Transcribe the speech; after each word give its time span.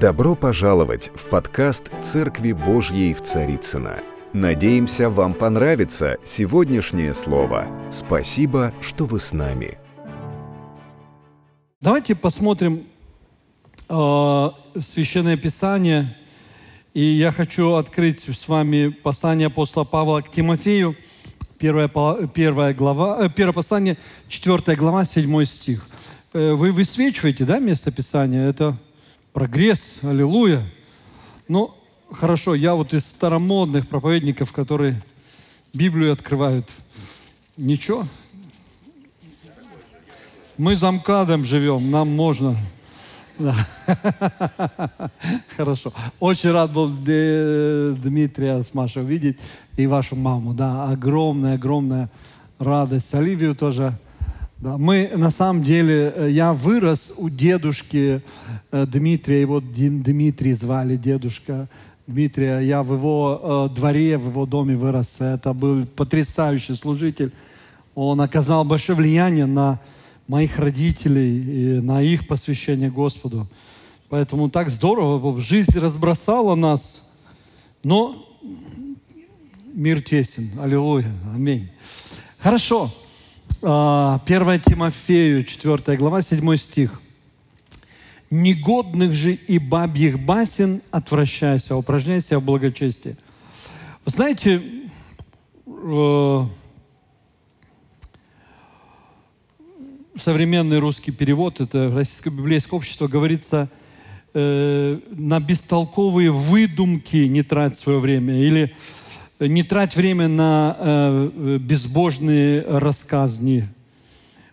Добро 0.00 0.34
пожаловать 0.34 1.10
в 1.14 1.24
подкаст 1.24 1.90
«Церкви 2.02 2.52
Божьей 2.52 3.14
в 3.14 3.22
Царицына. 3.22 4.00
Надеемся, 4.34 5.08
вам 5.08 5.32
понравится 5.32 6.18
сегодняшнее 6.22 7.14
слово. 7.14 7.66
Спасибо, 7.90 8.74
что 8.82 9.06
вы 9.06 9.18
с 9.18 9.32
нами. 9.32 9.78
Давайте 11.80 12.14
посмотрим 12.14 12.82
э, 13.88 14.50
Священное 14.78 15.38
Писание. 15.38 16.14
И 16.92 17.02
я 17.02 17.32
хочу 17.32 17.72
открыть 17.72 18.28
с 18.28 18.48
вами 18.48 18.88
послание 18.88 19.46
апостола 19.46 19.84
Павла 19.84 20.20
к 20.20 20.30
Тимофею, 20.30 20.94
первая, 21.58 21.88
первая 22.26 22.74
глава, 22.74 23.24
э, 23.24 23.30
первое 23.34 23.54
послание, 23.54 23.96
четвертая 24.28 24.76
глава, 24.76 25.06
седьмой 25.06 25.46
стих. 25.46 25.88
Э, 26.34 26.52
вы 26.52 26.70
высвечиваете, 26.70 27.46
да, 27.46 27.60
место 27.60 27.90
Писания? 27.90 28.46
Это 28.46 28.76
прогресс, 29.36 29.98
аллилуйя. 30.02 30.64
Ну, 31.46 31.74
хорошо, 32.10 32.54
я 32.54 32.74
вот 32.74 32.94
из 32.94 33.04
старомодных 33.04 33.86
проповедников, 33.86 34.50
которые 34.50 35.02
Библию 35.74 36.14
открывают. 36.14 36.70
Ничего. 37.58 38.06
Мы 40.56 40.74
за 40.74 40.90
МКАДом 40.90 41.44
живем, 41.44 41.90
нам 41.90 42.16
можно. 42.16 42.56
Хорошо. 45.54 45.92
Очень 46.18 46.52
рад 46.52 46.72
был 46.72 46.88
Дмитрия 46.88 48.62
с 48.62 48.72
Машей 48.72 49.02
увидеть 49.02 49.38
и 49.76 49.86
вашу 49.86 50.16
маму. 50.16 50.54
Да, 50.54 50.88
огромная, 50.88 51.56
огромная 51.56 52.08
радость. 52.58 53.12
Оливию 53.14 53.54
тоже 53.54 53.98
да, 54.58 54.78
мы 54.78 55.10
на 55.14 55.30
самом 55.30 55.62
деле, 55.62 56.14
э, 56.16 56.30
я 56.30 56.54
вырос 56.54 57.12
у 57.18 57.28
дедушки 57.28 58.22
э, 58.70 58.86
Дмитрия, 58.86 59.42
его 59.42 59.60
Дмитрий 59.60 60.54
звали 60.54 60.96
дедушка 60.96 61.68
Дмитрия. 62.06 62.60
Я 62.60 62.82
в 62.82 62.94
его 62.94 63.68
э, 63.70 63.74
дворе, 63.74 64.16
в 64.16 64.28
его 64.28 64.46
доме 64.46 64.74
вырос. 64.74 65.16
Это 65.20 65.52
был 65.52 65.84
потрясающий 65.84 66.74
служитель. 66.74 67.32
Он 67.94 68.18
оказал 68.22 68.64
большое 68.64 68.96
влияние 68.96 69.44
на 69.44 69.78
моих 70.26 70.58
родителей 70.58 71.76
и 71.76 71.80
на 71.80 72.00
их 72.00 72.26
посвящение 72.26 72.90
Господу. 72.90 73.46
Поэтому 74.08 74.48
так 74.48 74.70
здорово, 74.70 75.38
жизнь 75.38 75.78
разбросала 75.78 76.54
нас, 76.54 77.02
но 77.84 78.26
мир 79.74 80.00
тесен. 80.00 80.50
Аллилуйя. 80.58 81.12
Аминь. 81.34 81.68
Хорошо. 82.38 82.90
1 83.62 83.68
а, 83.68 84.20
Тимофею, 84.58 85.42
4 85.44 85.96
глава, 85.96 86.22
7 86.22 86.56
стих. 86.56 87.00
«Негодных 88.30 89.14
же 89.14 89.32
и 89.34 89.58
бабьих 89.58 90.18
басен 90.18 90.82
отвращайся, 90.90 91.76
упражняйся 91.76 92.38
в 92.38 92.44
благочестии». 92.44 93.16
Вы 94.04 94.10
знаете, 94.12 94.62
э, 95.66 96.46
современный 100.16 100.78
русский 100.78 101.12
перевод, 101.12 101.60
это 101.60 101.90
Российское 101.92 102.30
библейское 102.30 102.76
общество, 102.76 103.08
говорится, 103.08 103.70
э, 104.34 105.00
на 105.10 105.40
бестолковые 105.40 106.30
выдумки 106.30 107.16
не 107.16 107.42
трать 107.42 107.78
свое 107.78 108.00
время. 108.00 108.34
Или 108.34 108.74
не 109.38 109.62
трать 109.62 109.96
время 109.96 110.28
на 110.28 110.76
э, 110.78 111.58
безбожные 111.60 112.62
рассказни. 112.62 113.68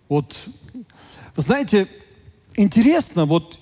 Вот, 0.10 0.36
вы 1.36 1.42
знаете, 1.42 1.88
интересно, 2.56 3.26
вот 3.26 3.60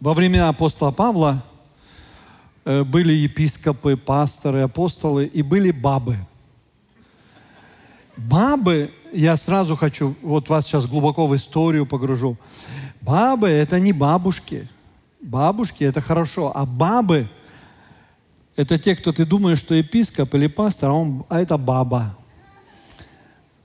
во 0.00 0.14
времена 0.14 0.48
апостола 0.48 0.90
Павла 0.90 1.44
э, 2.64 2.82
были 2.82 3.12
епископы, 3.12 3.96
пасторы, 3.96 4.62
апостолы 4.62 5.26
и 5.26 5.42
были 5.42 5.70
бабы. 5.70 6.16
Бабы, 8.16 8.90
я 9.12 9.36
сразу 9.36 9.76
хочу, 9.76 10.14
вот 10.22 10.48
вас 10.48 10.66
сейчас 10.66 10.86
глубоко 10.86 11.26
в 11.26 11.36
историю 11.36 11.86
погружу. 11.86 12.36
Бабы– 13.00 13.48
это 13.48 13.78
не 13.80 13.92
бабушки. 13.92 14.68
Бабушки– 15.20 15.84
это 15.84 16.00
хорошо, 16.00 16.50
а 16.54 16.66
бабы– 16.66 17.28
это 18.56 18.78
те, 18.78 18.94
кто 18.94 19.12
ты 19.12 19.24
думаешь, 19.24 19.58
что 19.58 19.74
епископ 19.74 20.34
или 20.34 20.46
пастор, 20.46 20.90
а, 20.90 20.92
он, 20.92 21.24
а 21.28 21.40
это 21.40 21.56
баба. 21.56 22.16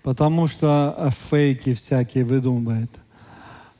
Потому 0.02 0.48
что 0.48 0.96
э, 0.98 1.10
фейки 1.30 1.74
всякие 1.74 2.24
выдумывает, 2.24 2.90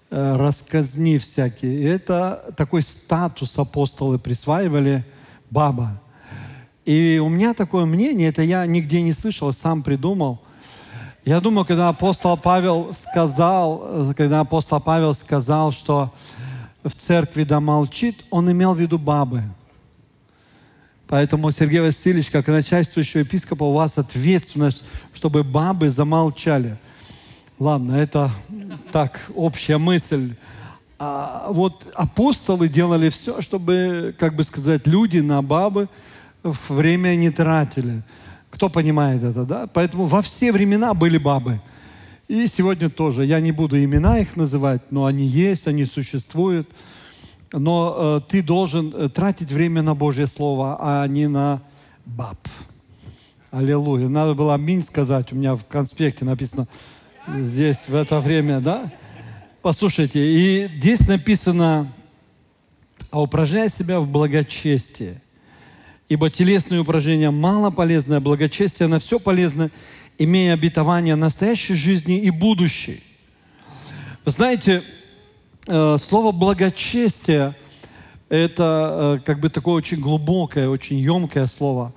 э, 0.10 0.36
рассказни 0.36 1.18
всякие. 1.18 1.82
И 1.82 1.84
это 1.84 2.54
такой 2.58 2.82
статус 2.82 3.58
апостолы 3.58 4.20
присваивали 4.20 5.06
баба. 5.50 6.02
И 6.84 7.22
у 7.24 7.30
меня 7.30 7.54
такое 7.54 7.86
мнение, 7.86 8.28
это 8.30 8.42
я 8.42 8.66
нигде 8.66 9.02
не 9.02 9.14
слышал, 9.14 9.54
сам 9.54 9.84
придумал. 9.84 10.42
Я 11.24 11.40
думаю, 11.40 11.66
когда 11.66 11.90
апостол 11.90 12.38
Павел 12.38 12.94
сказал, 12.94 14.14
когда 14.16 14.42
апостол 14.42 14.80
Павел 14.82 15.14
сказал, 15.14 15.72
что 15.72 16.14
в 16.84 16.94
церкви 16.94 17.44
да 17.44 17.60
молчит, 17.60 18.24
он 18.30 18.52
имел 18.52 18.74
в 18.74 18.80
виду 18.80 18.98
бабы– 18.98 19.44
Поэтому, 21.08 21.52
Сергей 21.52 21.80
Васильевич, 21.80 22.30
как 22.30 22.48
начальствующий 22.48 23.22
епископа, 23.22 23.64
у 23.64 23.74
вас 23.74 23.98
ответственность, 23.98 24.84
чтобы 25.14 25.44
бабы 25.44 25.90
замолчали. 25.90 26.78
Ладно, 27.60 27.96
это 27.96 28.30
так, 28.92 29.22
общая 29.34 29.78
мысль. 29.78 30.36
А 31.00 31.48
вот 31.50 31.86
апостолы 31.96 32.68
делали 32.68 33.10
все, 33.10 33.42
чтобы, 33.42 34.16
как 34.20 34.36
бы 34.36 34.44
сказать, 34.44 34.86
люди 34.86 35.20
на 35.20 35.42
бабы 35.42 35.88
время 36.44 37.16
не 37.16 37.30
тратили. 37.32 38.02
Кто 38.50 38.70
понимает 38.70 39.24
это, 39.24 39.46
да? 39.46 39.68
Поэтому 39.74 40.06
во 40.06 40.22
все 40.22 40.52
времена 40.52 40.94
были 40.94 41.18
бабы. 41.18 41.62
И 42.28 42.48
сегодня 42.48 42.90
тоже. 42.90 43.26
Я 43.26 43.40
не 43.40 43.52
буду 43.52 43.82
имена 43.82 44.20
их 44.20 44.36
называть, 44.36 44.92
но 44.92 45.06
они 45.06 45.26
есть, 45.26 45.68
они 45.68 45.86
существуют 45.86 46.70
но 47.52 48.22
э, 48.26 48.30
ты 48.30 48.42
должен 48.42 48.94
э, 48.94 49.10
тратить 49.10 49.52
время 49.52 49.82
на 49.82 49.96
Божье 49.96 50.28
Слово, 50.28 50.78
а 50.80 51.08
не 51.08 51.28
на 51.28 51.62
баб. 52.06 52.38
Аллилуйя. 53.52 54.10
Надо 54.10 54.34
было 54.34 54.56
аминь 54.56 54.84
сказать. 54.84 55.32
У 55.32 55.36
меня 55.36 55.56
в 55.56 55.66
конспекте 55.66 56.26
написано 56.26 56.68
здесь 57.28 57.88
в 57.88 57.96
это 57.96 58.20
время, 58.20 58.60
да? 58.60 58.92
Послушайте, 59.62 60.20
и 60.20 60.68
здесь 60.78 61.08
написано, 61.08 61.92
а 63.12 63.22
упражняй 63.22 63.70
себя 63.70 64.00
в 64.00 64.10
благочестии. 64.10 65.20
Ибо 66.10 66.30
телесные 66.30 66.82
упражнения 66.82 67.32
мало 67.32 67.70
полезны, 67.70 68.16
а 68.16 68.20
благочестие 68.22 68.88
на 68.88 69.00
все 69.00 69.20
полезно, 69.20 69.72
имея 70.18 70.54
обетование 70.54 71.16
настоящей 71.16 71.76
жизни 71.76 72.20
и 72.20 72.30
будущей. 72.30 73.04
Вы 74.24 74.32
знаете, 74.32 74.84
слово 75.68 76.32
благочестие– 76.32 77.54
это 78.30 79.18
э, 79.20 79.26
как 79.26 79.42
бы 79.42 79.50
такое 79.50 79.76
очень 79.76 80.00
глубокое, 80.00 80.70
очень 80.70 80.98
емкое 80.98 81.46
слово. 81.48 81.94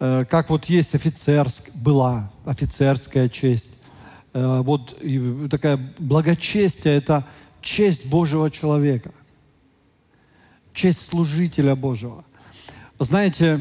Э, 0.00 0.24
как 0.28 0.48
вот 0.48 0.64
есть 0.66 0.94
офицерск, 0.94 1.70
была 1.74 2.30
офицерская 2.44 3.28
честь. 3.28 3.70
Вот 4.32 4.94
такая 5.50 5.78
благочестие– 5.98 6.94
это 6.96 7.24
честь 7.62 8.06
Божьего 8.06 8.50
человека, 8.50 9.12
честь 10.74 11.08
служителя 11.08 11.74
Божьего. 11.74 12.22
Знаете, 12.98 13.58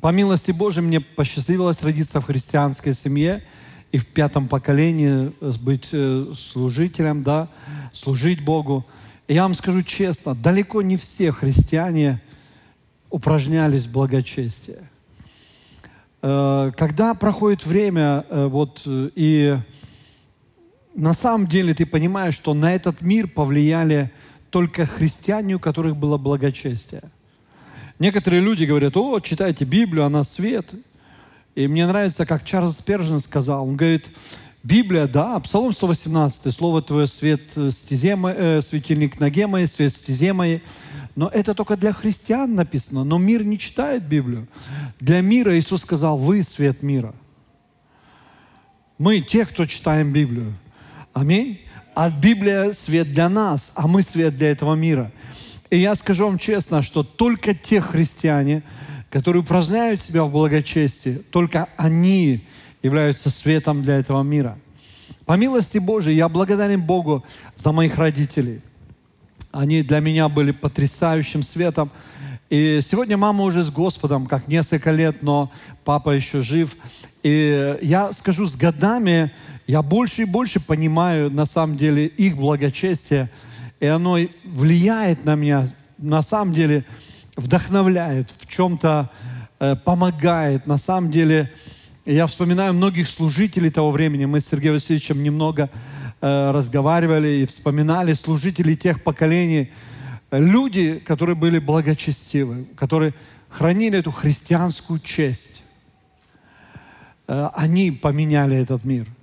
по 0.00 0.08
милости 0.08 0.52
Божьей 0.52 0.82
мне 0.82 1.00
посчастливилось 1.00 1.82
родиться 1.82 2.20
в 2.20 2.24
христианской 2.24 2.94
семье– 2.94 3.42
и 3.92 3.98
в 3.98 4.06
пятом 4.06 4.46
поколении 4.48 5.32
быть 5.58 5.88
э, 5.92 6.32
служителем, 6.36 7.22
да, 7.22 7.48
служить 7.92 8.44
Богу. 8.44 8.86
И 9.26 9.34
я 9.34 9.42
вам 9.42 9.54
скажу 9.54 9.82
честно, 9.82 10.34
далеко 10.34 10.82
не 10.82 10.96
все 10.96 11.32
христиане 11.32 12.20
упражнялись 13.10 13.86
в 13.86 13.92
благочестии. 13.92 14.78
Э, 16.22 16.70
когда 16.76 17.14
проходит 17.14 17.66
время, 17.66 18.24
э, 18.28 18.46
вот, 18.46 18.82
и 18.86 19.58
на 20.94 21.14
самом 21.14 21.46
деле 21.46 21.74
ты 21.74 21.84
понимаешь, 21.84 22.34
что 22.34 22.54
на 22.54 22.72
этот 22.72 23.00
мир 23.00 23.26
повлияли 23.26 24.10
только 24.50 24.86
христиане, 24.86 25.54
у 25.54 25.58
которых 25.58 25.96
было 25.96 26.16
благочестие. 26.16 27.02
Некоторые 27.98 28.40
люди 28.40 28.64
говорят, 28.64 28.96
о, 28.96 29.20
читайте 29.20 29.64
Библию, 29.64 30.04
она 30.04 30.24
свет. 30.24 30.70
И 31.54 31.66
мне 31.66 31.86
нравится, 31.86 32.26
как 32.26 32.44
Чарльз 32.44 32.78
Спержин 32.78 33.20
сказал, 33.20 33.66
он 33.66 33.76
говорит, 33.76 34.10
Библия, 34.62 35.06
да, 35.06 35.38
Псалом 35.40 35.72
118, 35.72 36.54
Слово 36.54 36.82
Твое, 36.82 37.06
свет 37.06 37.40
стезе 37.70 38.16
э, 38.22 38.60
светильник 38.62 39.18
ноге 39.18 39.46
моей, 39.46 39.66
свет 39.66 39.94
стезе 39.94 40.32
моей. 40.32 40.62
Но 41.16 41.28
это 41.28 41.54
только 41.54 41.76
для 41.76 41.92
христиан 41.92 42.54
написано, 42.54 43.04
но 43.04 43.18
мир 43.18 43.42
не 43.44 43.58
читает 43.58 44.04
Библию. 44.04 44.46
Для 45.00 45.22
мира 45.22 45.58
Иисус 45.58 45.80
сказал, 45.82 46.18
вы 46.18 46.42
свет 46.42 46.82
мира. 46.82 47.14
Мы 48.98 49.22
те, 49.22 49.46
кто 49.46 49.64
читаем 49.64 50.12
Библию. 50.12 50.54
Аминь. 51.14 51.60
А 51.94 52.10
Библия 52.10 52.72
свет 52.72 53.12
для 53.12 53.28
нас, 53.28 53.72
а 53.74 53.86
мы 53.86 54.02
свет 54.02 54.36
для 54.36 54.50
этого 54.50 54.74
мира. 54.74 55.10
И 55.70 55.78
я 55.78 55.94
скажу 55.94 56.26
вам 56.26 56.38
честно, 56.38 56.82
что 56.82 57.02
только 57.02 57.54
те 57.54 57.80
христиане, 57.80 58.62
которые 59.10 59.42
упражняют 59.42 60.00
себя 60.00 60.24
в 60.24 60.30
благочестии, 60.30 61.20
только 61.30 61.68
они 61.76 62.44
являются 62.82 63.28
светом 63.28 63.82
для 63.82 63.96
этого 63.98 64.22
мира. 64.22 64.56
По 65.26 65.36
милости 65.36 65.78
Божией 65.78 66.16
я 66.16 66.28
благодарен 66.28 66.80
Богу 66.80 67.24
за 67.56 67.72
моих 67.72 67.98
родителей. 67.98 68.60
Они 69.52 69.82
для 69.82 70.00
меня 70.00 70.28
были 70.28 70.52
потрясающим 70.52 71.42
светом. 71.42 71.90
И 72.48 72.80
сегодня 72.82 73.16
мама 73.16 73.44
уже 73.44 73.62
с 73.62 73.70
Господом, 73.70 74.26
как 74.26 74.48
несколько 74.48 74.90
лет, 74.90 75.22
но 75.22 75.50
папа 75.84 76.10
еще 76.10 76.40
жив. 76.42 76.76
И 77.22 77.78
я 77.82 78.12
скажу, 78.12 78.46
с 78.46 78.56
годами 78.56 79.32
я 79.66 79.82
больше 79.82 80.22
и 80.22 80.24
больше 80.24 80.58
понимаю 80.58 81.30
на 81.30 81.46
самом 81.46 81.76
деле 81.76 82.06
их 82.06 82.36
благочестие, 82.36 83.28
и 83.78 83.86
оно 83.86 84.18
влияет 84.44 85.24
на 85.24 85.34
меня, 85.36 85.68
на 85.98 86.22
самом 86.22 86.54
деле 86.54 86.84
вдохновляет, 87.36 88.30
в 88.38 88.46
чем-то 88.46 89.10
э, 89.58 89.76
помогает. 89.76 90.66
На 90.66 90.78
самом 90.78 91.10
деле 91.10 91.52
я 92.04 92.26
вспоминаю 92.26 92.74
многих 92.74 93.08
служителей 93.08 93.70
того 93.70 93.90
времени. 93.90 94.24
Мы 94.24 94.40
с 94.40 94.46
Сергеем 94.46 94.74
Васильевичем 94.74 95.22
немного 95.22 95.70
э, 96.20 96.50
разговаривали 96.50 97.28
и 97.28 97.46
вспоминали 97.46 98.12
служителей 98.12 98.76
тех 98.76 99.02
поколений. 99.02 99.70
Люди, 100.30 101.02
которые 101.04 101.36
были 101.36 101.58
благочестивы, 101.58 102.66
которые 102.76 103.14
хранили 103.48 103.98
эту 103.98 104.12
христианскую 104.12 105.00
честь. 105.00 105.62
Э, 107.26 107.48
они 107.54 107.90
поменяли 107.90 108.56
этот 108.56 108.84
мир– 108.84 109.06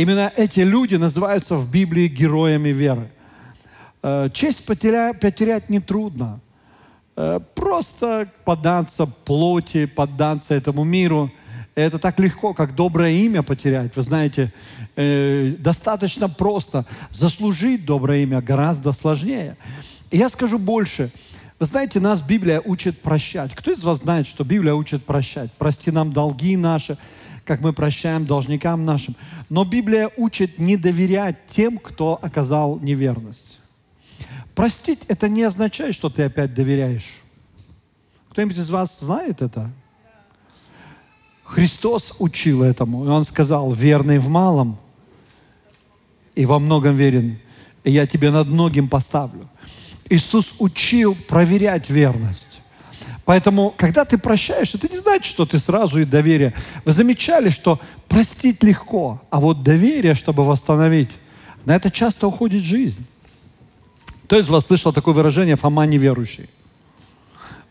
Именно 0.00 0.32
эти 0.34 0.60
люди 0.60 0.94
называются 0.94 1.56
в 1.56 1.70
Библии 1.70 2.08
героями 2.08 2.70
веры. 2.70 3.10
Э, 4.02 4.30
честь 4.32 4.64
потерять, 4.64 5.20
потерять 5.20 5.68
нетрудно. 5.68 6.40
Э, 6.46 6.49
просто 7.54 8.28
поддаться 8.44 9.06
плоти, 9.06 9.86
поддаться 9.86 10.54
этому 10.54 10.84
миру. 10.84 11.30
Это 11.74 11.98
так 11.98 12.18
легко, 12.18 12.52
как 12.52 12.74
доброе 12.74 13.12
имя 13.12 13.42
потерять. 13.42 13.94
Вы 13.96 14.02
знаете, 14.02 14.52
э, 14.96 15.54
достаточно 15.58 16.28
просто. 16.28 16.84
Заслужить 17.10 17.84
доброе 17.84 18.22
имя 18.22 18.40
гораздо 18.42 18.92
сложнее. 18.92 19.56
И 20.10 20.18
я 20.18 20.28
скажу 20.28 20.58
больше. 20.58 21.10
Вы 21.60 21.66
знаете, 21.66 22.00
нас 22.00 22.22
Библия 22.22 22.60
учит 22.60 23.00
прощать. 23.00 23.54
Кто 23.54 23.70
из 23.70 23.84
вас 23.84 23.98
знает, 23.98 24.26
что 24.26 24.44
Библия 24.44 24.74
учит 24.74 25.04
прощать? 25.04 25.52
Прости 25.58 25.90
нам 25.90 26.12
долги 26.12 26.56
наши, 26.56 26.96
как 27.44 27.60
мы 27.60 27.72
прощаем 27.72 28.26
должникам 28.26 28.84
нашим. 28.84 29.14
Но 29.48 29.64
Библия 29.64 30.10
учит 30.16 30.58
не 30.58 30.76
доверять 30.76 31.36
тем, 31.48 31.78
кто 31.78 32.18
оказал 32.20 32.80
неверность. 32.80 33.59
Простить– 34.54 35.00
это 35.08 35.28
не 35.28 35.42
означает, 35.42 35.94
что 35.94 36.10
ты 36.10 36.24
опять 36.24 36.54
доверяешь. 36.54 37.16
Кто-нибудь 38.30 38.58
из 38.58 38.70
вас 38.70 38.98
знает 39.00 39.42
это? 39.42 39.70
Христос 41.44 42.14
учил 42.20 42.62
этому, 42.62 43.04
и 43.04 43.08
Он 43.08 43.24
сказал, 43.24 43.72
верный 43.72 44.18
в 44.18 44.28
малом 44.28 44.78
и 46.36 46.46
во 46.46 46.58
многом 46.60 46.94
верен, 46.94 47.38
и 47.82 47.90
я 47.90 48.06
тебе 48.06 48.30
над 48.30 48.48
многим 48.48 48.88
поставлю. 48.88 49.48
Иисус 50.08 50.54
учил 50.58 51.16
проверять 51.28 51.90
верность. 51.90 52.60
Поэтому, 53.24 53.74
когда 53.76 54.04
ты 54.04 54.18
прощаешь, 54.18 54.74
это 54.74 54.88
не 54.88 54.98
значит, 54.98 55.26
что 55.26 55.46
ты 55.46 55.58
сразу 55.58 56.00
и 56.00 56.04
доверие. 56.04 56.54
Вы 56.84 56.92
замечали, 56.92 57.50
что 57.50 57.80
простить 58.08 58.62
легко, 58.62 59.22
а 59.30 59.40
вот 59.40 59.62
доверие, 59.62 60.14
чтобы 60.14 60.44
восстановить, 60.44 61.10
на 61.64 61.76
это 61.76 61.90
часто 61.90 62.26
уходит 62.26 62.62
жизнь. 62.62 63.06
Кто 64.30 64.38
из 64.38 64.48
вас 64.48 64.66
слышал 64.66 64.92
такое 64.92 65.12
выражение 65.12 65.56
«Фома 65.56 65.86
неверующий»? 65.86 66.48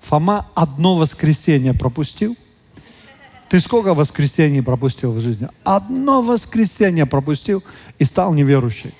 Фома 0.01 0.45
одно 0.55 0.97
воскресенье 0.97 1.73
пропустил. 1.73 2.35
Ты 3.47 3.61
сколько 3.61 3.93
воскресений 3.93 4.61
пропустил 4.61 5.13
в 5.13 5.21
жизни? 5.21 5.47
Одно 5.63 6.21
воскресенье 6.21 7.05
пропустил 7.05 7.63
и 7.97 8.03
стал 8.03 8.33
неверующий. 8.33 8.93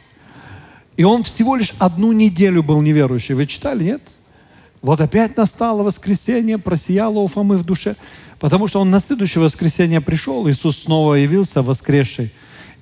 И 0.95 1.03
он 1.03 1.23
всего 1.23 1.57
лишь 1.57 1.73
одну 1.79 2.13
неделю 2.13 2.63
был 2.63 2.81
неверующий. 2.81 3.33
Вы 3.33 3.45
читали, 3.45 3.83
нет? 3.83 4.03
Вот 4.81 5.01
опять 5.01 5.35
настало 5.35 5.83
воскресенье, 5.83 6.59
просияло 6.59 7.19
у 7.19 7.27
Фомы 7.27 7.57
в 7.57 7.65
душе, 7.65 7.97
потому 8.39 8.69
что 8.69 8.79
он 8.79 8.89
на 8.89 9.01
следующее 9.01 9.43
воскресенье 9.43 9.99
пришел, 9.99 10.49
Иисус 10.49 10.83
снова 10.83 11.15
явился 11.15 11.61
воскресший 11.61 12.31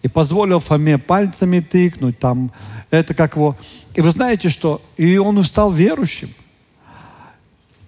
и 0.03 0.07
позволил 0.07 0.59
Фоме 0.59 0.99
пальцами 0.99 1.61
тыкнуть, 1.61 2.19
там, 2.19 2.51
это 2.91 3.15
как 3.15 3.35
его. 3.35 3.55
И 3.97 4.01
вы 4.01 4.11
знаете, 4.11 4.47
что 4.47 4.81
и 4.95 5.17
он 5.17 5.43
стал 5.43 5.71
верующим. 5.71 6.29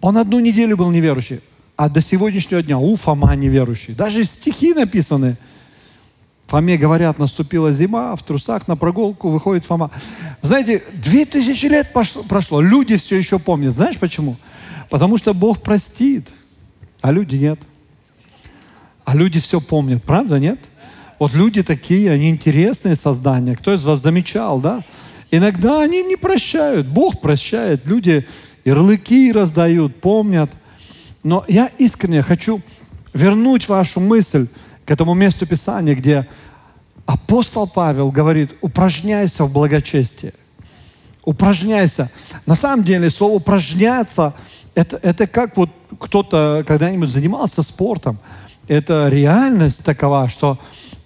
Он 0.02 0.18
одну 0.18 0.40
неделю 0.40 0.76
был 0.76 0.92
неверующий, 0.92 1.40
а 1.78 1.88
до 1.88 2.02
сегодняшнего 2.02 2.62
дня, 2.62 2.78
у 2.78 2.98
Фома 2.98 3.34
неверующий. 3.36 3.94
Даже 3.94 4.26
стихи 4.26 4.74
написаны– 4.74 5.38
Фоме 6.50 6.78
говорят, 6.78 7.20
наступила 7.20 7.72
зима, 7.72 8.16
в 8.16 8.24
трусах 8.24 8.68
на 8.68 8.76
прогулку 8.76 9.30
выходит 9.30 9.66
Фома. 9.66 9.92
Знаете, 10.42 10.82
две 10.96 11.26
тысячи 11.26 11.68
лет 11.68 11.94
прошло, 11.94 12.60
люди 12.60 12.98
все 12.98 13.18
еще 13.18 13.38
помнят. 13.38 13.76
Знаешь 13.76 14.00
почему? 14.00 14.36
Потому 14.90 15.20
что 15.20 15.36
Бог 15.36 15.62
простит, 15.62 16.34
а 17.02 17.12
люди 17.12 17.36
нет. 17.36 17.60
А 19.06 19.16
люди 19.16 19.40
все 19.40 19.62
помнят, 19.62 20.04
правда, 20.04 20.40
нет? 20.40 20.60
Вот 21.20 21.36
люди 21.36 21.62
такие, 21.62 22.10
они 22.12 22.32
интересные 22.32 22.96
создания. 22.96 23.56
Кто 23.56 23.72
из 23.72 23.84
вас 23.84 24.02
замечал, 24.02 24.60
да? 24.60 24.82
Иногда 25.32 25.82
они 25.82 26.04
не 26.04 26.16
прощают, 26.16 26.88
Бог 26.88 27.22
прощает. 27.22 27.86
Люди 27.86 28.28
ярлыки 28.66 29.32
раздают, 29.32 30.02
помнят. 30.02 30.50
Но 31.24 31.46
я 31.48 31.70
искренне 31.78 32.24
хочу 32.24 32.62
вернуть 33.14 33.68
вашу 33.68 34.00
мысль 34.00 34.48
к 34.86 34.92
этому 34.92 35.14
месту 35.14 35.46
Писания, 35.46 35.96
где 35.96 36.28
апостол 37.06 37.68
Павел 37.68 38.12
говорит, 38.12 38.56
упражняйся 38.62 39.44
в 39.44 39.54
благочестии. 39.54 40.34
Упражняйся. 41.24 42.10
На 42.46 42.56
самом 42.56 42.84
деле 42.84 43.10
слово 43.10 43.34
упражняться, 43.34 44.34
это, 44.74 45.00
это 45.04 45.28
как 45.28 45.58
вот 45.58 45.70
кто-то 46.00 46.64
когда-нибудь 46.68 47.10
занимался 47.10 47.62
спортом. 47.62 48.18
Это 48.68 49.10
реальность 49.10 49.84
такова, 49.84 50.28
что 50.28 50.58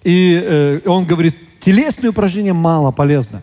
и 0.03 0.39
э, 0.41 0.79
он 0.85 1.05
говорит, 1.05 1.35
телесные 1.59 2.09
упражнения 2.09 2.53
мало 2.53 2.91
полезны. 2.91 3.41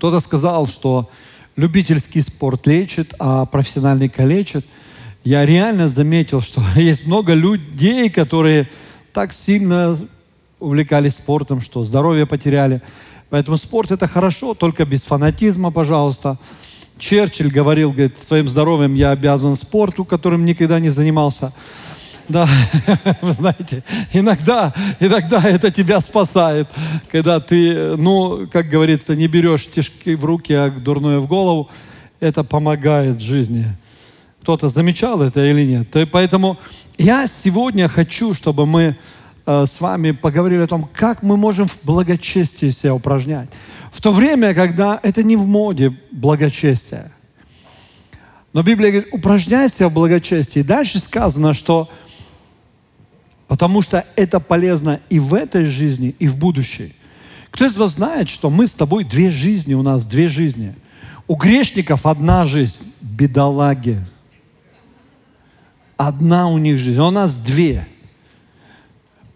Кто-то 0.00 0.20
сказал, 0.20 0.66
что 0.66 1.10
любительский 1.56 2.22
спорт 2.22 2.66
лечит, 2.66 3.12
а 3.18 3.44
профессиональный 3.44 4.08
калечит. 4.08 4.64
Я 5.24 5.44
реально 5.44 5.90
заметил, 5.90 6.40
что 6.40 6.62
есть 6.74 7.06
много 7.06 7.34
людей, 7.34 8.08
которые 8.08 8.70
так 9.12 9.34
сильно 9.34 9.98
увлекались 10.58 11.16
спортом, 11.16 11.60
что 11.60 11.84
здоровье 11.84 12.24
потеряли. 12.24 12.80
Поэтому 13.28 13.58
спорт 13.58 13.90
это 13.90 14.08
хорошо, 14.08 14.54
только 14.54 14.86
без 14.86 15.04
фанатизма, 15.04 15.70
пожалуйста. 15.70 16.38
Черчилль 16.98 17.50
говорил, 17.50 17.92
говорит, 17.92 18.22
своим 18.22 18.48
здоровьем 18.48 18.94
я 18.94 19.10
обязан 19.10 19.54
спорту, 19.54 20.06
которым 20.06 20.46
никогда 20.46 20.80
не 20.80 20.88
занимался. 20.88 21.52
Да, 22.30 22.48
вы 23.22 23.32
знаете, 23.32 23.82
иногда, 24.12 24.72
иногда 25.00 25.42
это 25.42 25.72
тебя 25.72 26.00
спасает, 26.00 26.68
когда 27.10 27.40
ты, 27.40 27.96
ну, 27.96 28.46
как 28.46 28.68
говорится, 28.68 29.16
не 29.16 29.26
берешь 29.26 29.66
тяжки 29.66 30.14
в 30.14 30.24
руки, 30.24 30.52
а 30.52 30.70
дурное 30.70 31.18
в 31.18 31.26
голову. 31.26 31.68
Это 32.20 32.44
помогает 32.44 33.20
жизни. 33.20 33.66
Кто-то 34.42 34.68
замечал 34.68 35.20
это 35.22 35.44
или 35.44 35.64
нет? 35.66 35.88
Поэтому 36.12 36.56
я 36.98 37.26
сегодня 37.26 37.88
хочу, 37.88 38.32
чтобы 38.32 38.64
мы 38.64 38.96
э, 39.46 39.66
с 39.66 39.80
вами 39.80 40.12
поговорили 40.12 40.62
о 40.62 40.68
том, 40.68 40.88
как 40.92 41.24
мы 41.24 41.36
можем 41.36 41.66
в 41.66 41.78
благочестии 41.82 42.70
себя 42.70 42.94
упражнять. 42.94 43.48
В 43.90 44.00
то 44.00 44.12
время, 44.12 44.54
когда 44.54 45.00
это 45.02 45.24
не 45.24 45.34
в 45.34 45.48
моде 45.48 45.96
благочестие. 46.12 47.10
Но 48.52 48.62
Библия 48.62 48.92
говорит, 48.92 49.12
упражняйся 49.12 49.88
в 49.88 49.92
благочестии. 49.92 50.62
Дальше 50.62 51.00
сказано, 51.00 51.54
что 51.54 51.88
потому 53.50 53.82
что 53.82 54.06
это 54.14 54.38
полезно 54.38 55.00
и 55.10 55.18
в 55.18 55.34
этой 55.34 55.64
жизни, 55.64 56.14
и 56.20 56.28
в 56.28 56.36
будущей. 56.36 56.94
Кто 57.50 57.66
из 57.66 57.76
вас 57.76 57.96
знает, 57.96 58.28
что 58.28 58.48
мы 58.48 58.66
с 58.66 58.72
тобой 58.72 59.02
две 59.02 59.30
жизни, 59.30 59.74
у 59.74 59.82
нас 59.82 60.06
две 60.06 60.28
жизни. 60.28 60.74
У 61.26 61.34
грешников 61.34 62.06
одна 62.06 62.46
жизнь, 62.46 62.94
бедолаги– 63.02 63.98
Одна 66.02 66.48
у 66.48 66.56
них 66.56 66.78
жизнь, 66.78 66.98
а 66.98 67.08
у 67.08 67.10
нас 67.10 67.36
две. 67.36 67.86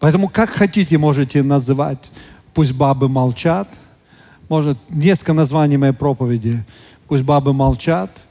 Поэтому 0.00 0.30
как 0.30 0.49
хотите, 0.49 0.97
можете 0.97 1.42
называть. 1.42 2.11
Пусть 2.54 2.73
бабы 2.73 3.11
молчат. 3.11 3.68
Может, 4.49 4.78
несколько 4.88 5.35
названий 5.35 5.76
моей 5.76 5.92
проповеди. 5.92 6.64
Пусть 7.06 7.23
бабы 7.23 7.52
молчат. 7.52 8.26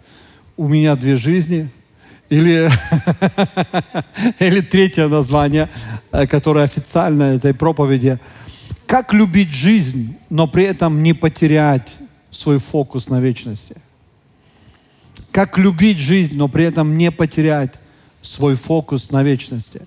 У 0.57 0.67
меня 0.67 0.95
две 0.95 1.15
жизни. 1.15 1.69
Или, 2.33 2.67
или 4.39 4.61
третье 4.61 5.07
название, 5.07 5.69
э, 6.11 6.25
которое 6.25 6.65
официально 6.65 7.35
этой 7.35 7.53
проповеди. 7.53 8.19
Как 8.87 9.13
любить 9.13 9.51
жизнь, 9.51 10.17
но 10.31 10.47
при 10.47 10.63
этом 10.63 11.03
не 11.03 11.13
потерять 11.13 11.93
свой 12.31 12.57
фокус 12.57 13.09
на 13.09 13.21
вечности? 13.21 13.75
Как 15.29 15.59
любить 15.59 15.99
жизнь, 15.99 16.35
но 16.35 16.47
при 16.47 16.65
этом 16.65 16.97
не 16.97 17.11
потерять 17.11 17.75
свой 18.23 18.55
фокус 18.55 19.11
на 19.11 19.21
вечности? 19.21 19.85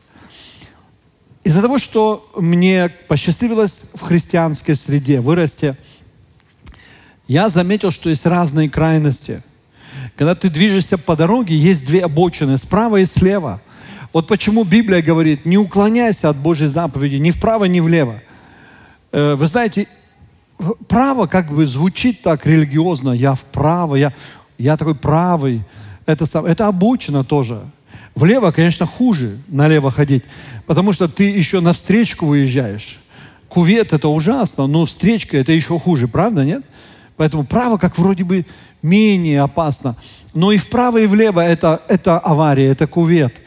Из-за 1.43 1.63
того, 1.63 1.79
что 1.79 2.31
мне 2.37 2.91
посчастливилось 3.09 3.91
в 3.95 4.03
христианской 4.03 4.77
среде 4.77 5.21
вырасти, 5.21 5.75
я 7.27 7.49
заметил, 7.49 7.91
что 7.91 8.09
есть 8.09 8.25
разные 8.25 8.71
крайности. 8.71 9.43
Когда 10.15 10.35
ты 10.35 10.49
движешься 10.49 10.99
по 10.99 11.17
дороге, 11.17 11.57
есть 11.57 11.87
две 11.87 12.05
обочины, 12.05 12.57
справа 12.57 12.99
и 12.99 13.05
слева. 13.05 13.61
Вот 14.13 14.29
почему 14.29 14.65
Библия 14.65 15.03
говорит, 15.03 15.45
не 15.45 15.59
уклоняйся 15.59 16.31
от 16.31 16.37
Божьей 16.37 16.69
заповеди 16.69 17.17
ни 17.17 17.31
вправо, 17.31 17.65
ни 17.65 17.81
влево. 17.81 18.23
Э, 19.13 19.35
вы 19.35 19.47
знаете, 19.47 19.89
право 20.89 21.27
как 21.27 21.51
бы 21.51 21.67
звучит 21.67 22.23
так 22.23 22.47
религиозно, 22.47 23.11
я 23.11 23.35
вправо, 23.35 23.97
я, 23.97 24.13
я 24.59 24.77
такой 24.77 24.95
правый. 24.95 25.63
Это, 26.07 26.25
это 26.47 26.69
обочина 26.69 27.25
тоже. 27.25 27.61
Влево, 28.15 28.51
конечно, 28.53 28.87
хуже 28.87 29.39
налево 29.49 29.91
ходить, 29.91 30.25
потому 30.67 30.93
что 30.93 31.09
ты 31.09 31.25
еще 31.25 31.61
на 31.61 31.73
встречку 31.75 32.27
выезжаешь. 32.27 32.99
Кувет 33.49 33.93
это 33.93 34.09
ужасно, 34.09 34.67
но 34.67 34.87
встречка 34.87 35.37
это 35.37 35.53
еще 35.53 35.79
хуже, 35.79 36.09
правда, 36.09 36.45
нет? 36.45 36.65
Поэтому 37.17 37.45
право 37.45 37.77
как 37.77 37.99
вроде 37.99 38.25
бы 38.25 38.47
менее 38.83 39.43
опасно. 39.43 39.97
Но 40.35 40.53
и 40.53 40.59
вправо, 40.59 40.99
и 40.99 41.07
влево 41.07 41.41
это, 41.41 41.83
это 41.89 42.19
авария, 42.19 42.67
это 42.67 42.87
кувет, 42.87 43.41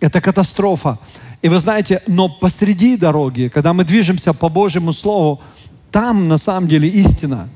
это 0.00 0.20
катастрофа. 0.20 0.98
И 1.42 1.48
вы 1.48 1.58
знаете, 1.58 2.02
но 2.06 2.28
посреди 2.28 2.96
дороги, 2.96 3.50
когда 3.52 3.72
мы 3.72 3.84
движемся 3.84 4.32
по 4.32 4.48
Божьему 4.48 4.92
Слову, 4.92 5.40
там 5.90 6.28
на 6.28 6.38
самом 6.38 6.68
деле 6.68 6.88
истина. 6.88 7.48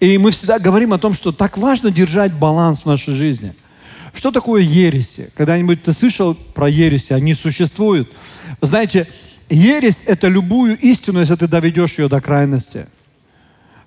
И 0.00 0.18
мы 0.18 0.30
всегда 0.30 0.58
говорим 0.58 0.92
о 0.92 0.98
том, 0.98 1.14
что 1.14 1.32
так 1.32 1.56
важно 1.56 1.90
держать 1.90 2.32
баланс 2.32 2.80
в 2.80 2.86
нашей 2.86 3.14
жизни– 3.14 3.54
что 4.16 4.30
такое 4.30 4.62
ереси? 4.62 5.30
Когда-нибудь 5.36 5.82
ты 5.82 5.92
слышал 5.92 6.34
про 6.34 6.68
ереси? 6.68 7.12
Они 7.12 7.34
существуют. 7.34 8.10
знаете, 8.62 9.06
ересь– 9.50 10.02
это 10.06 10.28
любую 10.28 10.78
истину, 10.78 11.20
если 11.20 11.36
ты 11.36 11.46
доведешь 11.46 11.98
ее 11.98 12.08
до 12.08 12.20
крайности. 12.20 12.86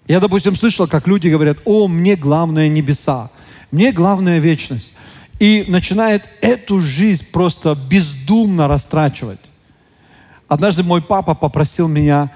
Я, 0.09 0.19
допустим, 0.19 0.55
слышал, 0.55 0.87
как 0.87 1.07
люди 1.07 1.27
говорят, 1.27 1.59
о, 1.65 1.87
мне 1.87 2.15
главное 2.15 2.67
небеса, 2.67 3.29
мне 3.71 3.91
главная 3.91 4.39
вечность. 4.39 4.91
И 5.37 5.65
начинает 5.67 6.23
эту 6.41 6.81
жизнь 6.81 7.27
просто 7.31 7.75
бездумно 7.75 8.67
растрачивать. 8.67 9.39
Однажды 10.47 10.81
мой 10.81 11.03
папа 11.03 11.35
попросил 11.35 11.87
меня 11.87 12.31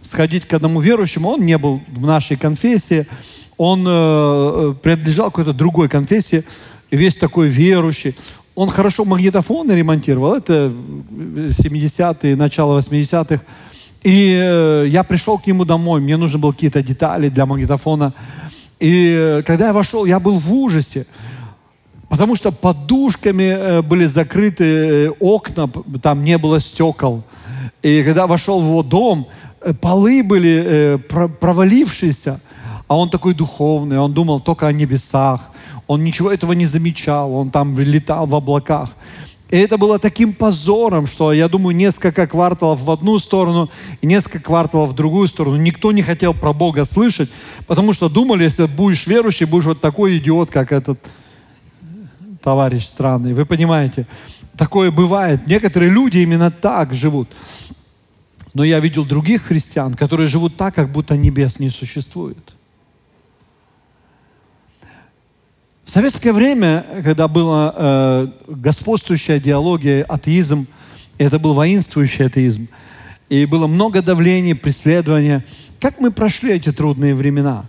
сходить 0.00 0.48
к 0.48 0.54
одному 0.54 0.80
верующему, 0.80 1.28
он 1.28 1.44
не 1.44 1.58
был 1.58 1.82
в 1.88 2.06
нашей 2.06 2.38
конфессии, 2.38 3.06
он 3.58 3.84
э, 3.86 3.90
э 3.90 4.74
принадлежал 4.82 5.26
какой-то 5.26 5.52
другой 5.52 5.90
конфессии, 5.90 6.44
весь 6.90 7.16
такой 7.16 7.48
верующий. 7.48 8.16
Он 8.54 8.70
хорошо 8.70 9.04
магнитофоны 9.04 9.72
ремонтировал, 9.72 10.32
это 10.32 10.72
70-е, 11.10 12.36
начало 12.36 12.80
80-х. 12.80 13.42
И 14.02 14.38
э, 14.40 14.86
я 14.88 15.02
пришел 15.02 15.38
к 15.38 15.46
нему 15.46 15.64
домой, 15.64 16.00
мне 16.00 16.16
нужны 16.16 16.38
были 16.38 16.52
какие-то 16.52 16.82
детали 16.82 17.28
для 17.28 17.46
магнитофона. 17.46 18.14
И 18.78 19.14
э, 19.16 19.42
когда 19.42 19.66
я 19.66 19.72
вошел, 19.72 20.04
я 20.04 20.20
был 20.20 20.38
в 20.38 20.52
ужасе, 20.52 21.06
потому 22.08 22.36
что 22.36 22.52
подушками 22.52 23.42
э, 23.42 23.82
были 23.82 24.06
закрыты 24.06 25.10
окна, 25.18 25.68
там 26.00 26.22
не 26.22 26.38
было 26.38 26.60
стекол. 26.60 27.24
И 27.82 28.02
когда 28.04 28.26
вошел 28.26 28.60
в 28.60 28.64
его 28.64 28.82
дом, 28.82 29.26
полы 29.80 30.22
были 30.22 31.00
провалившиеся, 31.40 32.40
а 32.86 32.96
он 32.96 33.10
такой 33.10 33.34
духовный, 33.34 33.98
он 33.98 34.12
думал 34.12 34.40
только 34.40 34.66
о 34.66 34.72
небесах. 34.72 35.50
Он 35.86 36.04
ничего 36.04 36.30
этого 36.30 36.52
не 36.52 36.66
замечал, 36.66 37.32
он 37.34 37.50
там 37.50 37.78
летал 37.78 38.26
в 38.26 38.34
облаках. 38.34 38.90
И 39.50 39.56
это 39.56 39.78
было 39.78 39.98
таким 39.98 40.34
позором, 40.34 41.06
что, 41.06 41.32
я 41.32 41.48
думаю, 41.48 41.74
несколько 41.74 42.26
кварталов 42.26 42.82
в 42.82 42.90
одну 42.90 43.18
сторону 43.18 43.70
и 44.02 44.06
несколько 44.06 44.40
кварталов 44.40 44.90
в 44.90 44.94
другую 44.94 45.26
сторону. 45.26 45.56
Никто 45.56 45.90
не 45.90 46.02
хотел 46.02 46.34
про 46.34 46.52
Бога 46.52 46.84
слышать, 46.84 47.30
потому 47.66 47.94
что 47.94 48.10
думали, 48.10 48.44
если 48.44 48.66
будешь 48.66 49.06
верующий, 49.06 49.46
будешь 49.46 49.64
вот 49.64 49.80
такой 49.80 50.18
идиот, 50.18 50.50
как 50.50 50.70
этот 50.70 50.98
товарищ 52.42 52.84
странный. 52.84 53.32
Вы 53.32 53.46
понимаете, 53.46 54.06
такое 54.56 54.90
бывает. 54.90 55.46
Некоторые 55.46 55.90
люди 55.90 56.18
именно 56.18 56.50
так 56.50 56.92
живут. 56.92 57.28
Но 58.52 58.64
я 58.64 58.80
видел 58.80 59.06
других 59.06 59.44
христиан, 59.44 59.94
которые 59.94 60.26
живут 60.26 60.56
так, 60.56 60.74
как 60.74 60.90
будто 60.90 61.16
небес 61.16 61.58
не 61.58 61.70
существует. 61.70 62.57
В 65.88 65.90
советское 65.90 66.34
время, 66.34 66.84
когда 67.02 67.28
была 67.28 67.74
э, 67.74 68.28
господствующая 68.46 69.38
идеология, 69.38 70.04
атеизм, 70.04 70.66
это 71.16 71.38
был 71.38 71.54
воинствующий 71.54 72.26
атеизм, 72.26 72.68
и 73.30 73.46
было 73.46 73.66
много 73.66 74.02
давления, 74.02 74.54
преследования, 74.54 75.46
как 75.80 75.98
мы 75.98 76.10
прошли 76.10 76.52
эти 76.52 76.72
трудные 76.72 77.14
времена? 77.14 77.64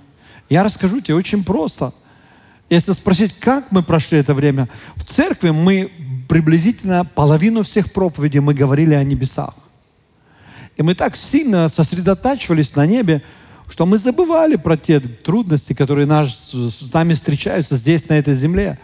Я 0.49 0.65
расскажу 0.65 0.99
тебе 0.99 1.15
очень 1.15 1.45
просто. 1.45 1.93
Если 2.69 2.91
спросить, 2.91 3.39
как 3.39 3.71
мы 3.71 3.83
прошли 3.83 4.17
это 4.17 4.33
время, 4.33 4.67
в 4.95 5.05
церкви 5.05 5.51
мы 5.51 5.89
приблизительно 6.27 7.05
половину 7.05 7.63
всех 7.63 7.93
проповедей 7.93 8.41
мы 8.41 8.53
говорили 8.53 8.95
о 8.95 9.03
небесах. 9.05 9.53
И 10.75 10.83
мы 10.83 10.93
так 10.93 11.15
сильно 11.15 11.69
сосредотачивались 11.69 12.75
на 12.75 12.85
небе, 12.85 13.23
что 13.69 13.85
мы 13.85 13.97
забывали 13.97 14.55
про 14.55 14.75
те 14.75 14.99
трудности, 14.99 15.73
которые 15.73 16.07
наш, 16.07 16.33
с 16.33 16.91
нами 16.91 17.13
встречаются 17.13 17.75
здесь, 17.75 18.09
на 18.09 18.13
этой 18.13 18.33
земле. 18.33 18.79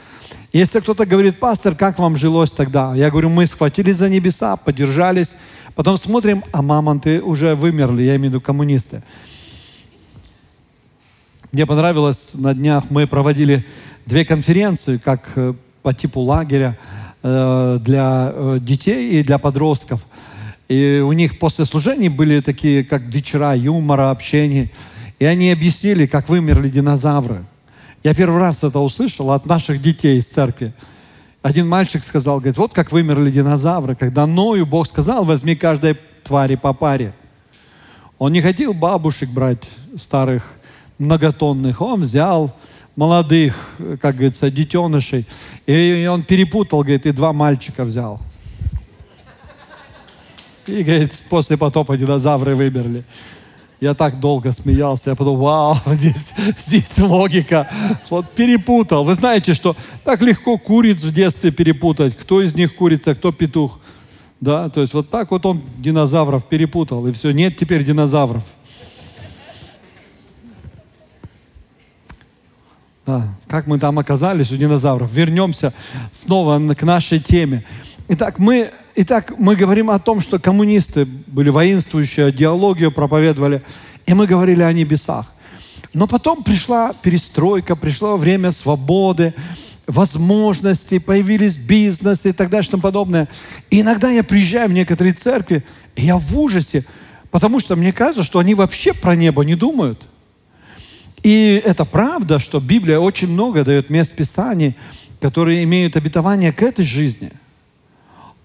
Если 0.53 0.79
кто-то 0.79 1.05
говорит, 1.05 1.39
пастор, 1.39 1.75
как 1.75 1.99
вам 1.99 2.15
жилось 2.15 2.51
тогда? 2.51 2.95
Я 2.95 3.09
говорю, 3.09 3.29
мы 3.29 3.45
схватились 3.45 3.97
за 3.97 4.09
небеса, 4.09 4.55
подержались, 4.55 5.31
потом 5.73 5.97
смотрим, 5.97 6.43
а 6.51 6.61
мамонты 6.61 7.21
уже 7.21 7.55
вымерли, 7.55 8.03
я 8.03 8.15
имею 8.15 8.31
в 8.31 8.33
виду 8.35 8.41
коммунисты. 8.41 9.01
Мне 11.51 11.65
понравилось, 11.65 12.31
на 12.33 12.53
днях 12.53 12.85
мы 12.89 13.07
проводили 13.07 13.65
две 14.05 14.23
конференции, 14.23 14.97
как 14.97 15.29
э, 15.35 15.53
по 15.81 15.93
типу 15.93 16.19
лагеря 16.19 16.77
э, 17.23 17.79
для 17.81 18.31
э, 18.33 18.57
детей 18.61 19.19
и 19.19 19.23
для 19.23 19.39
подростков– 19.39 20.01
и 20.67 21.01
у 21.05 21.11
них 21.11 21.37
после 21.37 21.65
служений 21.65 22.09
были 22.09 22.41
такие, 22.41 22.83
как 22.83 23.03
вечера 23.03 23.55
юмора, 23.55 24.09
общения. 24.09 24.71
И 25.19 25.25
они 25.25 25.51
объяснили, 25.51 26.07
как 26.07 26.27
вымерли 26.27 26.69
динозавры. 26.69 27.45
Я 28.03 28.13
первый 28.13 28.39
раз 28.39 28.63
это 28.63 28.79
услышал 28.79 29.31
от 29.31 29.45
наших 29.45 29.81
детей 29.81 30.19
из 30.19 30.25
церкви. 30.25 30.73
Один 31.41 31.67
мальчик 31.67 32.03
сказал, 32.03 32.37
говорит, 32.37 32.57
вот 32.57 32.73
как 32.73 32.91
вымерли 32.91 33.31
динозавры. 33.31 33.95
Когда 33.95 34.25
Ною 34.25 34.65
Бог 34.65 34.87
сказал, 34.87 35.23
возьми 35.23 35.55
каждой 35.55 35.97
твари 36.23 36.55
по 36.55 36.73
паре. 36.73 37.13
Он 38.17 38.31
не 38.31 38.41
хотел 38.41 38.73
бабушек 38.73 39.29
брать 39.29 39.63
старых, 39.97 40.51
многотонных. 40.97 41.81
Он 41.81 42.01
взял 42.01 42.55
молодых, 42.95 43.55
как 44.01 44.15
говорится, 44.15 44.49
детенышей. 44.49 45.27
И 45.67 46.07
он 46.09 46.23
перепутал, 46.23 46.79
говорит, 46.79 47.05
и 47.05 47.11
два 47.11 47.33
мальчика 47.33 47.83
взял. 47.83 48.19
И, 50.67 50.83
говорит, 50.83 51.11
после 51.29 51.57
потопа 51.57 51.97
динозавры 51.97 52.55
вымерли. 52.55 53.03
Я 53.81 53.93
так 53.93 54.19
долго 54.19 54.51
смеялся, 54.51 55.11
я 55.11 55.15
подумал, 55.15 55.37
вау, 55.37 55.77
здесь, 55.85 56.33
здесь 56.65 56.97
логика. 56.97 57.69
Вот 58.09 58.31
перепутал. 58.31 59.03
Вы 59.03 59.15
знаете, 59.15 59.53
что 59.53 59.75
так 60.03 60.21
легко 60.21 60.57
куриц 60.57 61.03
в 61.03 61.13
детстве 61.13 61.51
перепутать. 61.51 62.17
Кто 62.17 62.41
из 62.41 62.55
них 62.55 62.75
курица, 62.75 63.13
кто 63.15 63.31
петух. 63.31 63.79
Да, 64.41 64.69
то 64.69 64.81
есть 64.81 64.93
вот 64.93 65.09
так 65.09 65.31
вот 65.31 65.45
он 65.45 65.61
динозавров 65.77 66.45
перепутал. 66.45 67.05
И 67.07 67.11
все, 67.11 67.31
нет 67.31 67.57
теперь 67.57 67.83
динозавров. 67.83 68.43
Да, 73.05 73.27
как 73.47 73.67
мы 73.67 73.77
там 73.77 73.99
оказались 73.99 74.51
у 74.51 74.57
динозавров. 74.57 75.11
Вернемся 75.11 75.73
снова 76.11 76.73
к 76.73 76.81
нашей 76.83 77.19
теме. 77.19 77.63
Итак, 78.07 78.39
мы 78.39 78.71
Итак, 78.97 79.33
мы 79.37 79.57
говорим 79.57 79.91
о 79.91 79.99
том, 79.99 80.21
что 80.21 80.39
коммунисты 80.39 81.03
были 81.03 81.49
воинствующие, 81.49 82.29
идеологию 82.29 82.93
проповедовали, 82.93 83.61
и 84.05 84.13
мы 84.13 84.25
говорили 84.25 84.61
о 84.61 84.71
небесах. 84.71 85.25
Но 85.93 86.07
потом 86.07 86.43
пришла 86.43 86.93
перестройка, 86.93 87.75
пришло 87.75 88.15
время 88.15 88.51
свободы, 88.53 89.33
возможностей, 89.85 90.99
появились 90.99 91.57
бизнесы 91.57 92.29
и 92.29 92.31
так 92.31 92.49
далее 92.49 92.65
и 92.65 92.71
тому 92.71 92.83
подобное. 92.83 93.27
И 93.69 93.81
иногда 93.81 94.09
я 94.09 94.23
приезжаю 94.23 94.69
в 94.69 94.73
некоторые 94.73 95.13
церкви, 95.13 95.65
и 95.97 96.03
я 96.03 96.17
в 96.17 96.39
ужасе, 96.39 96.85
потому 97.31 97.59
что 97.59 97.75
мне 97.75 97.91
кажется, 97.91 98.23
что 98.23 98.39
они 98.39 98.55
вообще 98.55 98.93
про 98.93 99.17
небо 99.17 99.43
не 99.43 99.55
думают. 99.55 100.03
И 101.21 101.61
это 101.65 101.83
правда, 101.83 102.39
что 102.39 102.61
Библия 102.61 102.99
очень 102.99 103.27
много 103.27 103.65
дает 103.65 103.89
мест 103.89 104.15
Писаний, 104.15 104.73
которые 105.19 105.65
имеют 105.65 105.97
обетование 105.97 106.53
к 106.53 106.63
этой 106.63 106.85
жизни– 106.85 107.33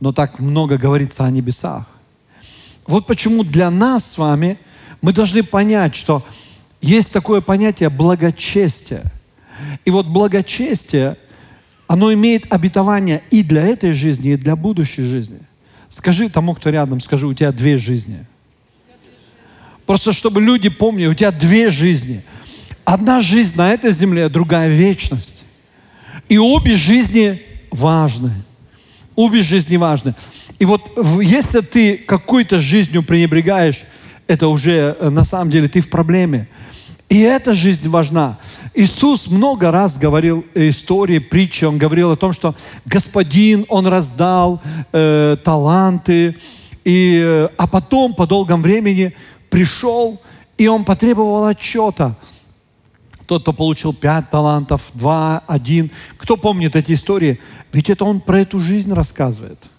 но 0.00 0.12
так 0.12 0.40
много 0.40 0.78
говорится 0.78 1.25
о 1.25 1.30
небесах. 1.30 1.87
Вот 2.87 3.07
почему 3.07 3.45
для 3.45 3.71
нас 3.71 4.12
с 4.12 4.19
вами 4.19 4.59
Мы 5.02 5.12
должны 5.12 5.42
понять, 5.42 5.97
что 5.97 6.23
есть 6.83 7.12
такое 7.12 7.40
понятие 7.40 7.88
благочестие. 7.88 9.02
И 9.85 9.90
вот 9.90 10.07
благочестие, 10.07 11.16
оно 11.87 12.12
имеет 12.12 12.52
обетование 12.52 13.23
и 13.30 13.42
для 13.42 13.66
этой 13.66 13.92
жизни, 13.92 14.33
и 14.33 14.37
для 14.37 14.57
будущей 14.57 15.02
жизни. 15.02 15.38
Скажи 15.88 16.28
тому, 16.28 16.54
кто 16.54 16.71
рядом, 16.71 17.00
скажи, 17.00 17.26
у 17.26 17.35
тебя 17.35 17.52
две 17.52 17.78
жизни. 17.78 18.26
Просто 19.87 20.12
чтобы 20.12 20.40
люди 20.40 20.69
помнили, 20.69 21.07
у 21.07 21.14
тебя 21.14 21.33
две 21.33 21.71
жизни. 21.71 22.23
Одна 22.85 23.23
жизнь 23.23 23.57
на 23.57 23.71
этой 23.73 23.92
земле, 23.92 24.28
другая 24.28 24.69
вечность. 24.69 25.42
И 26.28 26.38
обе 26.38 26.76
жизни 26.76 27.40
важны. 27.71 28.33
Обе 29.21 29.43
жизни 29.43 29.77
важны. 29.77 30.15
И 30.59 30.65
вот 30.65 30.93
если 31.21 31.61
ты 31.61 31.99
какой-то 31.99 32.59
жизнью 32.59 33.03
пренебрегаешь, 33.03 33.83
это 34.27 34.49
уже 34.49 34.97
э, 34.99 35.11
на 35.11 35.25
самом 35.25 35.50
деле 35.50 35.69
ты 35.69 35.83
в 35.83 35.91
проблеме. 35.91 36.49
И 37.11 37.21
эта 37.21 37.53
жизнь 37.53 37.87
важна. 37.87 38.39
Иисус 38.73 39.27
много 39.27 39.71
раз 39.71 39.99
говорил 39.99 40.47
истории, 40.55 41.19
притчи. 41.19 41.67
Он 41.67 41.77
говорил 41.77 42.12
о 42.12 42.17
том, 42.17 42.33
что 42.33 42.55
Господин, 42.87 43.67
Он 43.69 43.87
раздал 43.87 44.62
э, 44.91 45.37
таланты, 45.45 46.39
и, 46.87 47.21
э, 47.23 47.49
а 47.59 47.67
потом 47.67 48.15
по 48.15 48.27
долгом 48.27 48.62
времени 48.62 49.12
пришел, 49.50 50.19
и 50.57 50.67
Он 50.67 50.83
потребовал 50.83 51.45
отчета. 51.45 52.17
Тот, 53.31 53.43
кто 53.43 53.53
получил 53.53 53.95
пять 53.95 54.29
талантов, 54.29 54.91
два, 54.93 55.45
один. 55.47 55.93
Кто 56.17 56.37
помнит 56.37 56.75
эти 56.75 56.95
истории? 56.95 57.39
Ведь 57.73 57.89
это 57.89 58.05
Он 58.05 58.21
про 58.21 58.41
эту 58.41 58.59
жизнь 58.59 58.93
рассказывает– 58.93 59.61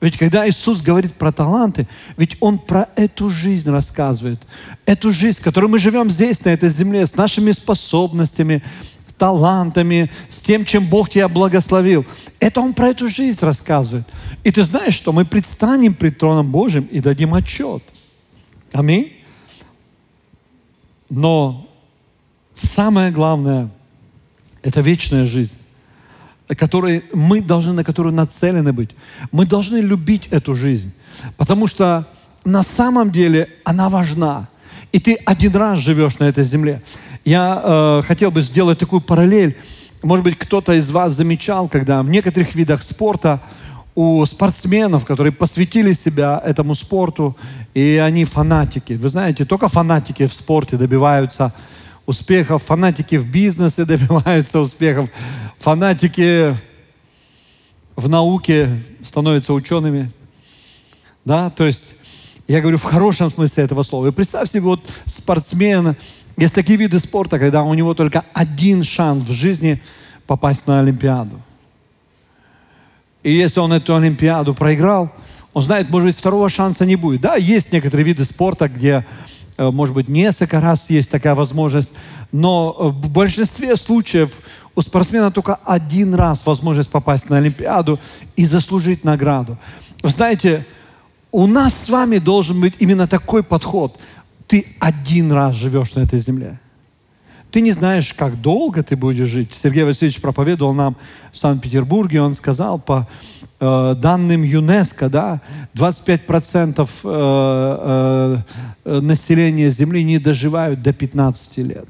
ведь 0.00 0.16
когда 0.16 0.48
Иисус 0.48 0.80
говорит 0.80 1.14
про 1.14 1.32
таланты, 1.32 1.88
ведь 2.16 2.36
Он 2.38 2.58
про 2.58 2.88
эту 2.94 3.30
жизнь 3.30 3.68
рассказывает. 3.68 4.38
Эту 4.86 5.10
жизнь, 5.10 5.40
которую 5.42 5.70
мы 5.70 5.80
живем 5.80 6.08
здесь, 6.08 6.44
на 6.44 6.50
этой 6.50 6.68
земле, 6.68 7.04
с 7.04 7.16
нашими 7.16 7.50
способностями, 7.50 8.62
талантами, 9.18 10.12
с 10.28 10.40
тем, 10.40 10.64
чем 10.64 10.86
Бог 10.86 11.10
тебя 11.10 11.26
благословил. 11.26 12.04
Это 12.38 12.60
Он 12.60 12.74
про 12.74 12.90
эту 12.90 13.08
жизнь 13.08 13.40
рассказывает. 13.40 14.06
И 14.44 14.52
ты 14.52 14.62
знаешь, 14.62 14.94
что 14.94 15.12
мы 15.12 15.24
предстанем 15.24 15.94
пред 15.94 16.16
троном 16.18 16.50
Божьим 16.52 16.86
и 16.92 17.00
дадим 17.00 17.34
отчет. 17.34 17.82
Аминь. 18.72 19.23
Но 21.10 21.66
самое 22.54 23.10
главное– 23.10 23.68
это 24.62 24.80
вечная 24.80 25.26
жизнь 25.26 25.54
которой 26.48 27.04
мы 27.12 27.40
должны, 27.40 27.72
на 27.72 27.84
которую 27.84 28.14
нацелены 28.14 28.72
быть. 28.72 28.90
Мы 29.32 29.46
должны 29.46 29.78
любить 29.78 30.28
эту 30.30 30.54
жизнь, 30.54 30.92
потому 31.36 31.66
что 31.66 32.06
на 32.44 32.62
самом 32.62 33.10
деле 33.10 33.48
она 33.64 33.88
важна. 33.88 34.48
И 34.92 35.00
ты 35.00 35.14
один 35.24 35.56
раз 35.56 35.78
живешь 35.78 36.18
на 36.18 36.24
этой 36.24 36.44
земле. 36.44 36.82
Я 37.24 37.62
э, 37.64 38.02
хотел 38.06 38.30
бы 38.30 38.42
сделать 38.42 38.78
такую 38.78 39.00
параллель. 39.00 39.56
Может 40.02 40.24
быть, 40.24 40.38
кто-то 40.38 40.74
из 40.74 40.90
вас 40.90 41.14
замечал, 41.14 41.68
когда 41.68 42.02
в 42.02 42.08
некоторых 42.10 42.54
видах 42.54 42.82
спорта 42.82 43.40
у 43.94 44.24
спортсменов, 44.26 45.06
которые 45.06 45.32
посвятили 45.32 45.94
себя 45.94 46.40
этому 46.44 46.74
спорту, 46.74 47.36
и 47.74 47.96
они 47.96 48.24
фанатики. 48.24 48.92
Вы 48.94 49.08
знаете, 49.08 49.44
только 49.44 49.68
фанатики 49.68 50.26
в 50.26 50.32
спорте 50.32 50.76
добиваются 50.76 51.52
успехов, 52.06 52.62
фанатики 52.62 53.16
в 53.16 53.30
бизнесе 53.30 53.84
добиваются 53.86 54.60
успехов, 54.60 55.10
фанатики 55.58 56.56
в 57.96 58.08
науке 58.08 58.80
становятся 59.02 59.52
учеными. 59.52 60.10
Да, 61.24 61.50
то 61.50 61.66
есть 61.66 61.94
я 62.46 62.60
говорю 62.60 62.76
в 62.76 62.84
хорошем 62.84 63.30
смысле 63.30 63.64
этого 63.64 63.82
слова. 63.82 64.06
И 64.06 64.10
представь 64.12 64.50
себе, 64.50 64.60
вот 64.60 64.80
спортсмен, 65.06 65.96
есть 66.36 66.54
такие 66.54 66.78
виды 66.78 66.98
спорта, 66.98 67.38
когда 67.38 67.62
у 67.62 67.74
него 67.74 67.94
только 67.94 68.24
один 68.32 68.84
шанс 68.84 69.24
в 69.24 69.32
жизни 69.32 69.80
попасть 70.26 70.66
на 70.66 70.80
Олимпиаду. 70.80 71.40
И 73.22 73.32
если 73.32 73.60
он 73.60 73.72
эту 73.72 73.96
Олимпиаду 73.96 74.54
проиграл, 74.54 75.10
он 75.54 75.62
знает, 75.62 75.88
может 75.88 76.08
быть, 76.08 76.16
второго 76.16 76.50
шанса 76.50 76.84
не 76.84 76.96
будет. 76.96 77.22
Да, 77.22 77.36
есть 77.36 77.72
некоторые 77.72 78.04
виды 78.04 78.24
спорта, 78.24 78.68
где 78.68 79.06
Э, 79.56 79.70
может 79.70 79.94
быть, 79.94 80.08
несколько 80.08 80.60
раз 80.60 80.90
есть 80.90 81.10
такая 81.10 81.34
возможность, 81.34 81.92
но 82.32 82.74
э, 82.76 82.88
в 82.88 83.10
большинстве 83.10 83.76
случаев 83.76 84.32
у 84.74 84.80
спортсмена 84.82 85.30
только 85.30 85.54
один 85.54 86.14
раз 86.14 86.44
возможность 86.44 86.90
попасть 86.90 87.30
на 87.30 87.36
Олимпиаду 87.36 88.00
и 88.34 88.44
заслужить 88.44 89.04
награду. 89.04 89.56
Вы 90.02 90.08
знаете, 90.10 90.66
у 91.30 91.46
нас 91.46 91.74
с 91.74 91.88
вами 91.88 92.18
должен 92.18 92.60
быть 92.60 92.74
именно 92.80 93.06
такой 93.06 93.42
подход. 93.42 94.00
Ты 94.48 94.66
один 94.80 95.32
раз 95.32 95.54
живешь 95.54 95.94
на 95.94 96.00
этой 96.00 96.18
земле. 96.18 96.58
Ты 97.52 97.60
не 97.60 97.70
знаешь, 97.70 98.12
как 98.12 98.40
долго 98.40 98.82
ты 98.82 98.96
будешь 98.96 99.28
жить. 99.28 99.50
Сергей 99.54 99.84
Васильевич 99.84 100.20
проповедовал 100.20 100.74
нам 100.74 100.96
в 101.32 101.38
Санкт-Петербурге, 101.38 102.20
он 102.20 102.34
сказал 102.34 102.80
по 102.80 103.08
данным 103.60 104.42
ЮНЕСКО, 104.42 105.08
да, 105.08 105.40
25% 105.74 106.88
э, 107.04 108.38
э, 108.84 109.00
населения 109.00 109.70
Земли 109.70 110.04
не 110.04 110.18
доживают 110.18 110.82
до 110.82 110.92
15 110.92 111.58
лет. 111.58 111.88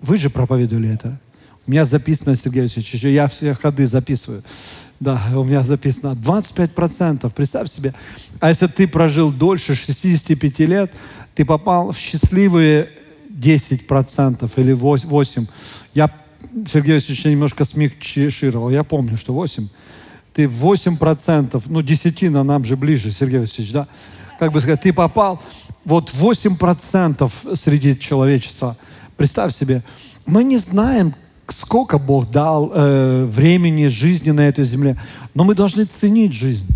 Вы 0.00 0.18
же 0.18 0.30
проповедовали 0.30 0.94
это. 0.94 1.18
У 1.66 1.70
меня 1.70 1.84
записано, 1.84 2.34
Сергей 2.36 2.64
еще 2.64 3.12
я 3.12 3.28
все 3.28 3.54
ходы 3.54 3.86
записываю. 3.86 4.42
Да, 4.98 5.20
у 5.34 5.44
меня 5.44 5.62
записано 5.62 6.12
25%. 6.12 7.30
Представь 7.34 7.70
себе. 7.70 7.94
А 8.38 8.48
если 8.48 8.66
ты 8.66 8.88
прожил 8.88 9.30
дольше 9.30 9.74
65 9.74 10.58
лет, 10.60 10.92
ты 11.34 11.44
попал 11.44 11.92
в 11.92 11.98
счастливые 11.98 12.88
10% 13.30 14.50
или 14.56 14.74
8%. 14.74 15.48
Я, 15.94 16.10
Сергей 16.70 16.94
Васильевич, 16.94 17.24
немножко 17.24 17.64
смягчировал. 17.64 18.70
Я 18.70 18.84
помню, 18.84 19.16
что 19.16 19.32
8%. 19.32 19.68
Ты 20.32 20.44
8%, 20.44 21.62
ну, 21.66 21.82
десятина 21.82 22.42
нам 22.42 22.64
же 22.64 22.76
ближе, 22.76 23.10
Сергей 23.10 23.40
Васильевич, 23.40 23.72
да? 23.72 23.88
Как 24.38 24.52
бы 24.52 24.60
сказать, 24.60 24.80
ты 24.80 24.92
попал 24.92 25.42
вот 25.84 26.10
8% 26.10 27.56
среди 27.56 27.98
человечества. 27.98 28.76
Представь 29.16 29.54
себе, 29.54 29.82
мы 30.24 30.44
не 30.44 30.56
знаем, 30.56 31.14
сколько 31.48 31.98
Бог 31.98 32.30
дал 32.30 32.70
э, 32.72 33.24
времени, 33.24 33.88
жизни 33.88 34.30
на 34.30 34.42
этой 34.42 34.64
земле, 34.64 35.00
но 35.34 35.44
мы 35.44 35.54
должны 35.54 35.84
ценить 35.84 36.32
жизнь. 36.32 36.66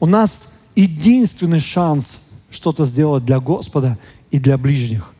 У 0.00 0.06
нас 0.06 0.52
единственный 0.76 1.60
шанс 1.60 2.18
что-то 2.50 2.86
сделать 2.86 3.24
для 3.24 3.40
Господа 3.40 3.98
и 4.30 4.38
для 4.38 4.58
ближних. 4.58 5.12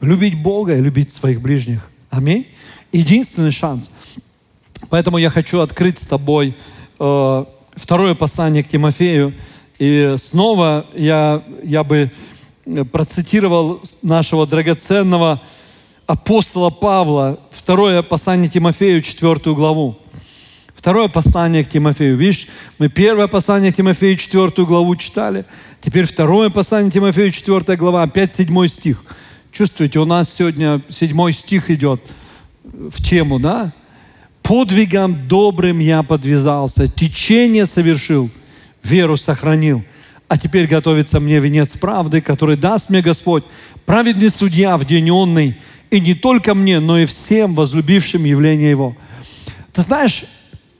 Любить 0.00 0.40
Бога 0.40 0.76
и 0.76 0.80
любить 0.80 1.12
своих 1.12 1.40
ближних. 1.40 1.88
Аминь. 2.10 2.46
Единственный 2.92 3.50
шанс. 3.50 3.90
Поэтому 4.88 5.18
я 5.18 5.30
хочу 5.30 5.60
открыть 5.60 5.98
с 5.98 6.06
тобой 6.06 6.56
второе 7.00 8.14
послание 8.14 8.62
к 8.62 8.68
Тимофею. 8.68 9.34
И 9.78 10.16
снова 10.18 10.84
я, 10.94 11.42
я 11.64 11.82
бы 11.82 12.12
процитировал 12.92 13.80
нашего 14.02 14.46
драгоценного 14.46 15.40
апостола 16.06 16.68
Павла, 16.68 17.40
второе 17.50 18.02
послание 18.02 18.50
Тимофею, 18.50 19.00
четвертую 19.00 19.56
главу. 19.56 19.98
Второе 20.74 21.08
послание 21.08 21.64
к 21.64 21.70
Тимофею. 21.70 22.16
Видишь, 22.16 22.46
мы 22.78 22.88
первое 22.88 23.28
послание 23.28 23.72
к 23.72 23.76
Тимофею, 23.76 24.16
четвертую 24.16 24.66
главу 24.66 24.94
читали. 24.96 25.46
Теперь 25.80 26.04
второе 26.04 26.50
послание 26.50 26.90
Тимофею, 26.90 27.32
четвертая 27.32 27.78
глава, 27.78 28.02
опять 28.02 28.34
седьмой 28.34 28.68
стих. 28.68 29.02
Чувствуете, 29.52 29.98
у 29.98 30.04
нас 30.04 30.32
сегодня 30.32 30.82
седьмой 30.90 31.32
стих 31.32 31.70
идет 31.70 32.02
в 32.62 33.02
тему, 33.02 33.38
да? 33.38 33.72
Подвигом 34.42 35.28
добрым 35.28 35.78
я 35.78 36.02
подвязался, 36.02 36.88
течение 36.88 37.66
совершил, 37.66 38.30
веру 38.82 39.16
сохранил. 39.16 39.84
А 40.28 40.38
теперь 40.38 40.66
готовится 40.66 41.20
мне 41.20 41.40
венец 41.40 41.72
правды, 41.72 42.20
который 42.20 42.56
даст 42.56 42.90
мне 42.90 43.02
Господь, 43.02 43.44
праведный 43.86 44.30
судья 44.30 44.76
в 44.76 44.84
день 44.84 45.10
онный, 45.10 45.58
и 45.90 46.00
не 46.00 46.14
только 46.14 46.54
мне, 46.54 46.80
но 46.80 46.98
и 46.98 47.06
всем 47.06 47.54
возлюбившим 47.54 48.24
явление 48.24 48.70
Его. 48.70 48.96
Ты 49.72 49.82
знаешь, 49.82 50.24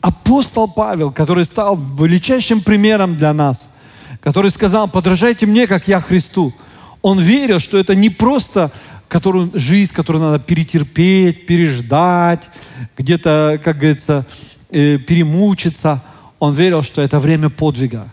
апостол 0.00 0.68
Павел, 0.68 1.10
который 1.10 1.44
стал 1.44 1.76
величайшим 1.76 2.60
примером 2.60 3.16
для 3.16 3.32
нас, 3.32 3.68
который 4.20 4.50
сказал, 4.50 4.88
подражайте 4.88 5.46
мне, 5.46 5.66
как 5.66 5.88
я 5.88 6.00
Христу– 6.00 6.54
он 7.02 7.18
верил, 7.18 7.60
что 7.60 7.78
это 7.78 7.94
не 7.94 8.10
просто 8.10 8.70
которую, 9.10 9.50
жизнь, 9.54 9.92
которую 9.92 10.22
надо 10.22 10.38
перетерпеть, 10.38 11.44
переждать, 11.44 12.48
где-то, 12.96 13.60
как 13.62 13.76
говорится, 13.76 14.24
э, 14.70 14.98
перемучиться. 14.98 16.00
Он 16.38 16.54
верил, 16.54 16.84
что 16.84 17.02
это 17.02 17.18
время 17.18 17.50
подвига. 17.50 18.08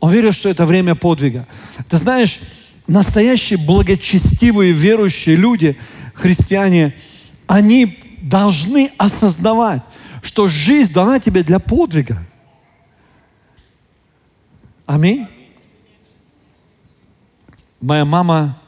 Он 0.00 0.12
верил, 0.12 0.32
что 0.32 0.48
это 0.48 0.66
время 0.66 0.96
подвига. 0.96 1.46
Ты 1.88 1.96
знаешь, 1.96 2.40
настоящие 2.88 3.56
благочестивые 3.56 4.72
верующие 4.72 5.36
люди, 5.36 5.78
христиане, 6.12 6.92
они 7.46 8.00
должны 8.20 8.90
осознавать, 8.98 9.82
что 10.22 10.48
жизнь 10.48 10.92
дана 10.92 11.20
тебе 11.20 11.44
для 11.44 11.60
подвига. 11.60 12.18
Аминь. 14.86 15.28
Моя 17.80 18.04
мама 18.04 18.58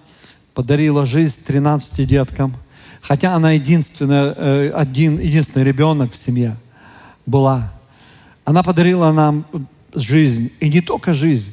подарила 0.55 1.07
жизнь 1.07 1.37
13 1.47 2.07
деткам, 2.07 2.55
хотя 3.01 3.35
она 3.35 3.53
единственная, 3.53 4.35
э, 4.37 4.71
один, 4.71 5.19
единственный 5.19 5.65
ребенок 5.65 6.13
в 6.13 6.17
семье 6.17 6.57
была. 7.27 7.73
Она 8.45 8.63
подарила 8.63 9.13
нам 9.13 9.45
жизнь, 9.95 10.53
и 10.61 10.69
не 10.69 10.81
только 10.81 11.15
жизнь. 11.15 11.53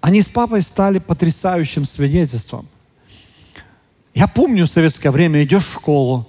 Они 0.00 0.22
с 0.22 0.28
папой 0.28 0.62
стали 0.62 0.98
потрясающим 0.98 1.84
свидетельством. 1.84 2.66
Я 4.14 4.26
помню 4.28 4.66
в 4.66 4.70
советское 4.70 5.10
время, 5.10 5.44
идешь 5.44 5.64
в 5.64 5.72
школу, 5.74 6.28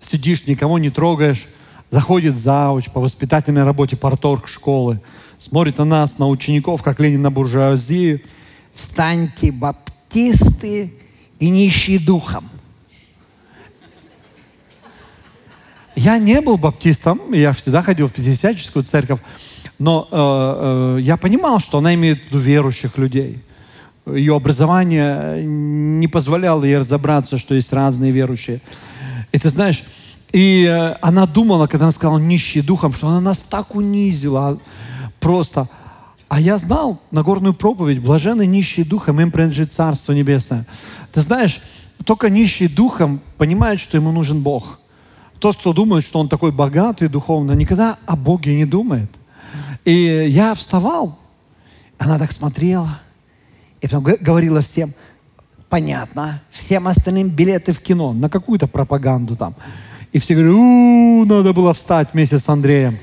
сидишь, 0.00 0.46
никого 0.46 0.78
не 0.78 0.90
трогаешь, 0.90 1.46
заходит 1.90 2.36
зауч 2.36 2.90
по 2.90 3.00
воспитательной 3.00 3.64
работе 3.64 3.96
порторг 3.96 4.48
школы, 4.48 5.00
смотрит 5.38 5.78
на 5.78 5.84
нас, 5.84 6.18
на 6.18 6.28
учеников, 6.28 6.82
как 6.82 7.00
Ленин 7.00 7.22
на 7.22 7.30
буржуазию. 7.30 8.20
Встаньте, 8.72 9.52
баптисты 9.52 10.92
и 11.38 11.50
нищие 11.50 11.98
духом. 11.98 12.48
Я 15.94 16.18
не 16.18 16.40
был 16.42 16.58
баптистом, 16.58 17.32
я 17.32 17.52
всегда 17.52 17.82
ходил 17.82 18.08
в 18.08 18.12
пятидесятническую 18.12 18.84
церковь, 18.84 19.20
но 19.78 20.06
э, 20.10 20.98
э, 20.98 21.02
я 21.02 21.16
понимал, 21.16 21.58
что 21.58 21.78
она 21.78 21.94
имеет 21.94 22.20
в 22.20 22.26
виду 22.26 22.38
верующих 22.38 22.98
людей. 22.98 23.42
Ее 24.06 24.36
образование 24.36 25.42
не 25.42 26.06
позволяло 26.06 26.64
ей 26.64 26.78
разобраться, 26.78 27.38
что 27.38 27.54
есть 27.54 27.72
разные 27.72 28.12
верующие. 28.12 28.60
И 29.32 29.38
ты 29.38 29.48
знаешь, 29.48 29.84
и 30.32 30.64
э, 30.64 30.96
она 31.00 31.26
думала, 31.26 31.66
когда 31.66 31.86
она 31.86 31.92
сказала 31.92 32.18
нищий 32.18 32.60
духом, 32.60 32.92
что 32.92 33.08
она 33.08 33.20
нас 33.20 33.38
так 33.38 33.74
унизила 33.74 34.58
просто. 35.18 35.66
А 36.28 36.40
я 36.40 36.58
знал 36.58 37.00
Нагорную 37.10 37.54
проповедь, 37.54 38.00
блаженный 38.00 38.46
нищий 38.46 38.84
духом, 38.84 39.20
им 39.20 39.30
принадлежит 39.30 39.72
Царство 39.72 40.12
Небесное. 40.12 40.66
Ты 41.16 41.22
знаешь, 41.22 41.62
только 42.04 42.28
нищий 42.28 42.68
духом 42.68 43.22
понимает, 43.38 43.80
что 43.80 43.96
ему 43.96 44.12
нужен 44.12 44.42
Бог. 44.42 44.78
Тот, 45.38 45.56
кто 45.56 45.72
думает, 45.72 46.04
что 46.04 46.20
он 46.20 46.28
такой 46.28 46.52
богатый 46.52 47.08
духовно, 47.08 47.52
никогда 47.52 47.96
о 48.04 48.16
Боге 48.16 48.54
не 48.54 48.66
думает. 48.66 49.10
И 49.86 50.26
я 50.28 50.54
вставал, 50.54 51.18
она 51.96 52.18
так 52.18 52.32
смотрела, 52.32 53.00
и 53.80 53.86
потом 53.86 54.02
говорила 54.02 54.60
всем, 54.60 54.92
понятно, 55.70 56.42
всем 56.50 56.86
остальным 56.86 57.30
билеты 57.30 57.72
в 57.72 57.80
кино, 57.80 58.12
на 58.12 58.28
какую-то 58.28 58.66
пропаганду 58.66 59.36
там. 59.36 59.54
И 60.12 60.18
все 60.18 60.34
говорят, 60.34 60.52
у, 60.52 61.24
надо 61.24 61.54
было 61.54 61.72
встать 61.72 62.08
вместе 62.12 62.38
с 62.38 62.46
Андреем. 62.46 62.98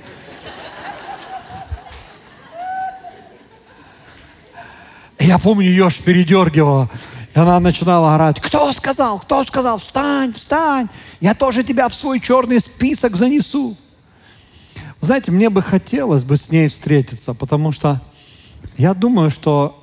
Я 5.20 5.40
помню, 5.40 5.66
ее 5.66 5.88
аж 5.88 5.98
передергивала. 5.98 6.92
И 7.36 7.40
она 7.40 7.60
начинала 7.60 8.14
орать, 8.16 8.40
кто 8.40 8.72
сказал, 8.72 9.20
кто 9.20 9.44
сказал, 9.44 9.80
встань, 9.80 10.34
встань, 10.34 10.88
я 11.20 11.34
тоже 11.34 11.64
тебя 11.64 11.90
в 11.90 11.94
свой 11.94 12.20
черный 12.20 12.60
список 12.60 13.16
занесу. 13.16 13.76
Знаете, 15.02 15.32
мне 15.32 15.50
бы 15.50 15.62
хотелось 15.62 16.24
бы 16.24 16.38
с 16.38 16.52
ней 16.52 16.68
встретиться, 16.68 17.34
потому 17.34 17.72
что 17.72 18.00
я 18.78 18.94
думаю, 18.94 19.32
что 19.32 19.80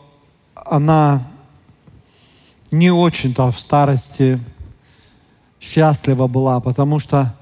она 0.54 1.26
не 2.70 2.90
очень-то 2.90 3.50
в 3.50 3.60
старости 3.60 4.40
счастлива 5.60 6.26
была, 6.26 6.60
потому 6.60 6.98
что 7.00 7.34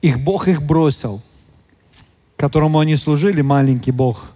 их 0.00 0.18
Бог 0.18 0.48
их 0.48 0.62
бросил, 0.62 1.20
которому 2.36 2.78
они 2.78 2.96
служили, 2.96 3.42
маленький 3.42 3.92
Бог. 3.92 4.30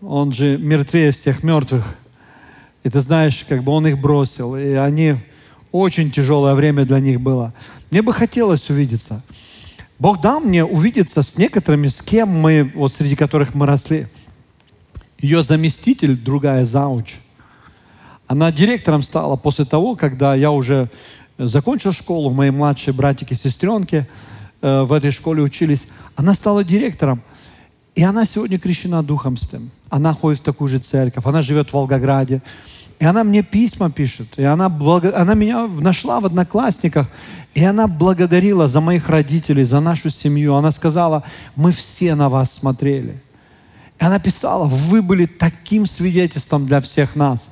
Он 0.00 0.32
же 0.32 0.56
мертвее 0.56 1.12
всех 1.12 1.44
мертвых. 1.44 1.96
И 2.84 2.90
ты 2.90 3.00
знаешь, 3.00 3.44
как 3.48 3.62
бы 3.62 3.72
он 3.72 3.86
их 3.86 3.98
бросил. 3.98 4.56
И 4.56 4.72
они 4.72 5.16
очень 5.70 6.10
тяжелое 6.10 6.54
время 6.54 6.84
для 6.84 7.00
них 7.00 7.20
было. 7.20 7.52
Мне 7.90 8.02
бы 8.02 8.12
хотелось 8.12 8.68
увидеться. 8.70 9.22
Бог 9.98 10.20
дал 10.20 10.40
мне 10.40 10.64
увидеться 10.64 11.22
с 11.22 11.38
некоторыми, 11.38 11.88
с 11.88 12.00
кем 12.02 12.28
мы, 12.28 12.72
вот 12.74 12.94
среди 12.94 13.14
которых 13.14 13.54
мы 13.54 13.66
росли. 13.66 14.06
Ее 15.18 15.42
заместитель, 15.42 16.16
другая 16.16 16.64
зауч, 16.64 17.14
она 18.26 18.50
директором 18.50 19.02
стала 19.02 19.36
после 19.36 19.64
того, 19.64 19.94
когда 19.94 20.34
я 20.34 20.50
уже 20.50 20.88
закончил 21.38 21.92
школу, 21.92 22.30
мои 22.30 22.50
младшие 22.50 22.94
братики 22.94 23.34
и 23.34 23.36
сестренки 23.36 24.08
э, 24.60 24.82
в 24.82 24.92
этой 24.92 25.10
школе 25.10 25.42
учились. 25.42 25.86
Она 26.16 26.34
стала 26.34 26.64
директором. 26.64 27.22
И 27.94 28.02
она 28.02 28.24
сегодня 28.24 28.58
крещена 28.58 29.02
Духом 29.02 29.36
Святым. 29.36 29.70
Она 29.90 30.14
ходит 30.14 30.40
в 30.40 30.44
такую 30.44 30.68
же 30.68 30.78
церковь, 30.78 31.26
она 31.26 31.42
живет 31.42 31.70
в 31.70 31.74
Волгограде. 31.74 32.40
И 32.98 33.04
она 33.04 33.24
мне 33.24 33.42
письма 33.42 33.90
пишет. 33.90 34.28
И 34.36 34.44
она, 34.44 34.68
благо... 34.68 35.12
она 35.18 35.34
меня 35.34 35.66
нашла 35.66 36.20
в 36.20 36.26
Одноклассниках. 36.26 37.08
И 37.52 37.62
она 37.62 37.88
благодарила 37.88 38.68
за 38.68 38.80
моих 38.80 39.08
родителей, 39.08 39.64
за 39.64 39.80
нашу 39.80 40.08
семью. 40.08 40.54
Она 40.54 40.70
сказала, 40.70 41.24
мы 41.56 41.72
все 41.72 42.14
на 42.14 42.28
вас 42.28 42.52
смотрели. 42.52 43.20
И 44.00 44.04
она 44.04 44.18
писала, 44.18 44.66
вы 44.66 45.02
были 45.02 45.26
таким 45.26 45.86
свидетельством 45.86 46.66
для 46.66 46.80
всех 46.80 47.16
нас. 47.16 47.48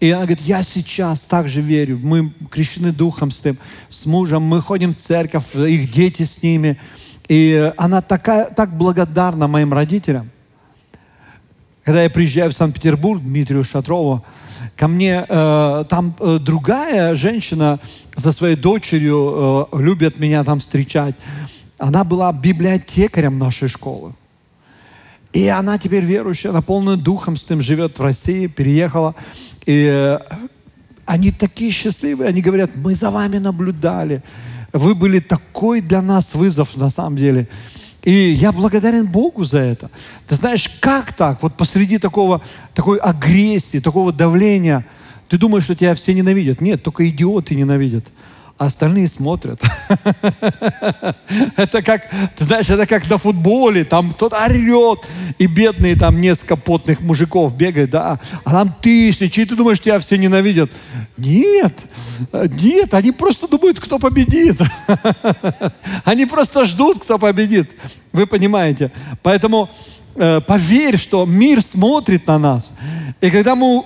И 0.00 0.10
она 0.10 0.24
говорит, 0.24 0.42
я 0.42 0.64
сейчас 0.64 1.20
также 1.20 1.60
верю. 1.60 2.00
Мы 2.02 2.30
крещены 2.50 2.90
Духом 2.92 3.30
с 3.30 3.36
тем, 3.36 3.56
с 3.88 4.04
мужем. 4.04 4.42
Мы 4.42 4.60
ходим 4.60 4.92
в 4.92 4.96
церковь, 4.96 5.54
их 5.54 5.92
дети 5.92 6.24
с 6.24 6.42
ними. 6.42 6.76
И 7.32 7.72
она 7.78 8.02
такая, 8.02 8.50
так 8.50 8.76
благодарна 8.76 9.48
моим 9.48 9.72
родителям. 9.72 10.28
Когда 11.82 12.02
я 12.02 12.10
приезжаю 12.10 12.50
в 12.50 12.54
Санкт-Петербург, 12.54 13.22
Дмитрию 13.22 13.64
Шатрову, 13.64 14.22
ко 14.76 14.86
мне 14.86 15.24
э, 15.26 15.84
там 15.88 16.14
э, 16.20 16.38
другая 16.38 17.14
женщина 17.14 17.80
со 18.18 18.32
своей 18.32 18.54
дочерью 18.54 19.68
э, 19.72 19.78
любит 19.78 20.20
меня 20.20 20.44
там 20.44 20.60
встречать. 20.60 21.14
Она 21.78 22.04
была 22.04 22.30
библиотекарем 22.34 23.38
нашей 23.38 23.68
школы. 23.68 24.12
И 25.32 25.48
она 25.48 25.78
теперь 25.78 26.04
верующая, 26.04 26.52
наполнена 26.52 26.98
духом, 26.98 27.38
с 27.38 27.44
тем 27.44 27.62
живет 27.62 27.98
в 27.98 28.02
России, 28.02 28.46
переехала. 28.46 29.14
И 29.64 29.86
э, 29.90 30.18
они 31.06 31.32
такие 31.32 31.70
счастливые, 31.70 32.28
они 32.28 32.42
говорят, 32.42 32.76
мы 32.76 32.94
за 32.94 33.10
вами 33.10 33.38
наблюдали. 33.38 34.22
Вы 34.72 34.94
были 34.94 35.20
такой 35.20 35.80
для 35.80 36.00
нас 36.00 36.34
вызов 36.34 36.76
на 36.76 36.90
самом 36.90 37.16
деле. 37.16 37.48
И 38.02 38.12
я 38.12 38.52
благодарен 38.52 39.06
Богу 39.06 39.44
за 39.44 39.58
это. 39.58 39.90
Ты 40.26 40.34
знаешь, 40.34 40.68
как 40.80 41.12
так? 41.12 41.42
Вот 41.42 41.54
посреди 41.54 41.98
такого, 41.98 42.42
такой 42.74 42.98
агрессии, 42.98 43.78
такого 43.78 44.12
давления, 44.12 44.84
ты 45.28 45.38
думаешь, 45.38 45.64
что 45.64 45.74
тебя 45.74 45.94
все 45.94 46.12
ненавидят. 46.12 46.60
Нет, 46.60 46.82
только 46.82 47.08
идиоты 47.08 47.54
ненавидят 47.54 48.04
а 48.62 48.66
остальные 48.66 49.08
смотрят. 49.08 49.60
Это 51.56 51.82
как, 51.82 52.02
ты 52.36 52.44
знаешь, 52.44 52.70
это 52.70 52.86
как 52.86 53.10
на 53.10 53.18
футболе, 53.18 53.84
там 53.84 54.12
кто-то 54.12 54.36
орет, 54.44 55.00
и 55.38 55.46
бедные 55.46 55.96
там 55.96 56.20
несколько 56.20 56.54
потных 56.54 57.00
мужиков 57.00 57.56
бегают, 57.56 57.90
да, 57.90 58.20
а 58.44 58.50
там 58.50 58.72
тысячи, 58.80 59.40
и 59.40 59.44
ты 59.44 59.56
думаешь, 59.56 59.80
тебя 59.80 59.98
все 59.98 60.16
ненавидят. 60.16 60.70
Нет, 61.16 61.76
нет, 62.32 62.94
они 62.94 63.10
просто 63.10 63.48
думают, 63.48 63.80
кто 63.80 63.98
победит. 63.98 64.60
Они 66.04 66.26
просто 66.26 66.64
ждут, 66.64 67.02
кто 67.02 67.18
победит. 67.18 67.70
Вы 68.12 68.26
понимаете? 68.26 68.92
Поэтому 69.22 69.68
э, 70.14 70.40
поверь, 70.40 70.98
что 70.98 71.26
мир 71.26 71.62
смотрит 71.62 72.26
на 72.26 72.38
нас. 72.38 72.74
И 73.20 73.30
когда 73.30 73.54
мы 73.54 73.84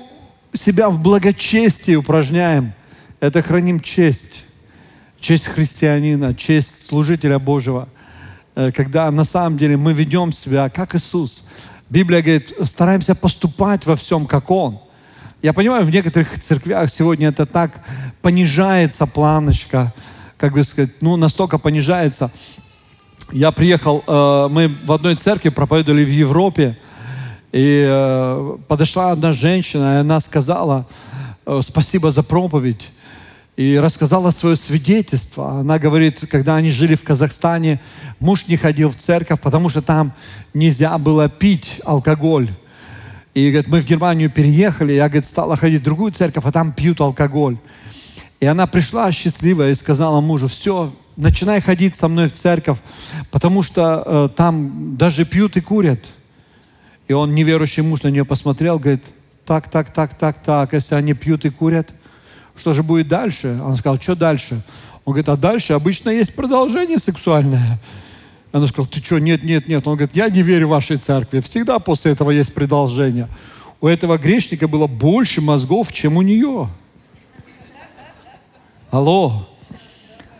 себя 0.52 0.88
в 0.88 1.00
благочестии 1.00 1.94
упражняем, 1.94 2.72
это 3.20 3.42
храним 3.42 3.80
честь 3.80 4.45
честь 5.26 5.46
христианина, 5.46 6.36
честь 6.36 6.86
служителя 6.86 7.40
Божьего, 7.40 7.88
э, 8.54 8.70
когда 8.70 9.10
на 9.10 9.24
самом 9.24 9.58
деле 9.58 9.76
мы 9.76 9.92
ведем 9.92 10.32
себя 10.32 10.68
как 10.68 10.94
Иисус. 10.94 11.44
Библия 11.90 12.22
говорит, 12.22 12.54
стараемся 12.62 13.16
поступать 13.16 13.86
во 13.86 13.96
всем, 13.96 14.26
как 14.26 14.52
Он. 14.52 14.78
Я 15.42 15.52
понимаю, 15.52 15.84
в 15.84 15.90
некоторых 15.90 16.40
церквях 16.40 16.92
сегодня 16.92 17.30
это 17.30 17.44
так 17.44 17.80
понижается 18.22 19.04
планочка, 19.06 19.92
как 20.36 20.52
бы 20.52 20.62
сказать, 20.62 20.92
ну, 21.00 21.16
настолько 21.16 21.58
понижается. 21.58 22.30
Я 23.32 23.50
приехал, 23.50 24.04
э, 24.06 24.48
мы 24.48 24.72
в 24.84 24.92
одной 24.92 25.16
церкви 25.16 25.48
проповедовали 25.48 26.04
в 26.04 26.12
Европе, 26.12 26.78
и 27.50 27.84
э, 27.84 28.58
подошла 28.68 29.10
одна 29.10 29.32
женщина, 29.32 29.96
и 29.96 30.00
она 30.02 30.20
сказала, 30.20 30.86
спасибо 31.62 32.12
за 32.12 32.22
проповедь 32.22 32.90
и 33.56 33.78
рассказала 33.78 34.30
свое 34.30 34.54
свидетельство. 34.54 35.60
Она 35.60 35.78
говорит, 35.78 36.26
когда 36.30 36.56
они 36.56 36.70
жили 36.70 36.94
в 36.94 37.02
Казахстане, 37.02 37.80
муж 38.20 38.46
не 38.48 38.56
ходил 38.56 38.90
в 38.90 38.96
церковь, 38.96 39.40
потому 39.40 39.70
что 39.70 39.80
там 39.80 40.12
нельзя 40.52 40.96
было 40.98 41.28
пить 41.28 41.80
алкоголь. 41.84 42.50
И 43.32 43.50
говорит, 43.50 43.68
мы 43.68 43.80
в 43.80 43.86
Германию 43.86 44.30
переехали, 44.30 44.92
я 44.92 45.08
говорит, 45.08 45.26
стала 45.26 45.56
ходить 45.56 45.80
в 45.80 45.84
другую 45.84 46.12
церковь, 46.12 46.44
а 46.44 46.52
там 46.52 46.72
пьют 46.72 47.00
алкоголь. 47.00 47.56
И 48.40 48.46
она 48.46 48.66
пришла 48.66 49.10
счастливая 49.10 49.72
и 49.72 49.74
сказала 49.74 50.20
мужу, 50.20 50.48
все, 50.48 50.92
начинай 51.16 51.62
ходить 51.62 51.96
со 51.96 52.08
мной 52.08 52.28
в 52.28 52.34
церковь, 52.34 52.78
потому 53.30 53.62
что 53.62 54.02
э, 54.04 54.28
там 54.36 54.96
даже 54.96 55.24
пьют 55.24 55.56
и 55.56 55.60
курят. 55.60 56.06
И 57.08 57.14
он, 57.14 57.34
неверующий 57.34 57.82
муж, 57.82 58.02
на 58.02 58.08
нее 58.08 58.26
посмотрел, 58.26 58.78
говорит, 58.78 59.04
так, 59.46 59.70
так, 59.70 59.92
так, 59.92 60.18
так, 60.18 60.42
так, 60.42 60.72
если 60.74 60.94
они 60.94 61.14
пьют 61.14 61.44
и 61.46 61.50
курят, 61.50 61.94
что 62.56 62.72
же 62.72 62.82
будет 62.82 63.08
дальше? 63.08 63.60
Он 63.62 63.76
сказал, 63.76 64.00
что 64.00 64.14
дальше? 64.14 64.62
Он 65.04 65.12
говорит, 65.12 65.28
а 65.28 65.36
дальше 65.36 65.72
обычно 65.72 66.10
есть 66.10 66.34
продолжение 66.34 66.98
сексуальное. 66.98 67.78
Она 68.52 68.66
сказала, 68.66 68.88
ты 68.88 69.00
что, 69.04 69.18
нет, 69.18 69.42
нет, 69.42 69.68
нет. 69.68 69.86
Он 69.86 69.96
говорит, 69.96 70.16
я 70.16 70.28
не 70.28 70.42
верю 70.42 70.68
вашей 70.68 70.96
церкви. 70.96 71.40
Всегда 71.40 71.78
после 71.78 72.12
этого 72.12 72.30
есть 72.30 72.54
продолжение. 72.54 73.28
У 73.80 73.86
этого 73.86 74.18
грешника 74.18 74.66
было 74.66 74.86
больше 74.86 75.40
мозгов, 75.40 75.92
чем 75.92 76.16
у 76.16 76.22
нее. 76.22 76.68
Алло. 78.90 79.46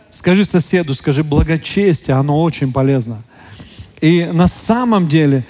Скажи 0.09 0.45
соседу, 0.45 0.95
скажи 0.95 1.23
благочестие, 1.23 2.17
оно 2.17 2.41
очень 2.41 2.73
полезно. 2.73 3.21
И 4.01 4.25
на 4.33 4.47
самом 4.47 5.07
деле 5.07 5.45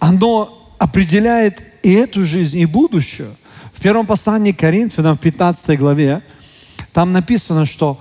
оно 0.00 0.74
определяет 0.78 1.62
и 1.82 1.92
эту 1.92 2.24
жизнь, 2.24 2.58
и 2.58 2.66
будущее. 2.66 3.28
В 3.80 3.82
первом 3.82 4.04
послании 4.04 4.52
к 4.52 4.58
Коринфянам, 4.58 5.16
в 5.16 5.20
15 5.20 5.78
главе, 5.78 6.22
там 6.92 7.14
написано, 7.14 7.64
что 7.64 7.98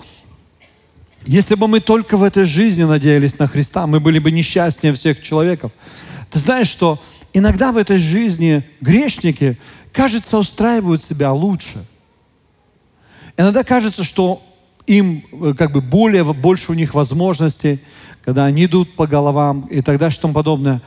если 1.25 1.55
бы 1.55 1.69
мы 1.69 1.79
только 1.79 2.17
в 2.17 2.23
этой 2.23 2.43
жизни 2.43 2.83
надеялись 2.83 3.39
на 3.39 3.47
Христа, 3.47 3.87
мы 3.87 4.01
были 4.01 4.19
бы 4.19 4.29
несчастнее 4.29 4.93
всех 4.93 5.23
человеков. 5.23 5.71
Ты 6.31 6.39
знаешь, 6.39 6.67
что 6.67 7.01
иногда 7.31 7.71
в 7.71 7.77
этой 7.77 7.97
жизни 7.97 8.61
грешники, 8.81 9.57
кажется, 9.93 10.37
устраивают 10.37 11.01
себя 11.01 11.31
лучше. 11.31 11.85
Иногда 13.37 13.63
кажется, 13.63 14.03
что 14.03 14.43
им 14.85 15.23
э, 15.31 15.53
как 15.57 15.71
бы 15.71 15.79
более, 15.79 16.25
больше 16.25 16.73
у 16.73 16.75
них 16.75 16.93
возможностей, 16.93 17.79
когда 18.25 18.43
они 18.43 18.65
идут 18.65 18.97
по 18.97 19.07
головам 19.07 19.61
и 19.71 19.81
так 19.81 19.97
далее, 19.97 20.13
и 20.13 20.21
тому 20.21 20.33
подобное. 20.33 20.81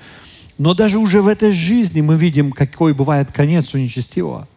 Но 0.59 0.75
даже 0.75 0.99
уже 0.99 1.23
в 1.23 1.29
этой 1.29 1.53
жизни 1.53 2.03
мы 2.03 2.17
видим, 2.17 2.53
какой 2.53 2.93
бывает 2.93 3.33
конец 3.33 3.73
у 3.73 3.79
нечестивого. 3.79 4.49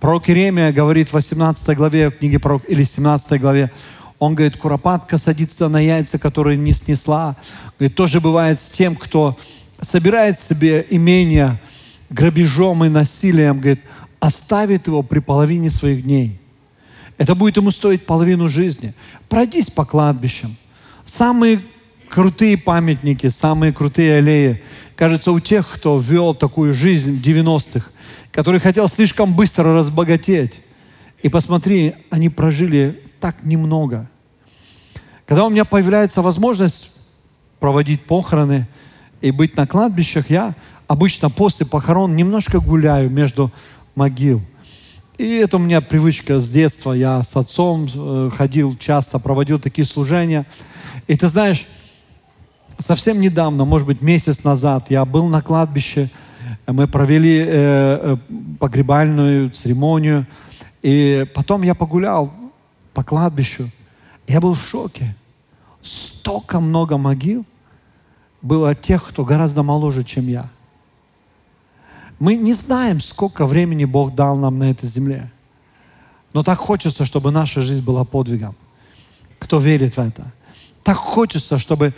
Пророк 0.00 0.28
Иеремия 0.28 0.72
говорит 0.72 1.08
в 1.08 1.14
18 1.14 1.76
главе 1.76 2.10
книги 2.10 2.36
пророк, 2.36 2.62
или 2.68 2.84
17 2.84 3.40
главе, 3.40 3.72
он 4.18 4.34
говорит, 4.34 4.56
куропатка 4.56 5.18
садится 5.18 5.68
на 5.68 5.80
яйца, 5.80 6.18
которые 6.18 6.56
не 6.56 6.72
снесла. 6.72 7.36
Говорит, 7.78 7.96
тоже 7.96 8.20
бывает 8.20 8.60
с 8.60 8.68
тем, 8.68 8.94
кто 8.96 9.36
собирает 9.80 10.40
себе 10.40 10.86
имение 10.90 11.60
грабежом 12.10 12.84
и 12.84 12.88
насилием, 12.88 13.58
говорит, 13.58 13.80
оставит 14.20 14.86
его 14.86 15.02
при 15.02 15.20
половине 15.20 15.70
своих 15.70 16.04
дней. 16.04 16.40
Это 17.16 17.34
будет 17.34 17.56
ему 17.56 17.70
стоить 17.70 18.06
половину 18.06 18.48
жизни. 18.48 18.94
Пройдись 19.28 19.70
по 19.70 19.84
кладбищам. 19.84 20.56
Самые 21.04 21.60
крутые 22.08 22.56
памятники, 22.56 23.28
самые 23.28 23.72
крутые 23.72 24.18
аллеи, 24.18 24.62
кажется, 24.96 25.32
у 25.32 25.40
тех, 25.40 25.68
кто 25.68 25.98
вел 25.98 26.34
такую 26.34 26.74
жизнь 26.74 27.18
в 27.18 27.22
90-х, 27.22 27.90
который 28.32 28.60
хотел 28.60 28.88
слишком 28.88 29.34
быстро 29.34 29.74
разбогатеть. 29.74 30.60
И 31.22 31.28
посмотри, 31.28 31.94
они 32.10 32.28
прожили 32.28 33.02
так 33.20 33.42
немного. 33.42 34.08
Когда 35.26 35.44
у 35.44 35.50
меня 35.50 35.64
появляется 35.64 36.22
возможность 36.22 36.96
проводить 37.60 38.02
похороны 38.02 38.66
и 39.20 39.30
быть 39.30 39.56
на 39.56 39.66
кладбищах, 39.66 40.30
я 40.30 40.54
обычно 40.86 41.28
после 41.28 41.66
похорон 41.66 42.16
немножко 42.16 42.60
гуляю 42.60 43.10
между 43.10 43.52
могил. 43.94 44.40
И 45.18 45.34
это 45.34 45.56
у 45.56 45.60
меня 45.60 45.80
привычка 45.80 46.38
с 46.38 46.48
детства. 46.48 46.92
Я 46.92 47.22
с 47.24 47.36
отцом 47.36 47.88
э, 47.92 48.30
ходил 48.36 48.76
часто, 48.76 49.18
проводил 49.18 49.58
такие 49.58 49.84
служения. 49.84 50.46
И 51.08 51.16
ты 51.16 51.26
знаешь, 51.26 51.66
совсем 52.78 53.20
недавно, 53.20 53.64
может 53.64 53.86
быть, 53.86 54.00
месяц 54.02 54.44
назад, 54.44 54.90
я 54.90 55.04
был 55.04 55.26
на 55.26 55.42
кладбище, 55.42 56.08
мы 56.66 56.86
провели 56.86 57.38
э, 57.38 57.46
э, 57.48 58.16
погребальную 58.58 59.50
церемонию, 59.50 60.26
и 60.82 61.26
потом 61.34 61.62
я 61.62 61.74
погулял 61.74 62.32
по 62.94 63.02
кладбищу. 63.02 63.68
Я 64.26 64.40
был 64.40 64.54
в 64.54 64.62
шоке. 64.62 65.14
Столько 65.82 66.60
много 66.60 66.98
могил 66.98 67.44
было 68.42 68.74
тех, 68.74 69.08
кто 69.08 69.24
гораздо 69.24 69.62
моложе, 69.62 70.04
чем 70.04 70.28
я. 70.28 70.48
Мы 72.18 72.36
не 72.36 72.54
знаем, 72.54 73.00
сколько 73.00 73.46
времени 73.46 73.84
Бог 73.84 74.14
дал 74.14 74.36
нам 74.36 74.58
на 74.58 74.70
этой 74.70 74.86
земле. 74.88 75.30
Но 76.32 76.42
так 76.42 76.58
хочется, 76.58 77.04
чтобы 77.04 77.30
наша 77.30 77.62
жизнь 77.62 77.82
была 77.82 78.04
подвигом. 78.04 78.54
Кто 79.38 79.58
верит 79.58 79.96
в 79.96 80.00
это? 80.00 80.32
Так 80.82 80.96
хочется, 80.96 81.58
чтобы, 81.58 81.94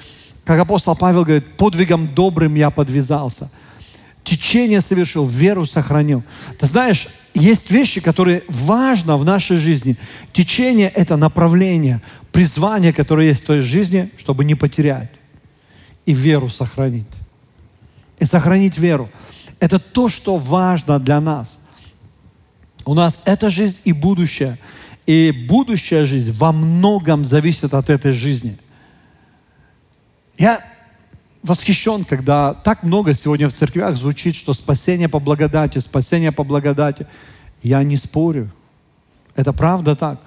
как 0.51 0.59
апостол 0.59 0.97
Павел 0.97 1.23
говорит, 1.23 1.57
подвигом 1.57 2.13
добрым 2.13 2.57
я 2.57 2.71
подвязался. 2.71 3.49
Течение 4.25 4.81
совершил, 4.81 5.25
веру 5.25 5.65
сохранил. 5.65 6.25
Ты 6.59 6.67
знаешь, 6.67 7.07
есть 7.35 7.71
вещи, 7.71 8.01
которые 8.01 8.43
важно 8.49 9.17
в 9.17 9.25
нашей 9.25 9.59
жизни. 9.59 9.97
Течение– 10.33 10.89
это 10.97 11.17
направление, 11.17 12.03
призвание, 12.33 12.93
которое 12.93 13.29
есть 13.29 13.43
в 13.43 13.47
твоей 13.47 13.61
жизни, 13.61 14.11
чтобы 14.19 14.45
не 14.45 14.57
потерять. 14.57 15.13
И 16.05 16.13
веру 16.13 16.49
сохранить. 16.49 17.07
И 18.19 18.25
сохранить 18.25 18.77
веру. 18.77 19.09
Это 19.61 19.79
то, 19.79 20.09
что 20.09 20.37
важно 20.37 20.99
для 20.99 21.21
нас. 21.21 21.61
У 22.85 22.95
нас 22.95 23.23
эта 23.25 23.51
жизнь 23.51 23.79
и 23.85 23.93
будущее. 23.93 24.59
И 25.07 25.31
будущая 25.49 26.07
жизнь 26.07 26.33
во 26.33 26.51
многом 26.51 27.25
зависит 27.25 27.73
от 27.73 27.89
этой 27.89 28.11
жизни. 28.11 28.59
Я 30.41 30.65
восхищен, 31.43 32.07
когда 32.07 32.55
так 32.55 32.83
много 32.83 33.13
сегодня 33.13 33.47
в 33.51 33.53
церквях 33.53 33.95
звучит, 33.99 34.35
что 34.35 34.55
спасение 34.55 35.07
по 35.07 35.21
благодати, 35.21 35.79
спасение 35.81 36.33
по 36.33 36.45
благодати. 36.45 37.07
Я 37.63 37.85
не 37.85 37.99
спорю. 37.99 38.51
Это 39.35 39.53
правда 39.53 39.95
так. 39.95 40.19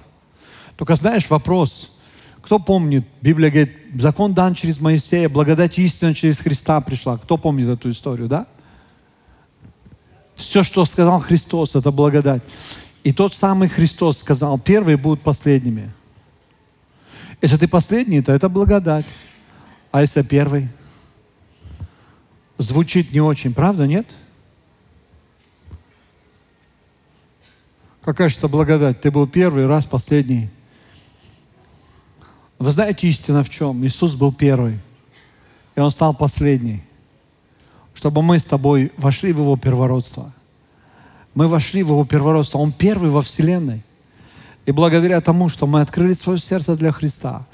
Только 0.75 0.93
знаешь, 0.93 1.31
вопрос. 1.31 1.97
Кто 2.43 2.59
помнит? 2.59 3.07
Библия 3.21 3.49
говорит, 3.49 3.75
закон 3.95 4.35
дан 4.35 4.53
через 4.53 4.79
Моисея, 4.79 5.29
благодать 5.29 5.79
истина 5.79 6.13
через 6.13 6.37
Христа 6.37 6.79
пришла. 6.79 7.17
Кто 7.17 7.39
помнит 7.39 7.67
эту 7.67 7.89
историю, 7.89 8.27
да? 8.27 8.45
Все, 10.35 10.61
что 10.61 10.85
сказал 10.85 11.21
Христос, 11.21 11.73
это 11.73 11.89
благодать. 11.89 12.43
И 13.03 13.13
тот 13.13 13.35
самый 13.35 13.67
Христос 13.67 14.19
сказал, 14.19 14.59
первые 14.59 14.97
будут 14.97 15.21
последними. 15.21 15.91
Если 17.41 17.57
ты 17.57 17.67
последний, 17.67 18.21
то 18.21 18.31
это 18.31 18.47
благодать. 18.47 19.07
А 19.93 20.01
если 20.01 20.23
первый? 20.23 20.69
звучит 22.57 23.13
не 23.13 23.21
очень, 23.21 23.53
правда, 23.53 23.85
нет? 23.85 24.07
Какая 28.01 28.29
же 28.29 28.37
это 28.37 28.47
благодать? 28.47 29.01
Ты 29.01 29.11
был 29.11 29.27
первый 29.27 29.67
раз, 29.67 29.85
последний. 29.85 30.49
Вы 32.57 32.71
знаете 32.71 33.07
истина 33.07 33.43
в 33.43 33.51
чем? 33.51 33.85
Иисус 33.85 34.15
был 34.15 34.33
первый, 34.33 34.79
и 35.75 35.79
Он 35.79 35.91
стал 35.91 36.15
последний, 36.15 36.81
чтобы 37.93 38.23
мы 38.23 38.39
с 38.39 38.45
тобой 38.45 38.91
вошли 38.97 39.31
в 39.31 39.37
Его 39.41 39.57
первородство. 39.57 40.33
Мы 41.35 41.47
вошли 41.47 41.83
в 41.83 41.89
Его 41.89 42.03
первородство. 42.03 42.57
Он 42.57 42.71
первый 42.71 43.11
во 43.11 43.21
Вселенной. 43.21 43.83
И 44.65 44.71
благодаря 44.71 45.21
тому, 45.21 45.49
что 45.49 45.67
мы 45.67 45.81
открыли 45.81 46.13
свое 46.13 46.39
сердце 46.39 46.75
для 46.75 46.91
Христа, 46.91 47.45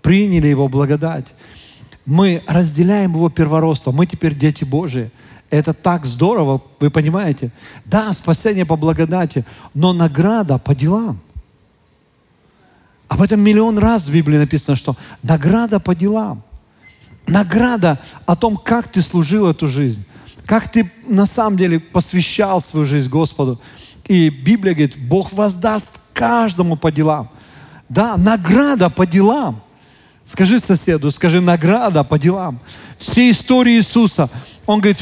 приняли 0.00 0.46
Его 0.46 0.68
благодать, 0.68 1.34
мы 2.08 2.42
разделяем 2.46 3.12
его 3.12 3.28
первородство, 3.28 3.92
мы 3.92 4.06
теперь 4.06 4.34
дети 4.34 4.64
Божии. 4.64 5.10
Это 5.50 5.74
так 5.74 6.06
здорово, 6.06 6.62
вы 6.80 6.90
понимаете? 6.90 7.50
Да, 7.84 8.14
спасение 8.14 8.64
по 8.64 8.76
благодати, 8.76 9.44
но 9.74 9.92
награда 9.92 10.56
по 10.56 10.74
делам. 10.74 11.20
Об 13.08 13.20
этом 13.20 13.40
миллион 13.40 13.76
раз 13.76 14.08
в 14.08 14.12
Библии 14.12 14.38
написано, 14.38 14.74
что 14.74 14.96
награда 15.22 15.80
по 15.80 15.94
делам. 15.94 16.42
Награда 17.26 18.00
о 18.24 18.36
том, 18.36 18.56
как 18.56 18.88
ты 18.88 19.02
служил 19.02 19.46
эту 19.46 19.68
жизнь, 19.68 20.02
как 20.46 20.72
ты 20.72 20.90
на 21.06 21.26
самом 21.26 21.58
деле 21.58 21.78
посвящал 21.78 22.62
свою 22.62 22.86
жизнь 22.86 23.10
Господу. 23.10 23.60
И 24.06 24.30
Библия 24.30 24.72
говорит, 24.72 24.96
Бог 24.96 25.34
воздаст 25.34 25.90
каждому 26.14 26.76
по 26.76 26.90
делам. 26.90 27.28
Да, 27.90 28.16
награда 28.16 28.88
по 28.88 29.06
делам– 29.06 29.60
Скажи 30.30 30.58
соседу, 30.58 31.10
скажи 31.10 31.40
награда 31.40 32.04
по 32.04 32.18
делам. 32.18 32.60
Все 32.98 33.30
истории 33.30 33.76
Иисуса. 33.76 34.28
Он 34.66 34.78
говорит, 34.78 34.98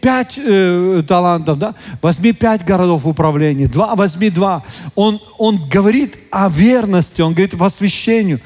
пять 0.00 0.34
э, 0.38 1.02
талантов, 1.06 1.58
да? 1.58 1.74
возьми 2.00 2.32
пять 2.32 2.64
городов 2.64 3.04
управления, 3.04 3.66
два, 3.66 3.96
возьми 3.96 4.30
два. 4.30 4.62
Он, 4.94 5.20
он 5.36 5.68
говорит 5.68 6.16
о 6.30 6.48
верности, 6.48 7.22
он 7.22 7.32
говорит 7.32 7.60
о 7.60 7.64
освящению. 7.64 8.38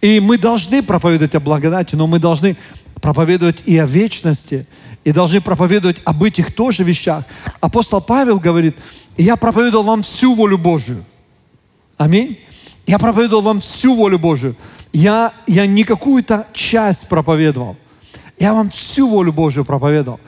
И 0.00 0.20
мы 0.20 0.38
должны 0.38 0.84
проповедовать 0.84 1.34
о 1.34 1.40
благодати, 1.40 1.96
но 1.96 2.06
мы 2.06 2.20
должны 2.20 2.56
проповедовать 3.02 3.64
и 3.66 3.76
о 3.76 3.86
вечности, 3.86 4.66
и 5.02 5.10
должны 5.10 5.40
проповедовать 5.40 6.00
об 6.04 6.22
этих 6.22 6.54
тоже 6.54 6.84
вещах. 6.84 7.24
Апостол 7.60 8.00
Павел 8.00 8.38
говорит, 8.38 8.76
я 9.16 9.34
проповедовал 9.34 9.82
вам 9.82 10.04
всю 10.04 10.32
волю 10.36 10.58
Божию. 10.58 11.04
Аминь. 11.96 12.38
Я 12.86 13.00
проповедовал 13.00 13.42
вам 13.42 13.58
всю 13.58 13.96
волю 13.96 14.20
Божию 14.20 14.54
я, 14.96 15.34
я 15.46 15.66
не 15.66 15.84
какую-то 15.84 16.46
часть 16.54 17.06
проповедовал. 17.08 17.76
Я 18.38 18.54
вам 18.54 18.70
всю 18.70 19.06
волю 19.08 19.30
Божию 19.30 19.66
проповедовал. 19.66 20.20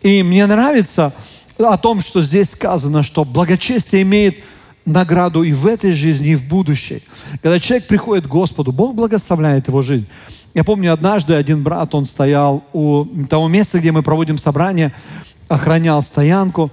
И 0.00 0.22
мне 0.22 0.46
нравится 0.46 1.12
о 1.58 1.76
том, 1.76 2.00
что 2.00 2.22
здесь 2.22 2.50
сказано, 2.50 3.02
что 3.02 3.24
благочестие 3.24 4.00
имеет 4.00 4.38
награду 4.86 5.42
и 5.42 5.52
в 5.52 5.66
этой 5.66 5.92
жизни, 5.92 6.30
и 6.30 6.34
в 6.36 6.48
будущей. 6.48 7.02
Когда 7.42 7.60
человек 7.60 7.86
приходит 7.86 8.24
к 8.26 8.30
Господу, 8.30 8.72
Бог 8.72 8.94
благословляет 8.94 9.68
его 9.68 9.82
жизнь. 9.82 10.06
Я 10.54 10.64
помню, 10.64 10.94
однажды 10.94 11.34
один 11.34 11.62
брат, 11.62 11.94
он 11.94 12.06
стоял 12.06 12.64
у 12.72 13.04
того 13.28 13.48
места, 13.48 13.78
где 13.78 13.92
мы 13.92 14.02
проводим 14.02 14.38
собрание, 14.38 14.94
охранял 15.48 16.02
стоянку, 16.02 16.70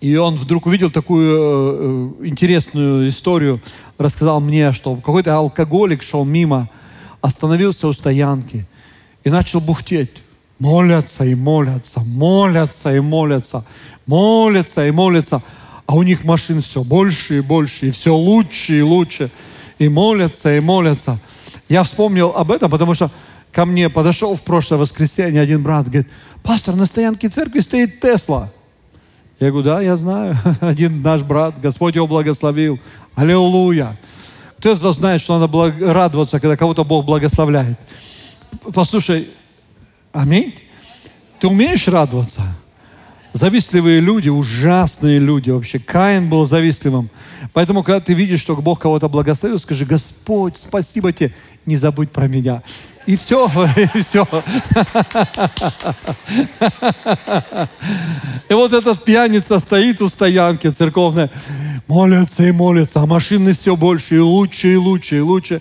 и 0.00 0.16
он 0.16 0.36
вдруг 0.36 0.66
увидел 0.66 0.90
такую 0.90 2.20
э, 2.22 2.26
интересную 2.26 3.08
историю, 3.08 3.60
рассказал 3.98 4.40
мне, 4.40 4.72
что 4.72 4.94
какой-то 4.96 5.34
алкоголик 5.36 6.02
шел 6.02 6.24
мимо, 6.24 6.68
остановился 7.20 7.88
у 7.88 7.92
стоянки 7.92 8.66
и 9.24 9.30
начал 9.30 9.60
бухтеть. 9.60 10.10
Молятся 10.58 11.24
и 11.24 11.34
молятся, 11.34 12.00
молятся 12.00 12.94
и 12.94 13.00
молятся, 13.00 13.66
молятся 14.06 14.86
и 14.86 14.90
молятся. 14.90 15.42
А 15.86 15.94
у 15.94 16.02
них 16.02 16.24
машин 16.24 16.62
все 16.62 16.82
больше 16.82 17.38
и 17.38 17.40
больше, 17.40 17.88
и 17.88 17.90
все 17.90 18.14
лучше 18.14 18.78
и 18.78 18.82
лучше. 18.82 19.30
И 19.78 19.88
молятся, 19.88 20.56
и 20.56 20.60
молятся. 20.60 21.18
Я 21.68 21.82
вспомнил 21.82 22.30
об 22.30 22.50
этом, 22.50 22.70
потому 22.70 22.94
что 22.94 23.10
ко 23.52 23.66
мне 23.66 23.90
подошел 23.90 24.34
в 24.34 24.42
прошлое 24.42 24.78
воскресенье 24.78 25.40
один 25.42 25.62
брат, 25.62 25.86
говорит, 25.86 26.08
пастор, 26.42 26.74
на 26.74 26.86
стоянке 26.86 27.28
церкви 27.28 27.60
стоит 27.60 28.00
Тесла. 28.00 28.50
Я 29.38 29.50
говорю, 29.50 29.64
да, 29.64 29.80
я 29.82 29.96
знаю. 29.96 30.36
Один 30.60 31.02
наш 31.02 31.22
брат, 31.22 31.60
Господь 31.60 31.94
его 31.94 32.06
благословил. 32.06 32.80
Аллилуйя. 33.14 33.96
Кто 34.58 34.72
из 34.72 34.80
вас 34.80 34.96
знает, 34.96 35.20
что 35.20 35.38
надо 35.38 35.74
радоваться, 35.92 36.40
когда 36.40 36.56
кого-то 36.56 36.84
Бог 36.84 37.04
благословляет? 37.04 37.78
Послушай, 38.72 39.28
аминь. 40.12 40.54
Ты 41.38 41.48
умеешь 41.48 41.86
радоваться? 41.86 42.42
Завистливые 43.36 44.00
люди, 44.00 44.30
ужасные 44.30 45.18
люди 45.18 45.50
вообще. 45.50 45.78
Каин 45.78 46.30
был 46.30 46.46
завистливым. 46.46 47.10
Поэтому, 47.52 47.82
когда 47.82 48.00
ты 48.00 48.14
видишь, 48.14 48.40
что 48.40 48.56
Бог 48.56 48.80
кого-то 48.80 49.10
благословил, 49.10 49.58
скажи, 49.58 49.84
Господь, 49.84 50.56
спасибо 50.56 51.12
тебе, 51.12 51.34
не 51.66 51.76
забудь 51.76 52.10
про 52.10 52.28
меня. 52.28 52.62
И 53.04 53.14
все, 53.14 53.46
и 53.94 54.00
все. 54.00 54.26
И 58.48 58.54
вот 58.54 58.72
этот 58.72 59.04
пьяница 59.04 59.58
стоит 59.58 60.00
у 60.00 60.08
стоянки 60.08 60.70
церковной, 60.70 61.28
молится 61.88 62.42
и 62.42 62.52
молится, 62.52 63.02
а 63.02 63.06
машины 63.06 63.52
все 63.52 63.76
больше, 63.76 64.16
и 64.16 64.18
лучше, 64.18 64.72
и 64.72 64.76
лучше, 64.76 65.18
и 65.18 65.20
лучше. 65.20 65.60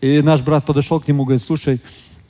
И 0.00 0.20
наш 0.20 0.40
брат 0.40 0.66
подошел 0.66 0.98
к 0.98 1.06
нему 1.06 1.22
и 1.22 1.26
говорит, 1.26 1.44
слушай, 1.44 1.80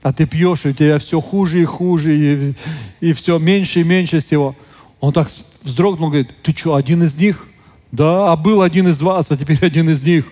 а 0.02 0.12
ты 0.12 0.26
пьешь, 0.26 0.64
и 0.64 0.68
у 0.68 0.72
тебя 0.72 0.98
все 0.98 1.20
хуже 1.20 1.62
и 1.62 1.64
хуже, 1.64 2.16
и, 2.16 2.54
и 3.00 3.12
все 3.12 3.38
меньше 3.38 3.80
и 3.80 3.84
меньше 3.84 4.20
всего. 4.20 4.54
Он 5.00 5.12
так 5.12 5.30
вздрогнул, 5.62 6.08
говорит, 6.08 6.30
ты 6.42 6.52
что, 6.56 6.74
один 6.74 7.02
из 7.02 7.16
них? 7.16 7.46
Да, 7.90 8.32
а 8.32 8.36
был 8.36 8.62
один 8.62 8.88
из 8.88 9.00
вас, 9.00 9.30
а 9.30 9.36
теперь 9.36 9.58
один 9.62 9.90
из 9.90 10.02
них 10.02 10.26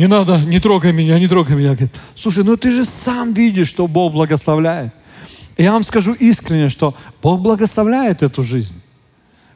не 0.00 0.06
надо, 0.06 0.38
не 0.38 0.60
трогай 0.60 0.92
меня, 0.92 1.18
не 1.18 1.28
трогай 1.28 1.54
меня. 1.54 1.74
Говорит, 1.74 1.94
слушай, 2.16 2.42
ну 2.42 2.56
ты 2.56 2.70
же 2.70 2.86
сам 2.86 3.34
видишь, 3.34 3.68
что 3.68 3.86
Бог 3.86 4.14
благословляет. 4.14 4.92
И 5.58 5.62
я 5.62 5.72
вам 5.72 5.84
скажу 5.84 6.14
искренне, 6.14 6.70
что 6.70 6.94
Бог 7.22 7.42
благословляет 7.42 8.22
эту 8.22 8.42
жизнь. 8.42 8.80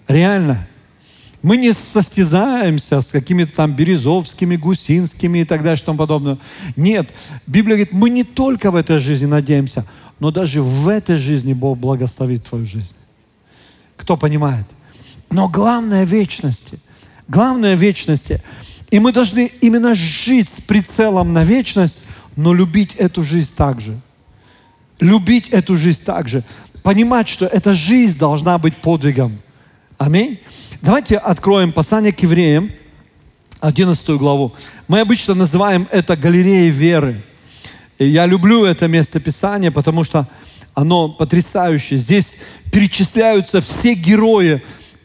Реально. 0.06 0.66
Мы 1.44 1.57
не 1.57 1.72
состязаемся 1.72 3.00
с 3.00 3.07
какими-то 3.07 3.54
там 3.54 3.72
березовскими, 3.72 4.57
гусинскими 4.57 5.38
и 5.38 5.44
так 5.44 5.62
далее, 5.62 5.80
и 5.80 5.85
тому 5.85 5.98
подобное. 5.98 6.38
Нет. 6.74 7.11
Библия 7.46 7.76
говорит, 7.76 7.92
мы 7.92 8.11
не 8.11 8.24
только 8.24 8.72
в 8.72 8.76
этой 8.76 8.98
жизни 8.98 9.26
надеемся, 9.26 9.87
но 10.18 10.33
даже 10.33 10.61
в 10.61 10.88
этой 10.88 11.18
жизни 11.18 11.52
Бог 11.52 11.78
благословит 11.78 12.44
твою 12.44 12.66
жизнь. 12.66 12.96
Кто 13.96 14.16
понимает? 14.16 14.66
Но 15.30 15.48
главное 15.48 16.04
вечности. 16.04 16.80
Главное 17.28 17.76
вечности– 17.76 18.42
и 18.94 19.00
мы 19.00 19.11
должны 19.11 19.50
именно 19.61 19.92
жить 19.92 20.48
с 20.48 20.61
прицелом 20.61 21.33
на 21.33 21.42
вечность, 21.42 21.98
но 22.37 22.54
любить 22.54 22.94
эту 22.94 23.24
жизнь 23.24 23.50
также. 23.57 23.98
Любить 25.00 25.48
эту 25.48 25.76
жизнь 25.76 26.04
также. 26.04 26.44
Понимать, 26.85 27.28
что 27.28 27.44
эта 27.46 27.74
жизнь 27.74 28.16
должна 28.16 28.57
быть 28.57 28.76
подвигом. 28.76 29.40
Аминь. 29.98 30.38
Давайте 30.85 31.16
откроем 31.16 31.73
послание 31.73 32.12
к 32.12 32.20
евреям, 32.20 32.70
11 33.61 34.07
главу. 34.18 34.53
Мы 34.87 35.01
обычно 35.01 35.33
называем 35.33 35.88
это 35.90 36.14
галереей 36.14 36.68
веры. 36.68 37.23
И 37.99 38.07
я 38.07 38.27
люблю 38.27 38.66
это 38.66 38.87
место 38.87 39.18
Писания, 39.18 39.70
потому 39.70 40.05
что 40.05 40.29
оно 40.75 41.09
потрясающее. 41.09 41.99
Здесь 41.99 42.35
перечисляются 42.70 43.62
все 43.62 43.94
герои, 43.94 44.62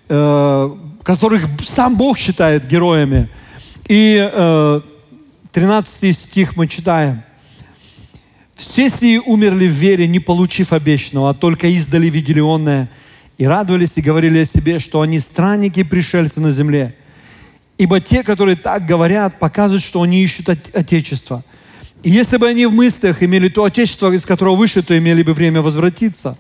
э, 0.10 0.78
которых 1.04 1.48
сам 1.65 1.96
Бог 1.96 2.18
считает 2.18 2.68
героями. 2.68 3.30
И 3.88 4.30
э, 4.30 4.82
13 5.54 6.18
стих 6.18 6.58
мы 6.58 6.68
читаем. 6.68 7.24
«Все 8.54 8.89
сии 8.89 9.18
умерли 9.18 9.70
в 9.70 9.72
вере, 9.72 10.10
не 10.10 10.20
получив 10.20 10.74
обещанного, 10.74 11.30
а 11.30 11.34
только 11.34 11.68
издали 11.68 12.10
видели 12.10 12.42
онное, 12.42 12.89
и 13.39 13.45
радовались 13.45 13.93
и 13.95 14.02
говорили 14.02 14.38
о 14.38 14.45
себе, 14.45 14.78
что 14.78 15.02
они 15.02 15.17
странники 15.17 15.82
пришельцы 15.82 16.39
на 16.39 16.52
земле. 16.52 16.93
Ибо 17.80 17.99
те, 17.99 18.21
которые 18.21 18.56
так 18.56 18.86
говорят, 18.86 19.39
показывают, 19.39 19.84
что 19.84 20.04
они 20.04 20.21
ищут 20.21 20.49
Отечество. 20.49 21.43
И 22.04 22.12
если 22.12 22.38
бы 22.38 22.47
они 22.47 22.67
в 22.67 22.71
мыслях 22.71 23.23
имели 23.23 23.49
то 23.49 23.63
Отечество, 23.63 24.13
из 24.13 24.23
которого 24.25 24.56
вышли, 24.56 24.82
то 24.82 24.95
имели 24.95 25.23
бы 25.23 25.34
время 25.34 25.63
возвратиться. 25.63 26.38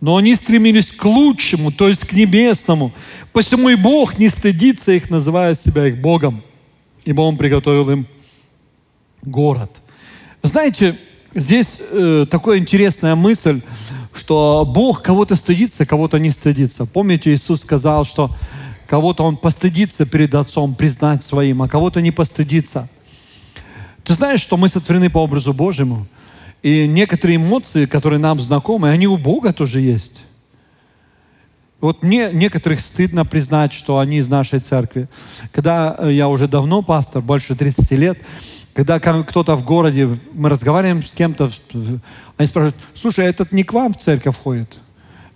Но 0.00 0.16
они 0.16 0.36
стремились 0.36 0.92
к 0.92 1.04
лучшему, 1.04 1.72
то 1.72 1.88
есть 1.88 2.06
к 2.06 2.12
небесному. 2.12 2.92
Посему 3.32 3.70
и 3.70 3.74
Бог 3.74 4.16
не 4.18 4.28
стыдится 4.28 4.92
их, 4.92 5.10
называя 5.10 5.56
себя 5.56 5.88
их 5.88 5.98
Богом 5.98 6.44
ибо 7.06 7.22
Он 7.22 7.38
приготовил 7.38 7.88
им 7.88 8.06
город. 9.22 9.70
Знаете, 10.42 10.98
здесь 11.34 11.80
э, 11.80 12.26
такая 12.28 12.58
интересная 12.58 13.14
мысль, 13.14 13.62
что 14.18 14.64
Бог 14.66 15.02
кого-то 15.02 15.36
стыдится, 15.36 15.86
кого-то 15.86 16.18
не 16.18 16.30
стыдится. 16.30 16.86
Помните, 16.86 17.32
Иисус 17.32 17.62
сказал, 17.62 18.04
что 18.04 18.30
кого-то 18.86 19.24
Он 19.24 19.36
постыдится 19.36 20.06
перед 20.06 20.34
Отцом, 20.34 20.74
признать 20.74 21.24
своим, 21.24 21.62
а 21.62 21.68
кого-то 21.68 22.00
не 22.00 22.10
постыдится. 22.10 22.88
Ты 24.04 24.14
знаешь, 24.14 24.40
что 24.40 24.56
мы 24.56 24.68
сотворены 24.68 25.10
по 25.10 25.18
образу 25.18 25.52
Божьему, 25.52 26.06
и 26.62 26.86
некоторые 26.86 27.36
эмоции, 27.36 27.86
которые 27.86 28.18
нам 28.18 28.40
знакомы, 28.40 28.90
они 28.90 29.06
у 29.06 29.16
Бога 29.16 29.52
тоже 29.52 29.80
есть. 29.80 30.20
Вот 31.80 32.02
мне 32.02 32.30
некоторых 32.32 32.80
стыдно 32.80 33.24
признать, 33.24 33.72
что 33.72 33.98
они 33.98 34.16
из 34.16 34.28
нашей 34.28 34.60
церкви. 34.60 35.08
Когда 35.52 35.94
э, 35.98 36.12
я 36.12 36.28
уже 36.28 36.48
давно 36.48 36.82
пастор, 36.82 37.20
больше 37.20 37.54
30 37.54 37.90
лет, 37.92 38.18
когда 38.76 38.98
кто-то 38.98 39.56
в 39.56 39.64
городе, 39.64 40.18
мы 40.34 40.50
разговариваем 40.50 41.02
с 41.02 41.10
кем-то, 41.10 41.50
они 42.36 42.46
спрашивают, 42.46 42.76
слушай, 42.94 43.24
а 43.24 43.28
этот 43.30 43.50
не 43.52 43.64
к 43.64 43.72
вам 43.72 43.94
в 43.94 43.98
церковь 43.98 44.36
ходит? 44.36 44.76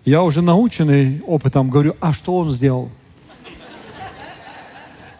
Я 0.04 0.22
уже 0.22 0.42
наученный 0.42 1.22
опытом 1.26 1.70
говорю, 1.70 1.96
а 2.00 2.12
что 2.12 2.36
он 2.36 2.52
сделал? 2.52 2.90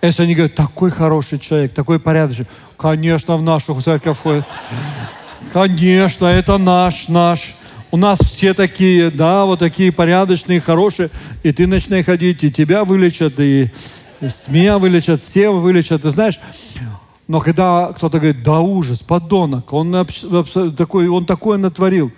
Если 0.03 0.23
они 0.23 0.35
говорят, 0.35 0.55
такой 0.55 0.91
хороший 0.91 1.39
человек, 1.39 1.73
такой 1.73 1.99
порядочный, 1.99 2.47
конечно, 2.77 3.39
в 3.39 3.43
нашу 3.43 3.81
церковь 3.81 4.19
ходит. 4.19 4.45
Конечно, 5.55 6.27
это 6.27 6.59
наш, 6.59 7.09
наш. 7.09 7.55
У 7.91 7.97
нас 7.97 8.19
все 8.19 8.53
такие, 8.53 9.11
да, 9.11 9.47
вот 9.47 9.61
такие 9.61 9.93
порядочные, 9.93 10.61
хорошие, 10.61 11.09
и 11.43 11.53
ты 11.53 11.67
начинай 11.67 12.03
ходить, 12.03 12.45
и 12.45 12.53
тебя 12.53 12.85
вылечат, 12.85 13.41
и 13.41 13.71
меня 14.49 14.79
вылечат, 14.79 15.23
все 15.23 15.49
вылечат, 15.49 16.03
ты 16.03 16.11
знаешь. 16.11 16.39
Но 17.31 17.39
когда 17.39 17.93
кто-то 17.95 18.19
говорит, 18.19 18.43
да 18.43 18.59
ужас, 18.59 19.03
подонок, 19.03 19.73
он 19.73 20.05
такой, 20.77 21.07
он 21.07 21.27
такое 21.27 21.59
натворил. 21.59 22.11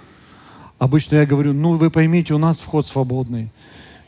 Обычно 0.78 1.16
я 1.16 1.26
говорю, 1.26 1.52
ну 1.52 1.74
вы 1.74 1.90
поймите, 1.90 2.32
у 2.32 2.38
нас 2.38 2.56
вход 2.56 2.86
свободный. 2.86 3.50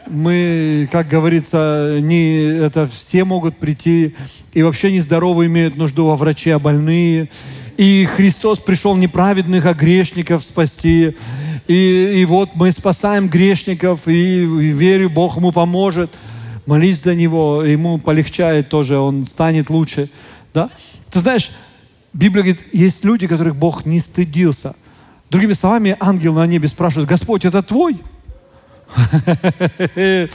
Мы, 0.08 0.88
как 0.90 1.08
говорится, 1.08 1.98
не, 2.00 2.36
это 2.38 2.86
все 2.86 3.24
могут 3.24 3.58
прийти, 3.58 4.14
и 4.54 4.62
вообще 4.62 4.92
нездоровые 4.92 5.48
имеют 5.48 5.76
нужду 5.76 6.06
во 6.06 6.16
враче, 6.16 6.54
а 6.54 6.58
больные. 6.58 7.28
И 7.76 8.06
Христос 8.06 8.58
пришел 8.58 8.96
неправедных, 8.96 9.66
а 9.66 9.74
грешников 9.74 10.42
спасти. 10.42 11.14
И, 11.68 12.14
и 12.16 12.24
вот 12.24 12.52
мы 12.54 12.72
спасаем 12.72 13.28
грешников, 13.28 14.08
и, 14.08 14.38
и 14.38 14.68
верю, 14.68 15.10
Бог 15.10 15.36
ему 15.36 15.52
поможет. 15.52 16.10
Молись 16.64 17.02
за 17.02 17.14
него, 17.14 17.62
ему 17.62 17.98
полегчает 17.98 18.70
тоже, 18.70 18.96
он 18.96 19.26
станет 19.26 19.68
лучше. 19.68 20.08
Да? 20.54 20.70
Ты 21.14 21.20
знаешь, 21.20 21.52
Библия 22.12 22.42
говорит, 22.42 22.66
есть 22.72 23.04
люди, 23.04 23.28
которых 23.28 23.54
Бог 23.54 23.86
не 23.86 24.00
стыдился. 24.00 24.74
Другими 25.30 25.52
словами, 25.52 25.96
ангел 26.00 26.34
на 26.34 26.44
небе 26.44 26.66
спрашивает, 26.66 27.08
Господь, 27.08 27.44
это 27.44 27.62
твой? 27.62 27.98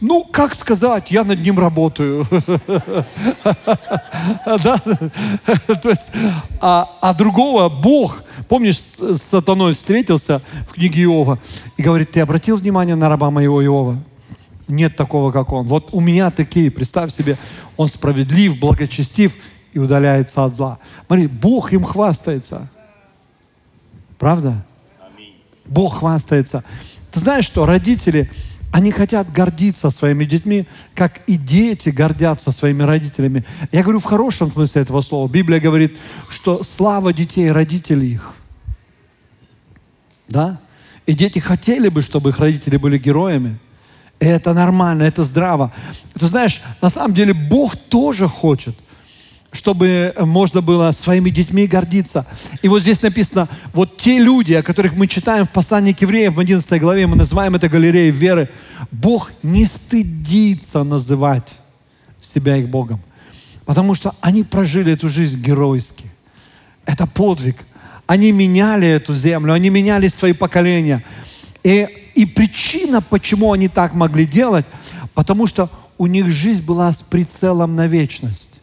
Ну, 0.00 0.22
как 0.22 0.54
сказать, 0.54 1.10
я 1.10 1.24
над 1.24 1.42
ним 1.42 1.58
работаю. 1.58 2.24
Да? 4.46 4.80
А, 6.60 6.96
а 7.00 7.14
другого 7.14 7.68
Бог, 7.68 8.22
помнишь, 8.48 8.78
с 8.78 9.18
сатаной 9.18 9.74
встретился 9.74 10.40
в 10.68 10.74
книге 10.74 11.02
Иова 11.02 11.40
и 11.76 11.82
говорит, 11.82 12.12
ты 12.12 12.20
обратил 12.20 12.56
внимание 12.56 12.94
на 12.94 13.08
раба 13.08 13.32
моего 13.32 13.64
Иова? 13.64 13.98
нет 14.68 14.96
такого, 14.96 15.32
как 15.32 15.52
он. 15.52 15.66
Вот 15.66 15.88
у 15.92 16.00
меня 16.00 16.30
такие, 16.30 16.70
представь 16.70 17.12
себе, 17.12 17.36
он 17.76 17.88
справедлив, 17.88 18.58
благочестив 18.58 19.34
и 19.78 19.80
удаляется 19.80 20.44
от 20.44 20.54
зла. 20.54 20.78
Смотри, 21.06 21.28
Бог 21.28 21.72
им 21.72 21.84
хвастается. 21.84 22.68
Правда? 24.18 24.64
Бог 25.66 25.98
хвастается. 25.98 26.64
Ты 27.12 27.20
знаешь, 27.20 27.44
что 27.44 27.64
родители, 27.64 28.28
они 28.72 28.90
хотят 28.90 29.30
гордиться 29.30 29.90
своими 29.90 30.24
детьми, 30.24 30.66
как 30.94 31.20
и 31.28 31.36
дети 31.36 31.90
гордятся 31.90 32.50
своими 32.50 32.82
родителями. 32.82 33.44
Я 33.70 33.82
говорю 33.82 34.00
в 34.00 34.04
хорошем 34.04 34.50
смысле 34.50 34.82
этого 34.82 35.00
слова. 35.00 35.28
Библия 35.28 35.60
говорит, 35.60 35.96
что 36.28 36.64
слава 36.64 37.12
детей 37.12 37.52
родителей 37.52 38.14
их. 38.14 38.34
Да? 40.26 40.58
И 41.06 41.12
дети 41.12 41.38
хотели 41.38 41.88
бы, 41.88 42.02
чтобы 42.02 42.30
их 42.30 42.38
родители 42.40 42.76
были 42.78 42.98
героями. 42.98 43.58
И 44.18 44.26
это 44.26 44.52
нормально, 44.52 45.04
это 45.04 45.22
здраво. 45.22 45.72
Ты 46.18 46.26
знаешь, 46.26 46.62
на 46.82 46.88
самом 46.90 47.14
деле 47.14 47.32
Бог 47.32 47.76
тоже 47.76 48.26
хочет, 48.26 48.76
чтобы 49.52 50.14
можно 50.18 50.60
было 50.60 50.92
своими 50.92 51.30
детьми 51.30 51.66
гордиться. 51.66 52.26
И 52.62 52.68
вот 52.68 52.82
здесь 52.82 53.00
написано, 53.00 53.48
вот 53.72 53.96
те 53.96 54.18
люди, 54.18 54.52
о 54.52 54.62
которых 54.62 54.94
мы 54.94 55.06
читаем 55.06 55.46
в 55.46 55.50
послании 55.50 55.92
к 55.92 56.02
евреям 56.02 56.34
в 56.34 56.40
11 56.40 56.80
главе, 56.80 57.06
мы 57.06 57.16
называем 57.16 57.54
это 57.54 57.68
галереей 57.68 58.10
веры, 58.10 58.50
Бог 58.90 59.30
не 59.42 59.64
стыдится 59.64 60.84
называть 60.84 61.54
себя 62.20 62.56
их 62.56 62.68
Богом. 62.68 63.00
Потому 63.64 63.94
что 63.94 64.14
они 64.20 64.44
прожили 64.44 64.92
эту 64.92 65.08
жизнь 65.08 65.42
геройски. 65.42 66.10
Это 66.84 67.06
подвиг. 67.06 67.56
Они 68.06 68.32
меняли 68.32 68.88
эту 68.88 69.14
землю, 69.14 69.52
они 69.52 69.68
меняли 69.68 70.08
свои 70.08 70.32
поколения. 70.32 71.04
И, 71.62 71.86
и 72.14 72.24
причина, 72.24 73.02
почему 73.02 73.52
они 73.52 73.68
так 73.68 73.92
могли 73.92 74.24
делать, 74.24 74.64
потому 75.12 75.46
что 75.46 75.68
у 75.98 76.06
них 76.06 76.30
жизнь 76.30 76.64
была 76.64 76.92
с 76.92 76.98
прицелом 76.98 77.76
на 77.76 77.86
вечность. 77.86 78.57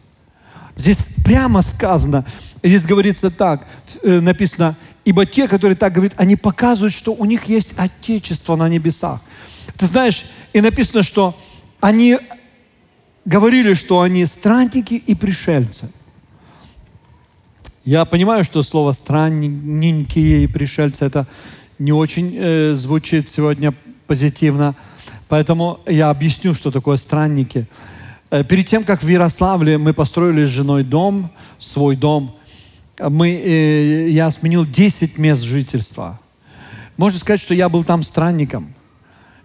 Здесь 0.76 0.98
прямо 1.24 1.62
сказано, 1.62 2.24
здесь 2.62 2.84
говорится 2.84 3.30
так, 3.30 3.66
э, 4.02 4.20
написано, 4.20 4.76
ибо 5.04 5.24
те, 5.24 5.48
которые 5.48 5.76
так 5.76 5.94
говорят, 5.94 6.14
они 6.18 6.36
показывают, 6.36 6.94
что 6.94 7.14
у 7.14 7.24
них 7.24 7.44
есть 7.46 7.70
Отечество 7.78 8.56
на 8.56 8.68
небесах. 8.68 9.20
Ты 9.76 9.86
знаешь, 9.86 10.26
и 10.52 10.60
написано, 10.60 11.02
что 11.02 11.36
они 11.80 12.18
говорили, 13.24 13.74
что 13.74 14.00
они 14.00 14.24
странники 14.26 14.94
и 14.94 15.14
пришельцы. 15.14 15.90
Я 17.84 18.04
понимаю, 18.04 18.44
что 18.44 18.62
слово 18.62 18.92
«странненькие» 18.92 20.44
и 20.44 20.46
«пришельцы» 20.46 21.04
это 21.04 21.26
не 21.78 21.92
очень 21.92 22.34
э, 22.36 22.74
звучит 22.74 23.28
сегодня 23.28 23.72
позитивно, 24.06 24.74
поэтому 25.28 25.80
я 25.86 26.10
объясню, 26.10 26.52
что 26.54 26.70
такое 26.70 26.96
странники. 26.96 27.66
Э, 28.30 28.42
перед 28.42 28.66
тем, 28.66 28.84
как 28.84 29.02
в 29.02 29.08
Ярославле 29.08 29.78
мы 29.78 29.92
построили 29.92 30.44
с 30.44 30.48
женой 30.48 30.82
дом, 30.82 31.30
свой 31.58 31.96
дом, 31.96 32.36
мы, 32.98 33.30
э, 33.30 34.08
я 34.10 34.30
сменил 34.30 34.66
10 34.66 35.18
мест 35.18 35.42
жительства. 35.42 36.18
Можно 36.96 37.20
сказать, 37.20 37.40
что 37.40 37.54
я 37.54 37.68
был 37.68 37.84
там 37.84 38.02
странником. 38.02 38.74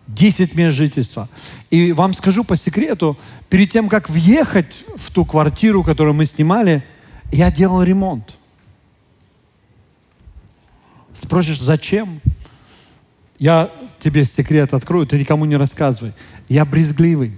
10 0.08 0.56
мест 0.56 0.76
жительства. 0.76 1.30
И 1.70 1.92
вам 1.92 2.14
скажу 2.14 2.44
по 2.44 2.58
секрету, 2.58 3.18
перед 3.50 3.72
тем, 3.72 3.88
как 3.88 4.10
въехать 4.10 4.84
в 4.98 5.12
ту 5.12 5.26
квартиру, 5.26 5.84
которую 5.84 6.16
мы 6.16 6.26
снимали, 6.26 6.84
я 7.32 7.52
делал 7.52 7.84
ремонт. 7.84 8.38
Спросишь, 11.14 11.62
зачем? 11.62 12.20
Я 13.38 13.70
тебе 14.00 14.26
секрет 14.26 14.74
открою, 14.74 15.06
ты 15.06 15.20
никому 15.20 15.46
не 15.46 15.56
рассказывай. 15.56 16.14
Я 16.50 16.66
брезгливый. 16.66 17.38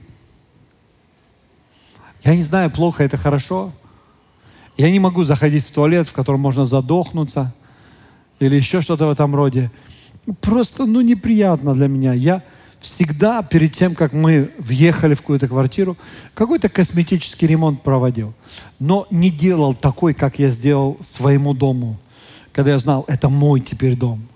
Я 2.24 2.36
не 2.36 2.44
знаю, 2.44 2.72
плохо 2.72 3.04
это 3.04 3.18
хорошо. 3.18 3.72
Я 4.78 4.90
не 4.90 5.00
могу 5.00 5.24
заходить 5.24 5.66
в 5.66 5.72
туалет, 5.72 6.08
в 6.08 6.14
котором 6.14 6.40
можно 6.40 6.66
задохнуться 6.66 7.54
или 8.40 8.56
еще 8.56 8.82
что-то 8.82 9.08
в 9.08 9.12
этом 9.12 9.36
роде. 9.36 9.72
Просто, 10.42 10.86
ну, 10.86 11.02
неприятно 11.02 11.76
для 11.76 11.88
меня. 11.88 12.14
Я 12.14 12.42
всегда 12.80 13.44
перед 13.44 13.74
тем, 13.74 13.94
как 13.94 14.14
мы 14.14 14.52
въехали 14.58 15.16
в 15.16 15.22
какую-то 15.22 15.48
квартиру, 15.48 15.98
какой-то 16.34 16.70
косметический 16.70 17.48
ремонт 17.48 17.82
проводил. 17.82 18.34
Но 18.80 19.06
не 19.10 19.30
делал 19.30 19.74
такой, 19.74 20.14
как 20.14 20.40
я 20.40 20.50
сделал 20.50 20.98
своему 21.02 21.54
дому, 21.54 21.98
когда 22.52 22.72
я 22.72 22.80
знал, 22.80 23.06
это 23.08 23.30
мой 23.30 23.62
теперь 23.62 23.98
дом. 23.98 24.28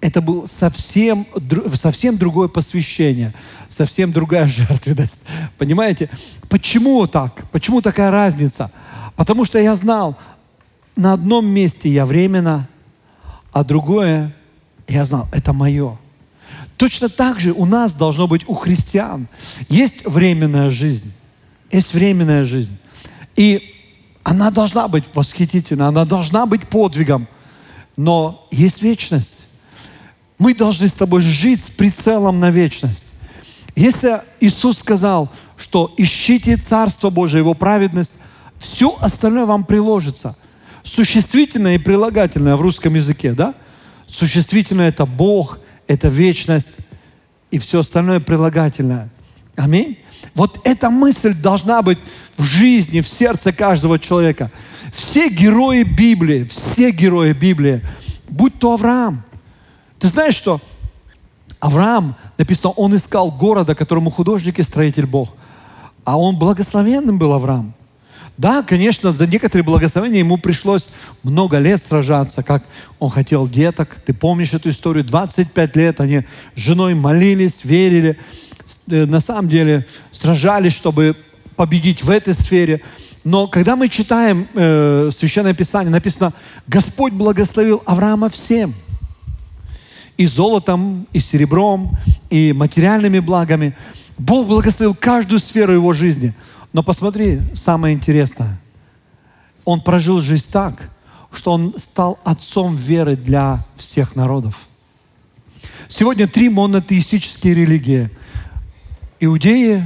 Это 0.00 0.20
было 0.20 0.46
совсем, 0.46 1.26
совсем 1.74 2.16
другое 2.16 2.48
посвящение, 2.48 3.34
совсем 3.68 4.12
другая 4.12 4.46
жертвенность. 4.48 5.20
Понимаете? 5.58 6.08
Почему 6.48 7.06
так? 7.06 7.48
Почему 7.50 7.80
такая 7.82 8.10
разница? 8.10 8.70
Потому 9.16 9.44
что 9.44 9.58
я 9.58 9.74
знал, 9.74 10.16
на 10.94 11.12
одном 11.12 11.46
месте 11.46 11.88
я 11.88 12.06
временно, 12.06 12.68
а 13.52 13.64
другое 13.64 14.34
я 14.86 15.04
знал, 15.04 15.26
это 15.32 15.52
мое. 15.52 15.98
Точно 16.76 17.08
так 17.08 17.40
же 17.40 17.52
у 17.52 17.64
нас 17.64 17.94
должно 17.94 18.28
быть 18.28 18.48
у 18.48 18.54
христиан. 18.54 19.26
Есть 19.68 20.06
временная 20.06 20.70
жизнь. 20.70 21.12
Есть 21.72 21.92
временная 21.92 22.44
жизнь. 22.44 22.76
И 23.34 23.74
она 24.22 24.50
должна 24.50 24.88
быть 24.88 25.04
восхитительной, 25.12 25.88
она 25.88 26.04
должна 26.04 26.46
быть 26.46 26.68
подвигом. 26.68 27.26
Но 27.96 28.46
есть 28.50 28.82
вечность. 28.82 29.37
Мы 30.38 30.54
должны 30.54 30.88
с 30.88 30.92
тобой 30.92 31.20
жить 31.20 31.64
с 31.64 31.70
прицелом 31.70 32.40
на 32.40 32.50
вечность. 32.50 33.06
Если 33.74 34.20
Иисус 34.40 34.78
сказал, 34.78 35.30
что 35.56 35.92
ищите 35.96 36.56
Царство 36.56 37.10
Божие, 37.10 37.40
Его 37.40 37.54
праведность, 37.54 38.14
все 38.58 38.96
остальное 39.00 39.46
вам 39.46 39.64
приложится. 39.64 40.36
Существительное 40.84 41.74
и 41.74 41.78
прилагательное 41.78 42.56
в 42.56 42.60
русском 42.60 42.94
языке, 42.94 43.32
да? 43.32 43.54
Существительное– 44.06 44.88
это 44.90 45.06
Бог– 45.06 45.58
это 45.86 46.08
вечность 46.08 46.76
и 47.50 47.58
все 47.58 47.80
остальное 47.80 48.20
прилагательное. 48.20 49.10
Аминь. 49.56 49.98
Вот 50.34 50.60
эта 50.64 50.90
мысль 50.90 51.34
должна 51.34 51.82
быть 51.82 51.98
в 52.36 52.44
жизни, 52.44 53.00
в 53.00 53.08
сердце 53.08 53.52
каждого 53.52 53.98
человека. 53.98 54.52
Все 54.92 55.28
герои 55.28 55.82
Библии, 55.82 56.44
все 56.44 56.90
герои 56.90 57.32
Библии, 57.32 57.82
будь 58.28 58.58
то 58.58 58.74
Авраам. 58.74 59.24
Ты 59.98 60.08
знаешь, 60.08 60.34
что 60.34 60.60
Авраам, 61.60 62.14
написано, 62.36 62.70
он 62.70 62.94
искал 62.94 63.30
города, 63.30 63.74
которому 63.74 64.10
художник 64.10 64.58
и 64.58 64.62
строитель 64.62 65.06
Бог. 65.06 65.30
А 66.04 66.18
он 66.18 66.36
благословенным 66.36 67.18
был 67.18 67.32
Авраам. 67.32 67.74
Да, 68.36 68.62
конечно, 68.62 69.12
за 69.12 69.26
некоторые 69.26 69.64
благословения 69.64 70.20
ему 70.20 70.38
пришлось 70.38 70.90
много 71.24 71.58
лет 71.58 71.82
сражаться, 71.82 72.44
как 72.44 72.62
он 73.00 73.10
хотел 73.10 73.48
деток. 73.48 73.96
Ты 74.06 74.14
помнишь 74.14 74.54
эту 74.54 74.70
историю? 74.70 75.04
25 75.04 75.76
лет 75.76 76.00
они 76.00 76.20
с 76.54 76.60
женой 76.60 76.94
молились, 76.94 77.64
верили, 77.64 78.16
э, 78.88 79.06
на 79.06 79.18
самом 79.18 79.48
деле 79.48 79.88
сражались, 80.12 80.72
чтобы 80.72 81.16
победить 81.56 82.04
в 82.04 82.10
этой 82.10 82.32
сфере. 82.32 82.80
Но 83.24 83.48
когда 83.48 83.74
мы 83.74 83.88
читаем 83.88 84.46
э, 84.54 85.10
Священное 85.12 85.52
Писание, 85.52 85.90
написано, 85.90 86.32
Господь 86.68 87.14
благословил 87.14 87.82
Авраама 87.86 88.30
всем. 88.30 88.72
И 90.18 90.26
золотом, 90.26 91.06
и 91.14 91.20
серебром, 91.20 91.96
и 92.28 92.52
материальными 92.52 93.20
благами. 93.20 93.74
Бог 94.18 94.46
благословил 94.46 94.94
каждую 94.94 95.38
сферу 95.38 95.72
его 95.72 95.94
жизни– 95.94 96.34
но 96.72 96.82
посмотри, 96.82 97.40
самое 97.54 97.94
интересное. 97.94 98.58
Он 99.64 99.80
прожил 99.80 100.20
жизнь 100.20 100.46
так, 100.50 100.90
что 101.32 101.52
он 101.52 101.74
стал 101.78 102.18
отцом 102.24 102.76
веры 102.76 103.16
для 103.16 103.64
всех 103.74 104.16
народов. 104.16 104.66
Сегодня 105.88 106.28
три 106.28 106.48
монотеистические 106.48 107.54
религии. 107.54 108.10
Иудеи, 109.20 109.84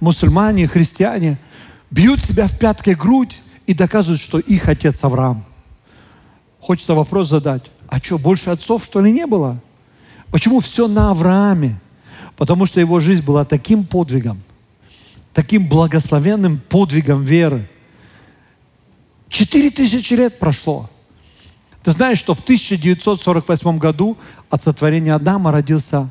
мусульмане, 0.00 0.68
христиане 0.68 1.38
бьют 1.90 2.24
себя 2.24 2.46
в 2.46 2.58
пятки 2.58 2.90
грудь 2.90 3.42
и 3.66 3.74
доказывают, 3.74 4.20
что 4.20 4.38
их 4.38 4.68
отец 4.68 5.02
Авраам. 5.02 5.44
Хочется 6.60 6.94
вопрос 6.94 7.28
задать. 7.28 7.70
А 7.88 7.98
что, 7.98 8.18
больше 8.18 8.50
отцов, 8.50 8.84
что 8.84 9.00
ли, 9.00 9.10
не 9.10 9.26
было? 9.26 9.58
Почему 10.30 10.60
все 10.60 10.86
на 10.86 11.10
Аврааме? 11.10 11.80
Потому 12.36 12.66
что 12.66 12.80
его 12.80 13.00
жизнь 13.00 13.22
была 13.22 13.44
таким 13.44 13.84
подвигом, 13.84 14.40
таким 15.32 15.66
благословенным 15.66 16.60
подвигом 16.68 17.22
веры. 17.22 17.68
Четыре 19.28 19.70
тысячи 19.70 20.14
лет 20.14 20.38
прошло. 20.38 20.88
Ты 21.82 21.92
знаешь, 21.92 22.18
что 22.18 22.34
в 22.34 22.40
1948 22.40 23.78
году 23.78 24.16
от 24.50 24.62
сотворения 24.62 25.14
Адама 25.14 25.50
родился 25.50 26.10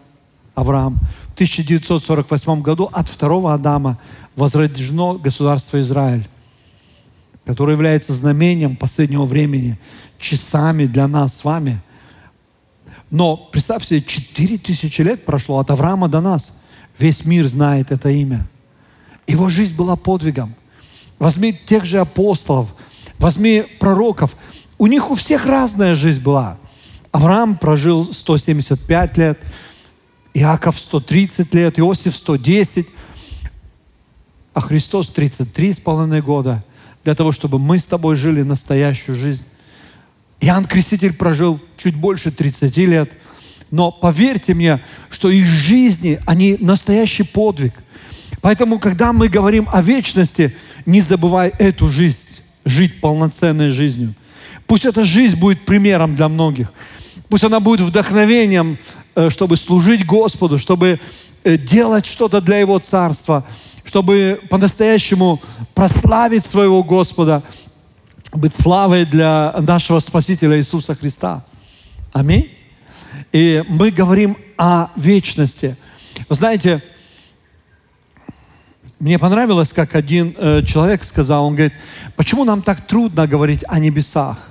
Авраам. 0.56 1.00
В 1.30 1.34
1948 1.36 2.62
году 2.62 2.90
от 2.92 3.08
второго 3.08 3.54
Адама 3.54 4.00
возрождено 4.36 5.14
государство 5.14 5.80
Израиль, 5.80 6.28
которое 7.48 7.72
является 7.72 8.12
знамением 8.12 8.76
последнего 8.76 9.24
времени, 9.24 9.80
часами 10.20 10.86
для 10.86 11.08
нас 11.08 11.38
с 11.38 11.46
вами. 11.46 11.80
Но 13.10 13.38
представь 13.38 13.86
себе, 13.86 14.02
четыре 14.02 14.58
тысячи 14.58 15.02
лет 15.02 15.24
прошло 15.24 15.60
от 15.60 15.72
Авраама 15.72 16.10
до 16.10 16.20
нас. 16.20 16.62
Весь 17.00 17.24
мир 17.24 17.48
знает 17.48 17.94
это 17.94 18.10
имя. 18.10 18.46
Его 19.28 19.48
жизнь 19.48 19.78
была 19.78 19.96
подвигом. 19.96 20.56
Возьми 21.20 21.54
тех 21.54 21.86
же 21.86 22.00
апостолов, 22.00 22.76
возьми 23.18 23.64
пророков. 23.80 24.36
У 24.78 24.88
них 24.88 25.10
у 25.10 25.16
всех 25.16 25.46
разная 25.46 25.96
жизнь 25.96 26.22
была. 26.22 26.58
Авраам 27.14 27.56
прожил 27.56 28.12
175 28.12 29.18
лет, 29.18 29.42
Иаков 30.34 30.78
130 30.78 31.54
лет, 31.54 31.80
Иосиф 31.80 32.14
110, 32.14 32.88
а 34.54 34.60
Христос 34.60 35.08
33 35.08 35.72
с 35.72 35.80
половиной 35.80 36.22
года 36.22 36.62
для 37.08 37.16
того, 37.16 37.32
чтобы 37.32 37.58
мы 37.58 37.80
с 37.80 37.86
тобой 37.86 38.18
жили 38.18 38.42
настоящую 38.42 39.16
жизнь. 39.16 39.46
Иоанн 40.42 40.66
Креститель 40.66 41.14
прожил 41.14 41.58
чуть 41.78 41.96
больше 41.96 42.32
30 42.32 42.76
лет. 42.80 43.14
Но 43.72 43.94
поверьте 43.94 44.54
мне, 44.54 44.82
что 45.10 45.30
их 45.30 45.46
жизни, 45.46 46.20
они 46.26 46.58
настоящий 46.60 47.24
подвиг. 47.24 47.76
Поэтому, 48.42 48.78
когда 48.78 49.14
мы 49.14 49.30
говорим 49.30 49.70
о 49.72 49.82
вечности, 49.82 50.54
не 50.86 51.00
забывай 51.00 51.54
эту 51.60 51.88
жизнь, 51.88 52.42
жить 52.66 53.00
полноценной 53.00 53.70
жизнью. 53.70 54.14
Пусть 54.66 54.84
эта 54.84 55.06
жизнь 55.06 55.40
будет 55.40 55.62
примером 55.62 56.14
для 56.14 56.28
многих. 56.28 56.74
Пусть 57.30 57.46
она 57.46 57.62
будет 57.62 57.80
вдохновением, 57.80 58.78
э, 59.16 59.30
чтобы 59.30 59.56
служить 59.56 60.06
Господу, 60.06 60.58
чтобы 60.58 61.00
э, 61.46 61.58
делать 61.58 62.06
что-то 62.06 62.42
для 62.42 62.58
Его 62.58 62.80
Царства, 62.80 63.46
чтобы 63.88 64.42
по-настоящему 64.50 65.42
прославить 65.74 66.46
своего 66.46 66.84
Господа, 66.84 67.42
быть 68.34 68.54
славой 68.54 69.06
для 69.06 69.56
нашего 69.60 70.00
Спасителя 70.00 70.58
Иисуса 70.58 70.94
Христа. 70.94 71.44
Аминь. 72.12 72.52
И 73.32 73.64
мы 73.70 73.92
говорим 73.92 74.38
о 74.58 74.90
вечности. 74.98 75.78
Вы 76.28 76.36
знаете, 76.36 76.84
мне 79.00 79.18
понравилось, 79.18 79.70
как 79.70 79.96
один 79.96 80.36
э, 80.38 80.64
человек 80.66 81.04
сказал, 81.04 81.46
он 81.46 81.54
говорит, 81.54 81.74
почему 82.16 82.44
нам 82.44 82.62
так 82.62 82.86
трудно 82.88 83.26
говорить 83.26 83.64
о 83.68 83.80
небесах? 83.80 84.50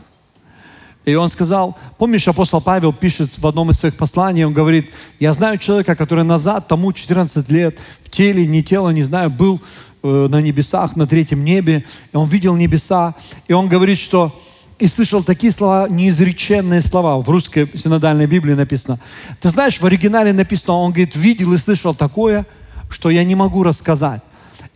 И 1.06 1.14
он 1.14 1.30
сказал, 1.30 1.78
помнишь, 1.98 2.26
апостол 2.26 2.60
Павел 2.60 2.92
пишет 2.92 3.38
в 3.38 3.46
одном 3.46 3.70
из 3.70 3.78
своих 3.78 3.94
посланий, 3.96 4.44
он 4.44 4.52
говорит, 4.52 4.90
я 5.20 5.32
знаю 5.32 5.56
человека, 5.56 5.94
который 5.94 6.24
назад, 6.24 6.66
тому 6.66 6.92
14 6.92 7.48
лет, 7.48 7.78
в 8.02 8.10
теле, 8.10 8.44
не 8.44 8.64
тело, 8.64 8.90
не 8.90 9.04
знаю, 9.04 9.30
был 9.30 9.60
э, 10.02 10.26
на 10.28 10.42
небесах, 10.42 10.96
на 10.96 11.06
третьем 11.06 11.44
небе, 11.44 11.84
и 12.12 12.16
он 12.16 12.28
видел 12.28 12.56
небеса, 12.56 13.14
и 13.46 13.52
он 13.52 13.68
говорит, 13.68 14.00
что 14.00 14.34
и 14.80 14.88
слышал 14.88 15.22
такие 15.22 15.52
слова, 15.52 15.88
неизреченные 15.88 16.80
слова. 16.80 17.22
В 17.22 17.30
русской 17.30 17.70
синодальной 17.72 18.26
Библии 18.26 18.54
написано. 18.54 18.98
Ты 19.40 19.48
знаешь, 19.50 19.80
в 19.80 19.86
оригинале 19.86 20.32
написано, 20.32 20.74
он 20.74 20.90
говорит, 20.90 21.14
видел 21.14 21.52
и 21.52 21.56
слышал 21.56 21.94
такое, 21.94 22.44
что 22.90 23.10
я 23.10 23.22
не 23.22 23.36
могу 23.36 23.62
рассказать. 23.62 24.22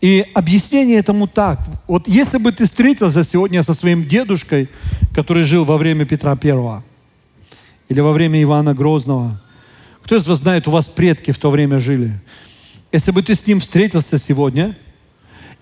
И 0.01 0.27
объяснение 0.33 0.99
этому 0.99 1.27
так. 1.27 1.61
Вот 1.87 2.09
если 2.09 2.39
бы 2.39 2.53
ты 2.53 2.65
встретился 2.65 3.23
сегодня 3.23 3.63
со 3.63 3.75
своим 3.75 4.09
дедушкой, 4.09 4.69
который 5.15 5.45
жил 5.45 5.65
во 5.65 5.77
время 5.77 6.07
Петра 6.07 6.37
Первого, 6.37 6.83
или 7.89 8.01
во 8.01 8.13
время 8.13 8.43
Ивана 8.43 8.75
Грозного, 8.75 9.41
кто 10.03 10.17
из 10.17 10.27
вас 10.27 10.39
знает, 10.39 10.67
у 10.69 10.71
вас 10.71 10.89
предки 10.89 11.33
в 11.33 11.39
то 11.39 11.51
время 11.51 11.81
жили? 11.81 12.19
Если 12.93 13.11
бы 13.11 13.23
ты 13.23 13.35
с 13.35 13.47
ним 13.47 13.61
встретился 13.61 14.19
сегодня 14.19 14.75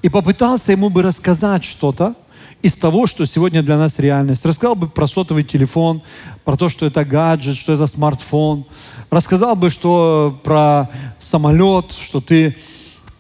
и 0.02 0.08
попытался 0.08 0.72
ему 0.72 0.88
бы 0.88 1.02
рассказать 1.02 1.64
что-то, 1.64 2.14
из 2.62 2.74
того, 2.74 3.06
что 3.06 3.24
сегодня 3.24 3.62
для 3.62 3.78
нас 3.78 3.98
реальность. 3.98 4.44
Рассказал 4.44 4.74
бы 4.74 4.88
про 4.88 5.06
сотовый 5.06 5.44
телефон, 5.44 6.02
про 6.44 6.56
то, 6.56 6.68
что 6.68 6.86
это 6.86 7.04
гаджет, 7.04 7.56
что 7.56 7.72
это 7.72 7.86
смартфон. 7.86 8.64
Рассказал 9.10 9.54
бы, 9.54 9.70
что 9.70 10.38
про 10.42 10.90
самолет, 11.20 11.92
что 12.00 12.20
ты 12.20 12.56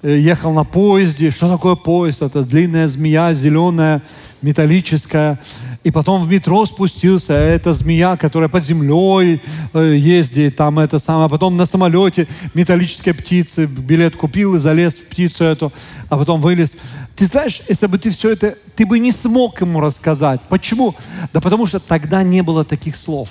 ехал 0.02 0.52
на 0.52 0.64
поезде. 0.64 1.30
Что 1.30 1.48
такое 1.48 1.74
поезд? 1.74 2.22
Это 2.22 2.42
длинная 2.42 2.88
змея, 2.88 3.34
зеленая, 3.34 4.02
металлическая. 4.42 5.40
И 5.84 5.90
потом 5.90 6.24
в 6.24 6.28
метро 6.28 6.66
спустился, 6.66 7.32
это 7.32 7.72
змея, 7.72 8.16
которая 8.16 8.48
под 8.48 8.66
землей 8.66 9.40
э, 9.72 9.94
ездит, 9.96 10.56
там 10.56 10.78
это 10.78 10.98
самое. 10.98 11.26
А 11.26 11.28
потом 11.28 11.56
на 11.56 11.66
самолете 11.66 12.26
металлическая 12.54 13.14
птица, 13.14 13.66
билет 13.66 14.16
купил 14.16 14.56
и 14.56 14.58
залез 14.58 14.94
в 14.94 15.06
птицу 15.06 15.44
эту, 15.44 15.72
а 16.08 16.18
потом 16.18 16.40
вылез. 16.40 16.74
Ты 17.16 17.26
знаешь, 17.26 17.62
если 17.68 17.86
бы 17.86 17.98
ты 17.98 18.10
все 18.10 18.30
это, 18.30 18.56
ты 18.76 18.86
бы 18.86 18.98
не 18.98 19.12
смог 19.12 19.60
ему 19.60 19.80
рассказать. 19.80 20.40
Почему? 20.48 20.94
Да 21.32 21.40
потому 21.40 21.66
что 21.66 21.80
тогда 21.80 22.22
не 22.22 22.42
было 22.42 22.64
таких 22.64 22.96
слов. 22.96 23.28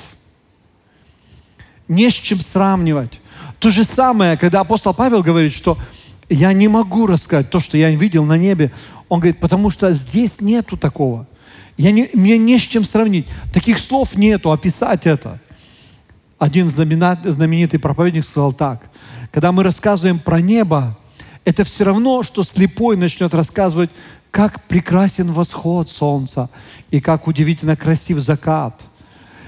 Не 1.87 2.09
с 2.09 2.13
чем 2.13 2.41
сравнивать. 2.41 3.21
То 3.59 3.69
же 3.69 3.83
самое, 3.83 4.35
когда 4.37 4.59
апостол 4.59 4.93
Павел 4.93 5.23
говорит, 5.23 5.53
что 5.53 5.77
я 6.29 6.53
не 6.53 6.67
могу 6.67 7.07
рассказать 7.07 7.49
то, 7.49 7.59
что 7.59 7.77
я 7.77 7.89
видел 7.89 8.25
на 8.25 8.37
небе. 8.37 8.71
Он 9.09 9.19
говорит, 9.19 9.39
потому 9.39 9.69
что 9.69 9.93
здесь 9.93 10.41
нету 10.41 10.77
такого. 10.77 11.27
Я 11.77 11.91
не, 11.91 12.09
мне 12.13 12.37
не 12.37 12.57
с 12.57 12.61
чем 12.61 12.83
сравнить. 12.83 13.27
Таких 13.53 13.79
слов 13.79 14.15
нету, 14.15 14.51
описать 14.51 15.05
это. 15.05 15.39
Один 16.37 16.69
знаменитый 16.69 17.79
проповедник 17.79 18.25
сказал 18.25 18.53
так. 18.53 18.89
Когда 19.31 19.51
мы 19.51 19.63
рассказываем 19.63 20.19
про 20.19 20.41
небо, 20.41 20.97
это 21.45 21.63
все 21.63 21.85
равно, 21.85 22.23
что 22.23 22.43
слепой 22.43 22.97
начнет 22.97 23.33
рассказывать, 23.33 23.89
как 24.31 24.67
прекрасен 24.67 25.31
восход 25.31 25.89
солнца 25.89 26.49
и 26.91 26.99
как 26.99 27.27
удивительно 27.27 27.75
красив 27.75 28.19
закат. 28.19 28.83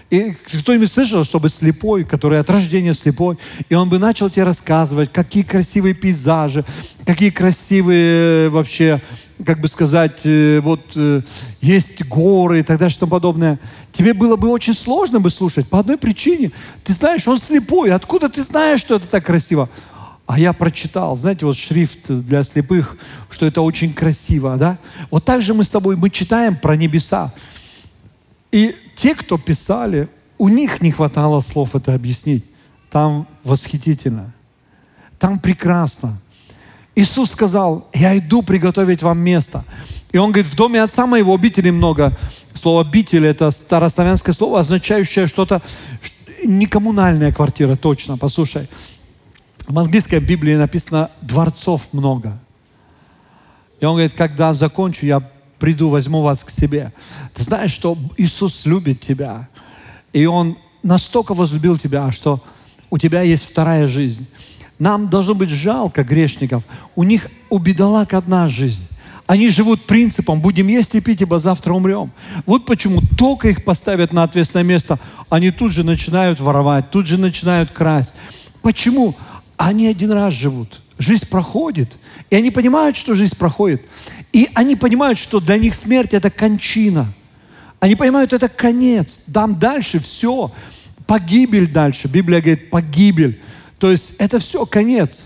И 0.10 0.32
кто-нибудь 0.32 0.92
слышал, 0.92 1.24
чтобы 1.24 1.50
слепой, 1.50 2.04
который 2.04 2.40
от 2.40 2.50
рождения 2.50 2.96
слепой, 2.96 3.38
и 3.70 3.76
он 3.76 3.90
бы 3.90 4.00
начал 4.00 4.30
тебе 4.32 4.44
рассказывать, 4.44 5.12
какие 5.14 5.44
красивые 5.44 5.94
пейзажи, 5.94 6.66
какие 7.06 7.30
красивые 7.30 8.48
э, 8.48 8.50
вообще, 8.50 9.02
как 9.46 9.62
бы 9.62 9.68
сказать, 9.68 10.22
э, 10.24 10.62
вот 10.64 10.94
э, 10.96 11.22
есть 11.62 12.04
горы 12.08 12.62
и 12.62 12.64
так 12.64 12.80
далее, 12.80 12.92
что 12.92 13.06
подобное. 13.06 13.60
Тебе 13.92 14.16
было 14.16 14.36
бы 14.36 14.50
очень 14.50 14.74
сложно 14.74 15.20
бы 15.20 15.30
слушать 15.30 15.68
по 15.68 15.78
одной 15.78 15.98
причине. 15.98 16.52
Ты 16.84 16.94
знаешь, 16.94 17.28
он 17.28 17.38
слепой. 17.38 17.92
Откуда 17.92 18.30
ты 18.30 18.42
знаешь, 18.42 18.80
что 18.80 18.96
это 18.96 19.08
так 19.08 19.24
красиво? 19.24 19.70
А 20.26 20.40
я 20.40 20.54
прочитал, 20.54 21.18
знаете, 21.18 21.46
вот 21.46 21.58
шрифт 21.58 22.10
для 22.10 22.44
слепых, 22.44 22.98
что 23.30 23.46
это 23.46 23.62
очень 23.62 23.94
красиво, 23.94 24.58
да? 24.58 24.80
Вот 25.12 25.26
так 25.26 25.44
же 25.44 25.54
мы 25.54 25.64
с 25.64 25.70
тобой, 25.70 25.96
мы 25.96 26.10
читаем 26.10 26.56
про 26.56 26.76
небеса. 26.76 27.32
И 28.52 28.76
те, 29.00 29.16
кто 29.16 29.38
писали, 29.38 30.10
у 30.38 30.50
них 30.50 30.82
не 30.82 30.92
хватало 30.92 31.40
слов 31.40 31.76
это 31.76 31.94
объяснить. 31.94 32.44
Там 32.92 33.28
восхитительно. 33.46 34.34
Там 35.18 35.40
прекрасно. 35.40 36.18
Иисус 36.96 37.32
сказал, 37.32 37.88
я 37.94 38.18
иду 38.18 38.42
приготовить 38.42 39.02
вам 39.02 39.20
место. 39.20 39.64
И 40.12 40.18
он 40.18 40.32
говорит, 40.32 40.52
в 40.52 40.56
доме 40.56 40.82
отца 40.82 41.06
моего 41.06 41.34
обители 41.34 41.70
много. 41.70 42.18
Слово 42.54 42.82
обитель– 42.82 43.26
это 43.28 43.52
старославянское 43.52 44.36
слово, 44.36 44.60
означающее 44.60 45.28
что-то, 45.28 45.62
не 46.44 46.66
коммунальная 46.66 47.32
квартира, 47.32 47.78
точно, 47.78 48.18
послушай. 48.18 48.68
В 49.66 49.80
английской 49.80 50.20
Библии 50.20 50.56
написано 50.56 51.10
«дворцов 51.22 51.88
много». 51.94 52.38
И 53.80 53.86
он 53.86 53.94
говорит, 53.94 54.14
когда 54.14 54.54
закончу, 54.54 55.06
я 55.06 55.22
приду, 55.60 55.90
возьму 55.90 56.22
вас 56.22 56.44
к 56.44 56.50
себе. 56.50 56.92
Ты 57.34 57.44
знаешь, 57.44 57.72
что 57.72 57.98
Иисус 58.18 58.66
любит 58.66 59.02
тебя. 59.02 59.48
И 60.14 60.26
Он 60.26 60.58
настолько 60.84 61.34
возлюбил 61.34 61.78
тебя, 61.78 62.12
что 62.12 62.42
у 62.90 62.98
тебя 62.98 63.22
есть 63.22 63.44
вторая 63.44 63.88
жизнь. 63.88 64.26
Нам 64.80 65.10
должно 65.10 65.36
быть 65.36 65.50
жалко 65.50 66.04
грешников. 66.04 66.64
У 66.96 67.04
них 67.04 67.28
у 67.50 67.58
бедолаг 67.58 68.14
одна 68.14 68.50
жизнь. 68.50 68.86
Они 69.28 69.50
живут 69.50 69.84
принципом, 69.84 70.42
будем 70.42 70.68
есть 70.70 70.96
и 70.96 71.02
пить, 71.02 71.22
ибо 71.22 71.38
завтра 71.38 71.74
умрем. 71.74 72.12
Вот 72.48 72.66
почему 72.66 73.02
только 73.16 73.50
их 73.50 73.64
поставят 73.64 74.12
на 74.12 74.24
ответственное 74.24 74.64
место, 74.64 74.98
они 75.30 75.52
тут 75.52 75.72
же 75.72 75.84
начинают 75.84 76.40
воровать, 76.40 76.90
тут 76.90 77.06
же 77.06 77.20
начинают 77.20 77.70
красть. 77.72 78.14
Почему? 78.64 79.16
они 79.60 79.88
один 79.88 80.14
раз 80.14 80.34
живут. 80.34 80.80
Жизнь 80.98 81.28
проходит. 81.30 81.98
И 82.30 82.36
они 82.36 82.50
понимают, 82.50 82.96
что 82.96 83.14
жизнь 83.14 83.36
проходит. 83.38 83.86
И 84.32 84.50
они 84.54 84.76
понимают, 84.76 85.18
что 85.18 85.40
для 85.40 85.58
них 85.58 85.74
смерть– 85.74 86.10
это 86.14 86.30
кончина. 86.30 87.12
Они 87.80 87.96
понимают, 87.96 88.34
это 88.34 88.48
конец. 88.48 89.22
Там 89.34 89.58
дальше 89.58 90.00
все. 90.00 90.52
Погибель 91.08 91.68
дальше. 91.68 92.08
Библия 92.08 92.42
говорит, 92.42 92.70
погибель. 92.70 93.42
То 93.80 93.90
есть 93.90 94.16
это 94.20 94.40
все, 94.40 94.66
конец. 94.66 95.24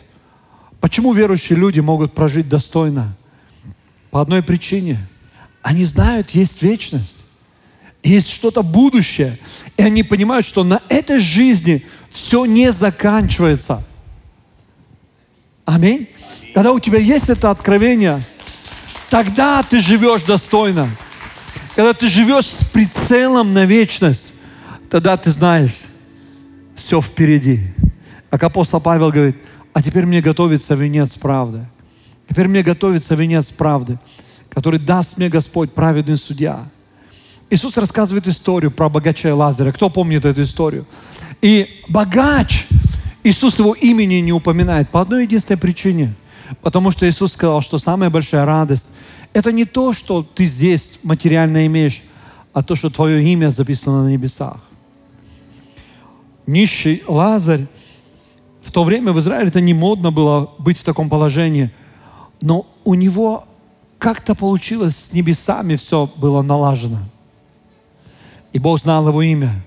Почему 0.79 1.13
верующие 1.13 1.57
люди 1.57 1.79
могут 1.79 2.13
прожить 2.13 2.47
достойно? 2.47 3.15
По 4.11 4.21
одной 4.21 4.43
причине. 4.43 4.99
Они 5.61 5.85
знают, 5.85 6.31
есть 6.31 6.61
вечность. 6.61 7.17
Есть 8.03 8.29
что-то 8.29 8.63
будущее. 8.63 9.37
И 9.77 9.81
они 9.81 10.03
понимают, 10.03 10.45
что 10.45 10.63
на 10.63 10.81
этой 10.89 11.19
жизни 11.19 11.83
все 12.09 12.45
не 12.45 12.71
заканчивается– 12.71 13.85
Аминь. 15.65 16.09
Когда 16.53 16.71
у 16.71 16.79
тебя 16.79 16.99
есть 16.99 17.29
это 17.29 17.49
откровение, 17.49 18.21
тогда 19.13 19.61
ты 19.61 19.79
живешь 19.79 20.23
достойно. 20.23 20.89
Когда 21.75 21.93
ты 21.93 22.07
живешь 22.07 22.47
с 22.47 22.63
прицелом 22.63 23.53
на 23.53 23.63
вечность, 23.63 24.33
тогда 24.89 25.17
ты 25.17 25.29
знаешь, 25.29 25.75
все 26.73 26.99
впереди. 26.99 27.59
Как 28.31 28.41
апостол 28.41 28.81
Павел 28.81 29.11
говорит, 29.11 29.37
А 29.71 29.83
теперь 29.83 30.07
мне 30.07 30.19
готовится 30.19 30.73
венец 30.73 31.15
правды. 31.15 31.63
Теперь 32.27 32.47
мне 32.47 32.63
готовится 32.63 33.13
венец 33.13 33.51
правды, 33.51 33.99
который 34.49 34.79
даст 34.79 35.19
мне 35.19 35.29
Господь, 35.29 35.73
праведный 35.73 36.17
судья. 36.17 36.67
Иисус 37.51 37.77
рассказывает 37.77 38.27
историю 38.27 38.71
про 38.71 38.89
богача 38.89 39.29
и 39.29 39.31
Лазаря. 39.31 39.71
Кто 39.73 39.91
помнит 39.91 40.25
эту 40.25 40.41
историю? 40.41 40.87
И 41.39 41.69
богач, 41.87 42.65
Иисус 43.23 43.59
его 43.59 43.75
имени 43.75 44.15
не 44.15 44.33
упоминает 44.33 44.89
по 44.89 45.01
одной 45.01 45.25
единственной 45.25 45.57
причине. 45.57 46.15
Потому 46.63 46.89
что 46.89 47.07
Иисус 47.07 47.33
сказал, 47.33 47.61
что 47.61 47.77
самая 47.77 48.09
большая 48.09 48.45
радость– 48.45 48.87
это 49.33 49.51
не 49.51 49.65
то, 49.65 49.93
что 49.93 50.23
ты 50.23 50.45
здесь 50.45 50.99
материально 51.03 51.65
имеешь, 51.67 52.01
а 52.53 52.63
то, 52.63 52.75
что 52.75 52.89
твое 52.89 53.23
имя 53.23 53.51
записано 53.51 54.03
на 54.03 54.09
небесах. 54.09 54.57
Нищий 56.45 57.03
Лазарь, 57.07 57.67
в 58.61 58.71
то 58.71 58.83
время 58.83 59.11
в 59.11 59.19
Израиле 59.19 59.49
это 59.49 59.61
не 59.61 59.73
модно 59.73 60.11
было 60.11 60.51
быть 60.57 60.77
в 60.77 60.83
таком 60.83 61.09
положении, 61.09 61.71
но 62.41 62.65
у 62.83 62.93
него 62.93 63.45
как-то 63.97 64.35
получилось 64.35 64.95
с 64.97 65.13
небесами 65.13 65.75
все 65.75 66.09
было 66.17 66.41
налажено– 66.41 66.99
и 68.53 68.59
Бог 68.59 68.79
знал 68.79 69.07
его 69.07 69.21
имя. 69.21 69.61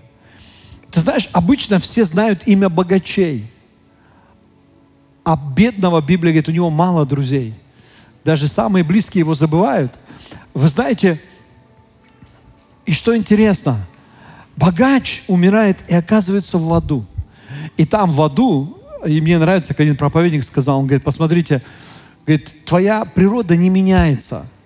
Ты 0.92 1.00
знаешь, 1.00 1.28
обычно 1.32 1.80
все 1.80 2.04
знают 2.04 2.46
имя 2.46 2.68
богачей. 2.68 3.44
А 5.24 5.36
бедного, 5.36 6.00
Библия 6.00 6.32
говорит, 6.32 6.48
у 6.48 6.52
него 6.52 6.70
мало 6.70 7.04
друзей. 7.04 7.52
Даже 8.26 8.48
самые 8.48 8.82
близкие 8.82 9.20
его 9.20 9.34
забывают. 9.36 9.92
Вы 10.52 10.66
знаете, 10.68 11.20
и 12.84 12.92
что 12.92 13.16
интересно, 13.16 13.78
богач 14.56 15.22
умирает 15.28 15.78
и 15.86 15.94
оказывается 15.94 16.58
в 16.58 16.74
аду. 16.74 17.06
И 17.76 17.86
там 17.86 18.10
в 18.10 18.20
аду, 18.20 18.78
и 19.06 19.20
мне 19.20 19.38
нравится, 19.38 19.74
как 19.74 19.80
один 19.82 19.96
проповедник 19.96 20.42
сказал, 20.42 20.80
он 20.80 20.86
говорит, 20.86 21.04
посмотрите, 21.04 21.62
говорит, 22.26 22.64
твоя 22.64 23.04
природа 23.04 23.54
не 23.54 23.70
меняется– 23.70 24.44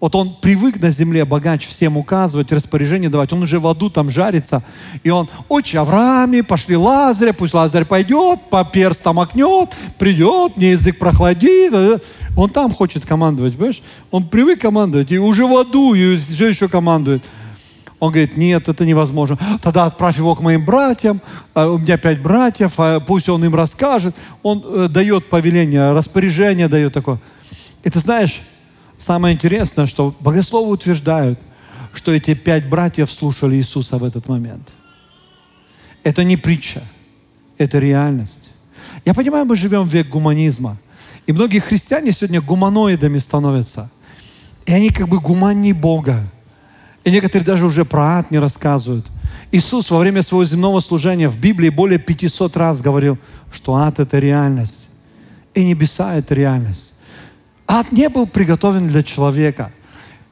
вот 0.00 0.14
он 0.14 0.34
привык 0.40 0.80
на 0.80 0.90
земле 0.90 1.26
богач 1.26 1.66
всем 1.66 1.98
указывать, 1.98 2.50
распоряжение 2.50 3.10
давать. 3.10 3.34
Он 3.34 3.42
уже 3.42 3.60
в 3.60 3.66
аду 3.68 3.90
там 3.90 4.10
жарится. 4.10 4.62
И 5.02 5.10
он, 5.10 5.28
отче 5.48 5.78
Аврааме, 5.78 6.42
пошли 6.42 6.74
Лазаря, 6.74 7.34
пусть 7.34 7.52
Лазарь 7.52 7.84
пойдет, 7.84 8.40
по 8.48 8.64
перстам 8.64 9.18
окнет, 9.18 9.70
придет, 9.98 10.56
мне 10.56 10.72
язык 10.72 10.98
прохладит. 10.98 12.02
Он 12.36 12.48
там 12.48 12.72
хочет 12.72 13.04
командовать, 13.04 13.54
понимаешь? 13.54 13.82
Он 14.10 14.26
привык 14.26 14.60
командовать, 14.60 15.12
и 15.12 15.18
уже 15.18 15.46
в 15.46 15.56
аду, 15.56 15.94
и 15.94 16.16
все 16.16 16.48
еще 16.48 16.68
командует. 16.68 17.22
Он 17.98 18.12
говорит, 18.12 18.36
нет, 18.36 18.68
это 18.68 18.86
невозможно. 18.86 19.38
Тогда 19.62 19.84
отправь 19.84 20.16
его 20.16 20.34
к 20.34 20.40
моим 20.40 20.64
братьям, 20.64 21.20
а 21.52 21.68
у 21.68 21.76
меня 21.76 21.98
пять 21.98 22.22
братьев, 22.22 22.74
а 22.78 23.00
пусть 23.00 23.28
он 23.28 23.44
им 23.44 23.54
расскажет. 23.54 24.14
Он 24.42 24.64
э, 24.64 24.88
дает 24.88 25.28
повеление, 25.28 25.92
распоряжение 25.92 26.68
дает 26.68 26.94
такое. 26.94 27.18
И 27.84 27.90
ты 27.90 27.98
знаешь, 27.98 28.40
Самое 29.00 29.34
интересное, 29.34 29.86
что 29.86 30.14
богословы 30.20 30.72
утверждают, 30.72 31.40
что 31.94 32.12
эти 32.12 32.34
пять 32.34 32.68
братьев 32.68 33.10
слушали 33.10 33.56
Иисуса 33.56 33.96
в 33.96 34.04
этот 34.04 34.28
момент. 34.28 34.72
Это 36.04 36.22
не 36.22 36.36
притча, 36.36 36.82
это 37.56 37.78
реальность. 37.78 38.50
Я 39.06 39.14
понимаю, 39.14 39.46
мы 39.46 39.56
живем 39.56 39.88
в 39.88 39.92
век 39.92 40.08
гуманизма. 40.08 40.76
И 41.30 41.32
многие 41.32 41.60
христиане 41.60 42.10
сегодня 42.10 42.40
гуманоидами 42.40 43.18
становятся. 43.18 43.88
И 44.66 44.72
они 44.72 44.90
как 44.90 45.08
бы 45.08 45.20
гуманнее 45.20 45.72
Бога. 45.72 46.24
И 47.04 47.10
некоторые 47.12 47.46
даже 47.46 47.66
уже 47.66 47.84
про 47.84 48.18
ад 48.18 48.32
не 48.32 48.40
рассказывают. 48.40 49.06
Иисус 49.52 49.92
во 49.92 50.00
время 50.00 50.22
своего 50.22 50.44
земного 50.44 50.80
служения 50.80 51.28
в 51.28 51.38
Библии 51.38 51.68
более 51.68 52.00
500 52.00 52.56
раз 52.56 52.80
говорил, 52.80 53.16
что 53.52 53.76
ад– 53.76 53.98
это 54.00 54.18
реальность. 54.18 54.88
И 55.54 55.64
небеса– 55.64 56.16
это 56.16 56.34
реальность. 56.34 56.94
Ад 57.68 57.92
не 57.92 58.08
был 58.08 58.26
приготовлен 58.26 58.88
для 58.88 59.04
человека. 59.04 59.70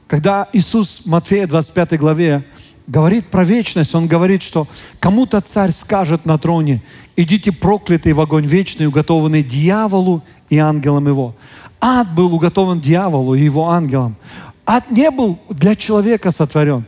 Когда 0.05 0.49
Иисус 0.51 1.03
в 1.05 1.09
Матфея 1.09 1.47
25 1.47 1.97
главе 1.97 2.43
говорит 2.87 3.27
про 3.27 3.45
вечность, 3.45 3.95
Он 3.95 4.07
говорит, 4.07 4.43
что 4.43 4.67
кому-то 4.99 5.39
царь 5.39 5.71
скажет 5.71 6.25
на 6.25 6.37
троне, 6.37 6.83
идите 7.15 7.53
проклятый 7.53 8.11
в 8.11 8.19
огонь 8.19 8.45
вечный, 8.45 8.87
уготованный 8.87 9.43
дьяволу 9.43 10.23
и 10.49 10.57
ангелам 10.57 11.07
его. 11.07 11.35
Ад 11.81 12.13
был 12.13 12.33
уготован 12.33 12.81
дьяволу 12.81 13.35
и 13.35 13.43
его 13.43 13.69
ангелам. 13.69 14.15
Ад 14.65 14.91
не 14.91 15.09
был 15.11 15.39
для 15.49 15.75
человека 15.75 16.31
сотворен. 16.31 16.85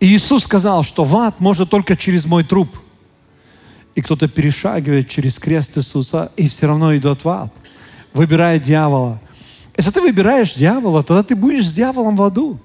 И 0.00 0.06
Иисус 0.06 0.44
сказал, 0.44 0.82
что 0.82 1.04
в 1.04 1.16
ад 1.16 1.40
можно 1.40 1.66
только 1.66 1.96
через 1.96 2.26
мой 2.26 2.44
труп. 2.44 2.76
И 3.94 4.02
кто-то 4.02 4.28
перешагивает 4.28 5.08
через 5.08 5.38
крест 5.38 5.76
Иисуса 5.76 6.32
и 6.36 6.48
все 6.48 6.66
равно 6.66 6.96
идет 6.96 7.24
в 7.24 7.28
ад, 7.28 7.52
выбирая 8.12 8.58
дьявола– 8.58 9.20
если 9.76 9.90
ты 9.90 10.00
выбираешь 10.00 10.54
дьявола, 10.54 11.02
тогда 11.02 11.22
ты 11.22 11.34
будешь 11.34 11.66
с 11.66 11.72
дьяволом 11.72 12.16
в 12.16 12.22
аду. 12.22 12.58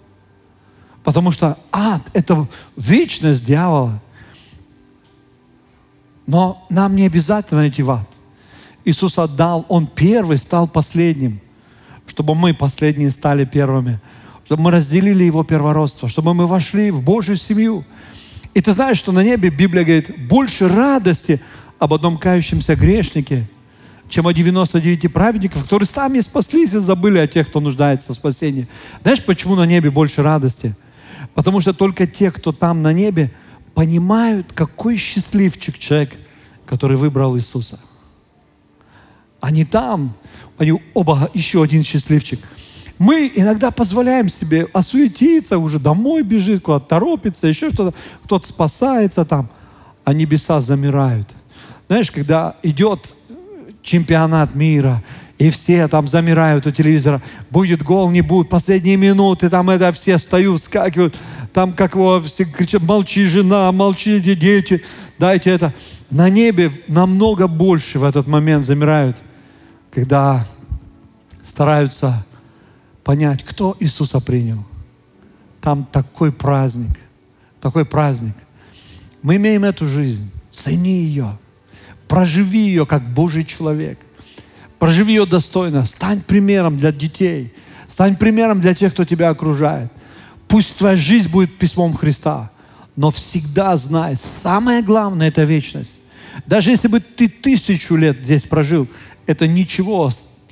Потому 1.03 1.31
что 1.31 1.57
ад– 1.71 2.01
это 2.13 2.47
вечность 2.75 3.45
дьявола. 3.45 4.01
Но 6.25 6.65
нам 6.69 6.95
не 6.95 7.05
обязательно 7.05 7.69
идти 7.69 7.81
в 7.81 7.91
ад. 7.91 8.07
Иисус 8.87 9.19
отдал, 9.19 9.65
Он 9.67 9.85
первый 9.85 10.37
стал 10.37 10.67
последним, 10.67 11.39
чтобы 12.07 12.35
мы 12.35 12.53
последние 12.53 13.09
стали 13.09 13.45
первыми, 13.45 13.99
чтобы 14.45 14.63
мы 14.63 14.71
разделили 14.71 15.25
Его 15.25 15.43
первородство, 15.43 16.07
чтобы 16.07 16.33
мы 16.33 16.47
вошли 16.47 16.89
в 16.89 17.01
Божью 17.03 17.35
семью. 17.35 17.83
И 18.53 18.61
ты 18.61 18.71
знаешь, 18.71 18.97
что 18.97 19.11
на 19.11 19.23
небе 19.23 19.49
Библия 19.49 19.83
говорит, 19.83 20.27
больше 20.27 20.67
радости 20.69 21.41
об 21.79 21.93
одном 21.93 22.17
кающемся 22.17 22.75
грешнике– 22.75 23.47
чем 24.09 24.25
о 24.27 24.33
99 24.33 25.11
праведников, 25.11 25.63
которые 25.63 25.85
сами 25.85 26.21
спаслись 26.21 26.73
и 26.73 26.79
забыли 26.79 27.17
о 27.17 27.27
тех, 27.27 27.49
кто 27.49 27.59
нуждается 27.59 28.13
в 28.13 28.15
спасении. 28.15 28.67
Знаешь, 29.01 29.23
почему 29.23 29.55
на 29.55 29.65
небе 29.65 29.91
больше 29.91 30.23
радости? 30.23 30.75
Потому 31.33 31.59
что 31.59 31.73
только 31.73 32.07
те, 32.07 32.31
кто 32.31 32.51
там 32.51 32.81
на 32.81 32.93
небе, 32.93 33.31
понимают, 33.73 34.53
какой 34.53 34.97
счастливчик 34.97 35.77
человек, 35.77 36.13
который 36.65 36.97
выбрал 36.97 37.37
Иисуса. 37.37 37.79
Они 39.47 39.63
там, 39.63 40.13
они 40.57 40.73
оба 40.93 41.31
еще 41.33 41.63
один 41.63 41.85
счастливчик. 41.85 42.41
Мы 42.99 43.31
иногда 43.33 43.71
позволяем 43.71 44.27
себе 44.27 44.67
осуетиться, 44.73 45.57
уже 45.57 45.79
домой 45.79 46.21
бежит, 46.23 46.63
куда-то 46.63 46.85
торопится, 46.89 47.47
еще 47.47 47.69
что-то, 47.69 47.97
кто-то 48.25 48.45
спасается 48.45 49.23
там, 49.23 49.47
а 50.03 50.13
небеса 50.13 50.59
замирают. 50.59 51.29
Знаешь, 51.87 52.11
когда 52.11 52.57
идет 52.61 53.15
чемпионат 53.83 54.53
мира, 54.53 55.01
и 55.37 55.49
все 55.49 55.87
там 55.87 56.09
замирают 56.09 56.67
у 56.67 56.71
телевизора, 56.71 57.21
будет 57.49 57.81
гол, 57.83 58.11
не 58.11 58.19
будет, 58.19 58.49
последние 58.49 58.97
минуты, 58.97 59.49
там 59.49 59.69
это 59.69 59.93
все 59.93 60.17
встают, 60.17 60.59
вскакивают, 60.59 61.15
там 61.53 61.71
как 61.71 61.95
его 61.95 62.19
все 62.19 62.43
кричат, 62.43 62.81
молчи, 62.81 63.23
жена, 63.23 63.71
молчи, 63.71 64.19
дети, 64.19 64.83
дайте 65.17 65.51
это. 65.51 65.73
На 66.11 66.29
небе 66.29 66.69
намного 66.89 67.47
больше 67.47 67.97
в 67.97 68.03
этот 68.03 68.27
момент 68.27 68.65
замирают, 68.65 69.15
когда 69.91 70.45
стараются 71.43 72.25
понять, 73.03 73.43
кто 73.43 73.75
Иисуса 73.79 74.19
принял. 74.19 74.65
Там 75.61 75.85
такой 75.91 76.31
праздник, 76.31 76.97
такой 77.61 77.85
праздник. 77.85 78.35
Мы 79.21 79.37
имеем 79.37 79.63
эту 79.63 79.87
жизнь, 79.87 80.29
цени 80.51 81.03
ее. 81.03 81.37
Проживи 82.07 82.59
ее 82.59 82.85
как 82.85 83.03
Божий 83.13 83.43
человек. 83.43 83.99
Проживи 84.79 85.13
ее 85.13 85.25
достойно. 85.25 85.85
Стань 85.85 86.21
примером 86.21 86.77
для 86.77 86.91
детей. 86.91 87.53
Стань 87.87 88.15
примером 88.15 88.61
для 88.61 88.73
тех, 88.75 88.93
кто 88.93 89.05
тебя 89.05 89.29
окружает. 89.29 89.91
Пусть 90.47 90.77
твоя 90.77 90.95
жизнь 90.95 91.29
будет 91.29 91.57
письмом 91.57 91.95
Христа. 91.95 92.51
Но 92.95 93.11
всегда 93.11 93.77
знай, 93.77 94.15
самое 94.15 94.81
главное– 94.81 95.27
это 95.29 95.43
вечность. 95.43 95.99
Даже 96.45 96.71
если 96.71 96.87
бы 96.87 96.99
ты 96.99 97.27
тысячу 97.27 97.95
лет 97.95 98.17
здесь 98.23 98.43
прожил, 98.43 98.87
это 99.27 99.47
ничего 99.47 100.09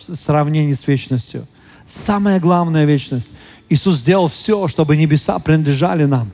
в 0.07 0.15
сравнении 0.15 0.73
с 0.73 0.88
вечностью. 0.88 1.47
Самая 1.88 2.39
главная 2.39 2.86
вечность. 2.86 3.32
Иисус 3.69 3.97
сделал 3.97 4.28
все, 4.28 4.67
чтобы 4.67 4.95
небеса 4.95 5.39
принадлежали 5.39 6.05
нам. 6.05 6.32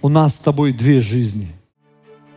У 0.00 0.08
нас 0.08 0.36
с 0.36 0.38
тобой 0.38 0.72
две 0.72 1.02
жизни. 1.02 1.48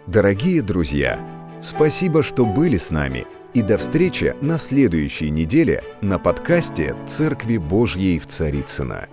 Дорогие 0.05 0.61
друзья, 0.61 1.17
Спасибо, 1.63 2.23
что 2.23 2.45
были 2.45 2.75
с 2.75 2.91
нами. 2.91 3.25
И 3.53 3.61
до 3.61 3.77
встречи 3.77 4.35
на 4.41 4.57
следующей 4.57 5.29
неделе 5.29 5.81
на 6.01 6.19
подкасте 6.19 6.93
«Церкви 7.07 7.55
Божьей 7.55 8.19
в 8.19 8.27
Царицына. 8.27 9.07